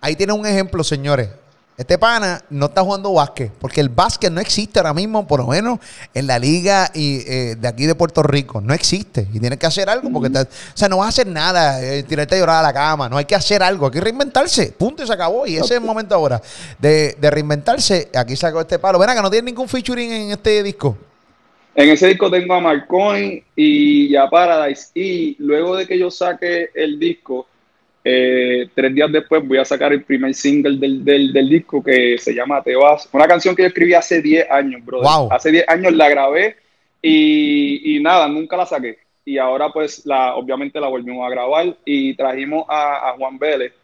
Ahí 0.00 0.16
tiene 0.16 0.32
un 0.32 0.46
ejemplo, 0.46 0.82
señores. 0.84 1.28
Este 1.78 1.96
pana 1.96 2.42
no 2.50 2.66
está 2.66 2.82
jugando 2.82 3.12
básquet, 3.12 3.52
porque 3.52 3.80
el 3.80 3.88
básquet 3.88 4.32
no 4.32 4.40
existe 4.40 4.80
ahora 4.80 4.92
mismo, 4.92 5.28
por 5.28 5.38
lo 5.38 5.46
menos 5.46 5.78
en 6.12 6.26
la 6.26 6.36
liga 6.36 6.90
y, 6.92 7.18
eh, 7.24 7.54
de 7.56 7.68
aquí 7.68 7.86
de 7.86 7.94
Puerto 7.94 8.20
Rico. 8.24 8.60
No 8.60 8.74
existe. 8.74 9.28
Y 9.32 9.38
tienes 9.38 9.60
que 9.60 9.66
hacer 9.66 9.88
algo, 9.88 10.10
porque 10.12 10.28
te- 10.28 10.40
o 10.40 10.46
sea, 10.74 10.88
no 10.88 10.96
vas 10.98 11.06
a 11.06 11.08
hacer 11.10 11.28
nada, 11.28 11.80
eh, 11.80 12.02
tirarte 12.02 12.34
a 12.34 12.38
llorar 12.38 12.56
a 12.58 12.62
la 12.66 12.72
cama. 12.72 13.08
No 13.08 13.16
hay 13.16 13.26
que 13.26 13.36
hacer 13.36 13.62
algo, 13.62 13.86
hay 13.86 13.92
que 13.92 14.00
reinventarse. 14.00 14.72
Punto 14.72 15.04
y 15.04 15.06
se 15.06 15.12
acabó. 15.12 15.46
Y 15.46 15.54
ese 15.54 15.66
es 15.66 15.70
el 15.70 15.80
momento 15.80 16.16
ahora 16.16 16.42
de, 16.80 17.16
de 17.16 17.30
reinventarse. 17.30 18.10
Aquí 18.12 18.34
sacó 18.34 18.60
este 18.60 18.80
palo. 18.80 18.98
Ven 18.98 19.10
acá, 19.10 19.22
no 19.22 19.30
tiene 19.30 19.46
ningún 19.52 19.68
featuring 19.68 20.10
en 20.10 20.30
este 20.32 20.62
disco. 20.64 20.98
En 21.76 21.90
ese 21.90 22.08
disco 22.08 22.28
tengo 22.28 22.54
a 22.54 22.60
Marcoin 22.60 23.40
y 23.54 24.16
a 24.16 24.28
Paradise 24.28 24.88
y 24.94 25.36
luego 25.38 25.76
de 25.76 25.86
que 25.86 25.96
yo 25.96 26.10
saque 26.10 26.70
el 26.74 26.98
disco, 26.98 27.46
eh, 28.10 28.68
tres 28.74 28.94
días 28.94 29.12
después 29.12 29.46
voy 29.46 29.58
a 29.58 29.66
sacar 29.66 29.92
el 29.92 30.02
primer 30.02 30.32
single 30.32 30.78
del, 30.78 31.04
del, 31.04 31.30
del 31.30 31.48
disco 31.50 31.82
que 31.82 32.16
se 32.16 32.32
llama 32.32 32.62
Te 32.62 32.74
vas. 32.74 33.06
Una 33.12 33.26
canción 33.26 33.54
que 33.54 33.62
yo 33.62 33.68
escribí 33.68 33.92
hace 33.92 34.22
10 34.22 34.50
años, 34.50 34.82
brother. 34.82 35.06
Wow. 35.06 35.28
Hace 35.30 35.50
10 35.52 35.68
años 35.68 35.92
la 35.92 36.08
grabé 36.08 36.56
y, 37.02 37.96
y 37.96 38.02
nada, 38.02 38.26
nunca 38.26 38.56
la 38.56 38.64
saqué. 38.64 38.98
Y 39.26 39.36
ahora 39.36 39.68
pues 39.70 40.06
la, 40.06 40.36
obviamente 40.36 40.80
la 40.80 40.88
volvimos 40.88 41.26
a 41.26 41.30
grabar 41.30 41.76
y 41.84 42.14
trajimos 42.14 42.64
a, 42.66 43.10
a 43.10 43.12
Juan 43.18 43.38
Vélez 43.38 43.74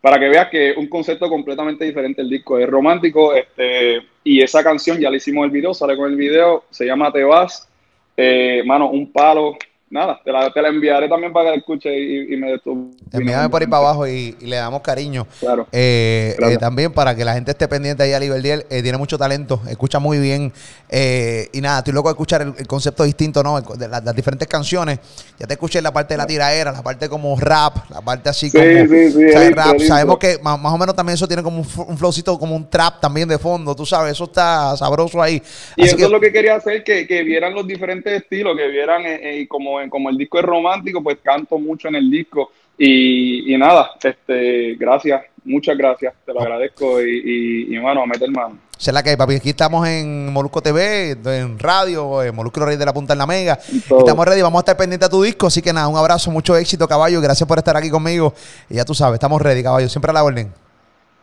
para 0.00 0.18
que 0.18 0.28
veas 0.28 0.48
que 0.48 0.70
es 0.70 0.76
un 0.78 0.88
concepto 0.88 1.28
completamente 1.28 1.84
diferente 1.84 2.22
el 2.22 2.30
disco. 2.30 2.58
Es 2.58 2.66
romántico 2.70 3.34
este, 3.34 4.00
y 4.24 4.40
esa 4.40 4.64
canción 4.64 4.98
ya 4.98 5.10
le 5.10 5.18
hicimos 5.18 5.44
el 5.44 5.50
video, 5.50 5.74
sale 5.74 5.96
con 5.98 6.10
el 6.10 6.16
video, 6.16 6.64
se 6.70 6.86
llama 6.86 7.12
Te 7.12 7.24
vas. 7.24 7.68
Eh, 8.16 8.62
mano, 8.64 8.88
un 8.88 9.12
palo. 9.12 9.58
Nada, 9.88 10.20
te 10.24 10.32
la, 10.32 10.52
te 10.52 10.60
la 10.60 10.68
enviaré 10.68 11.08
también 11.08 11.32
para 11.32 11.44
que 11.44 11.50
la 11.52 11.56
escuches 11.58 11.92
y, 11.96 12.34
y 12.34 12.36
me 12.36 12.50
des 12.50 12.60
tu. 12.62 12.90
Envíame 13.12 13.48
por 13.48 13.62
ahí 13.62 13.68
para 13.68 13.82
abajo 13.84 14.06
y, 14.08 14.36
y 14.40 14.46
le 14.46 14.56
damos 14.56 14.82
cariño. 14.82 15.28
Claro. 15.38 15.68
Eh, 15.70 16.34
eh, 16.40 16.56
también 16.58 16.92
para 16.92 17.14
que 17.14 17.24
la 17.24 17.34
gente 17.34 17.52
esté 17.52 17.68
pendiente 17.68 18.02
ahí 18.02 18.12
a 18.12 18.18
Liberdiel. 18.18 18.66
Eh, 18.68 18.82
tiene 18.82 18.98
mucho 18.98 19.16
talento, 19.16 19.60
escucha 19.68 20.00
muy 20.00 20.18
bien. 20.18 20.52
eh, 20.88 21.48
y 21.52 21.60
nada, 21.60 21.78
estoy 21.78 21.94
loco 21.94 22.08
de 22.08 22.14
escuchar 22.14 22.42
el, 22.42 22.52
el 22.58 22.66
concepto 22.66 23.04
distinto, 23.04 23.44
¿no? 23.44 23.58
El- 23.58 23.78
de 23.78 23.86
las, 23.86 24.02
las 24.04 24.14
diferentes 24.16 24.48
canciones. 24.48 24.98
Ya 25.38 25.46
te 25.46 25.54
escuché 25.54 25.80
la 25.80 25.92
parte 25.92 26.14
de 26.14 26.18
la 26.18 26.26
tiraera, 26.26 26.72
la 26.72 26.82
parte 26.82 27.08
como 27.08 27.38
rap, 27.38 27.88
la 27.90 28.00
parte 28.00 28.28
así 28.28 28.50
Sí, 28.50 28.58
como. 28.58 28.86
sí, 28.92 29.12
sí, 29.12 29.24
o 29.26 29.30
sea, 29.30 29.50
rap. 29.50 29.78
Sabemos 29.78 30.18
que 30.18 30.38
más, 30.42 30.60
más 30.60 30.72
o 30.72 30.78
menos 30.78 30.96
también 30.96 31.14
eso 31.14 31.28
tiene 31.28 31.44
como 31.44 31.58
un, 31.60 31.66
un 31.86 31.96
flowcito, 31.96 32.36
como 32.40 32.56
un 32.56 32.68
trap 32.68 33.00
también 33.00 33.28
de 33.28 33.38
fondo, 33.38 33.72
tú 33.76 33.86
sabes, 33.86 34.12
eso 34.12 34.24
está 34.24 34.76
sabroso 34.76 35.22
ahí. 35.22 35.40
Y 35.76 35.82
Así 35.82 35.88
eso 35.90 35.96
que- 35.96 36.02
es 36.04 36.10
lo 36.10 36.20
que 36.20 36.32
quería 36.32 36.56
hacer, 36.56 36.82
que, 36.82 37.06
que 37.06 37.22
vieran 37.22 37.54
los 37.54 37.64
diferentes 37.68 38.12
estilos, 38.12 38.56
que 38.56 38.66
vieran, 38.66 39.02
eh, 39.06 39.20
eh, 39.22 39.40
como, 39.76 39.90
como 39.90 40.10
el 40.10 40.16
disco 40.16 40.38
es 40.38 40.44
romántico, 40.44 41.02
pues 41.02 41.18
canto 41.22 41.58
mucho 41.58 41.88
en 41.88 41.96
el 41.96 42.10
disco. 42.10 42.50
Y, 42.78 43.54
y 43.54 43.56
nada, 43.56 43.92
este, 44.02 44.74
gracias, 44.74 45.22
muchas 45.44 45.76
gracias, 45.76 46.14
te 46.24 46.32
lo 46.32 46.40
agradezco. 46.40 47.00
Y, 47.02 47.66
y, 47.70 47.76
y 47.76 47.80
mano, 47.80 48.02
a 48.02 48.06
meter 48.06 48.30
mano. 48.30 48.58
Es 48.78 48.92
la 48.92 49.02
que 49.02 49.16
papi. 49.16 49.36
Aquí 49.36 49.50
estamos 49.50 49.88
en 49.88 50.32
Molusco 50.32 50.60
TV, 50.60 51.12
en 51.24 51.58
radio, 51.58 52.22
en 52.22 52.34
Molusco 52.34 52.64
Rey 52.64 52.76
de 52.76 52.84
la 52.84 52.92
Punta 52.92 53.14
en 53.14 53.18
la 53.18 53.26
Mega. 53.26 53.58
todo. 53.88 54.00
Estamos 54.00 54.26
ready, 54.26 54.42
vamos 54.42 54.58
a 54.58 54.60
estar 54.60 54.76
pendientes 54.76 55.06
a 55.06 55.10
tu 55.10 55.22
disco. 55.22 55.46
Así 55.46 55.62
que 55.62 55.72
nada, 55.72 55.88
un 55.88 55.96
abrazo, 55.96 56.30
mucho 56.30 56.54
éxito, 56.56 56.86
caballo. 56.86 57.20
Gracias 57.22 57.48
por 57.48 57.56
estar 57.56 57.74
aquí 57.76 57.88
conmigo. 57.88 58.34
Y 58.68 58.74
ya 58.74 58.84
tú 58.84 58.94
sabes, 58.94 59.14
estamos 59.14 59.40
ready, 59.40 59.62
caballo. 59.62 59.88
Siempre 59.88 60.10
a 60.10 60.14
la 60.14 60.24
orden. 60.24 60.65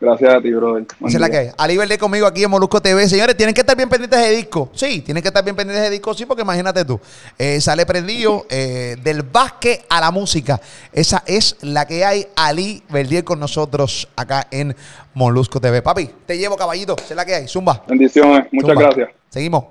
Gracias 0.04 0.34
a 0.34 0.40
ti, 0.42 0.52
brother. 0.52 0.86
Esa 1.00 1.06
es 1.08 1.20
la 1.20 1.30
que 1.30 1.36
hay. 1.38 1.50
Ali 1.56 1.76
Verde 1.78 1.96
conmigo 1.96 2.26
aquí 2.26 2.44
en 2.44 2.50
Molusco 2.50 2.80
TV. 2.82 3.08
Señores, 3.08 3.36
tienen 3.36 3.54
que 3.54 3.62
estar 3.62 3.74
bien 3.76 3.88
pendientes 3.88 4.20
de 4.20 4.30
disco. 4.36 4.70
Sí, 4.74 5.00
tienen 5.00 5.22
que 5.22 5.28
estar 5.28 5.42
bien 5.42 5.56
pendientes 5.56 5.82
de 5.84 5.90
disco, 5.90 6.12
sí, 6.12 6.26
porque 6.26 6.42
imagínate 6.42 6.84
tú. 6.84 7.00
eh, 7.38 7.60
sale 7.60 7.86
prendido 7.86 8.46
eh, 8.50 8.96
del 9.02 9.22
básquet 9.22 9.86
a 9.88 10.00
la 10.00 10.10
música. 10.10 10.60
Esa 10.92 11.22
es 11.26 11.56
la 11.62 11.86
que 11.86 12.04
hay. 12.04 12.26
Ali 12.36 12.82
Verdier 12.90 13.24
con 13.24 13.40
nosotros 13.40 14.06
acá 14.14 14.46
en 14.50 14.76
Molusco 15.14 15.60
TV. 15.60 15.80
Papi, 15.80 16.10
te 16.26 16.36
llevo, 16.36 16.56
caballito. 16.56 16.94
Esa 16.98 17.06
es 17.14 17.16
la 17.16 17.24
que 17.24 17.34
hay. 17.34 17.48
Zumba. 17.48 17.82
Bendiciones, 17.88 18.46
muchas 18.52 18.70
Zumba. 18.70 18.82
gracias. 18.82 19.08
Seguimos. 19.30 19.64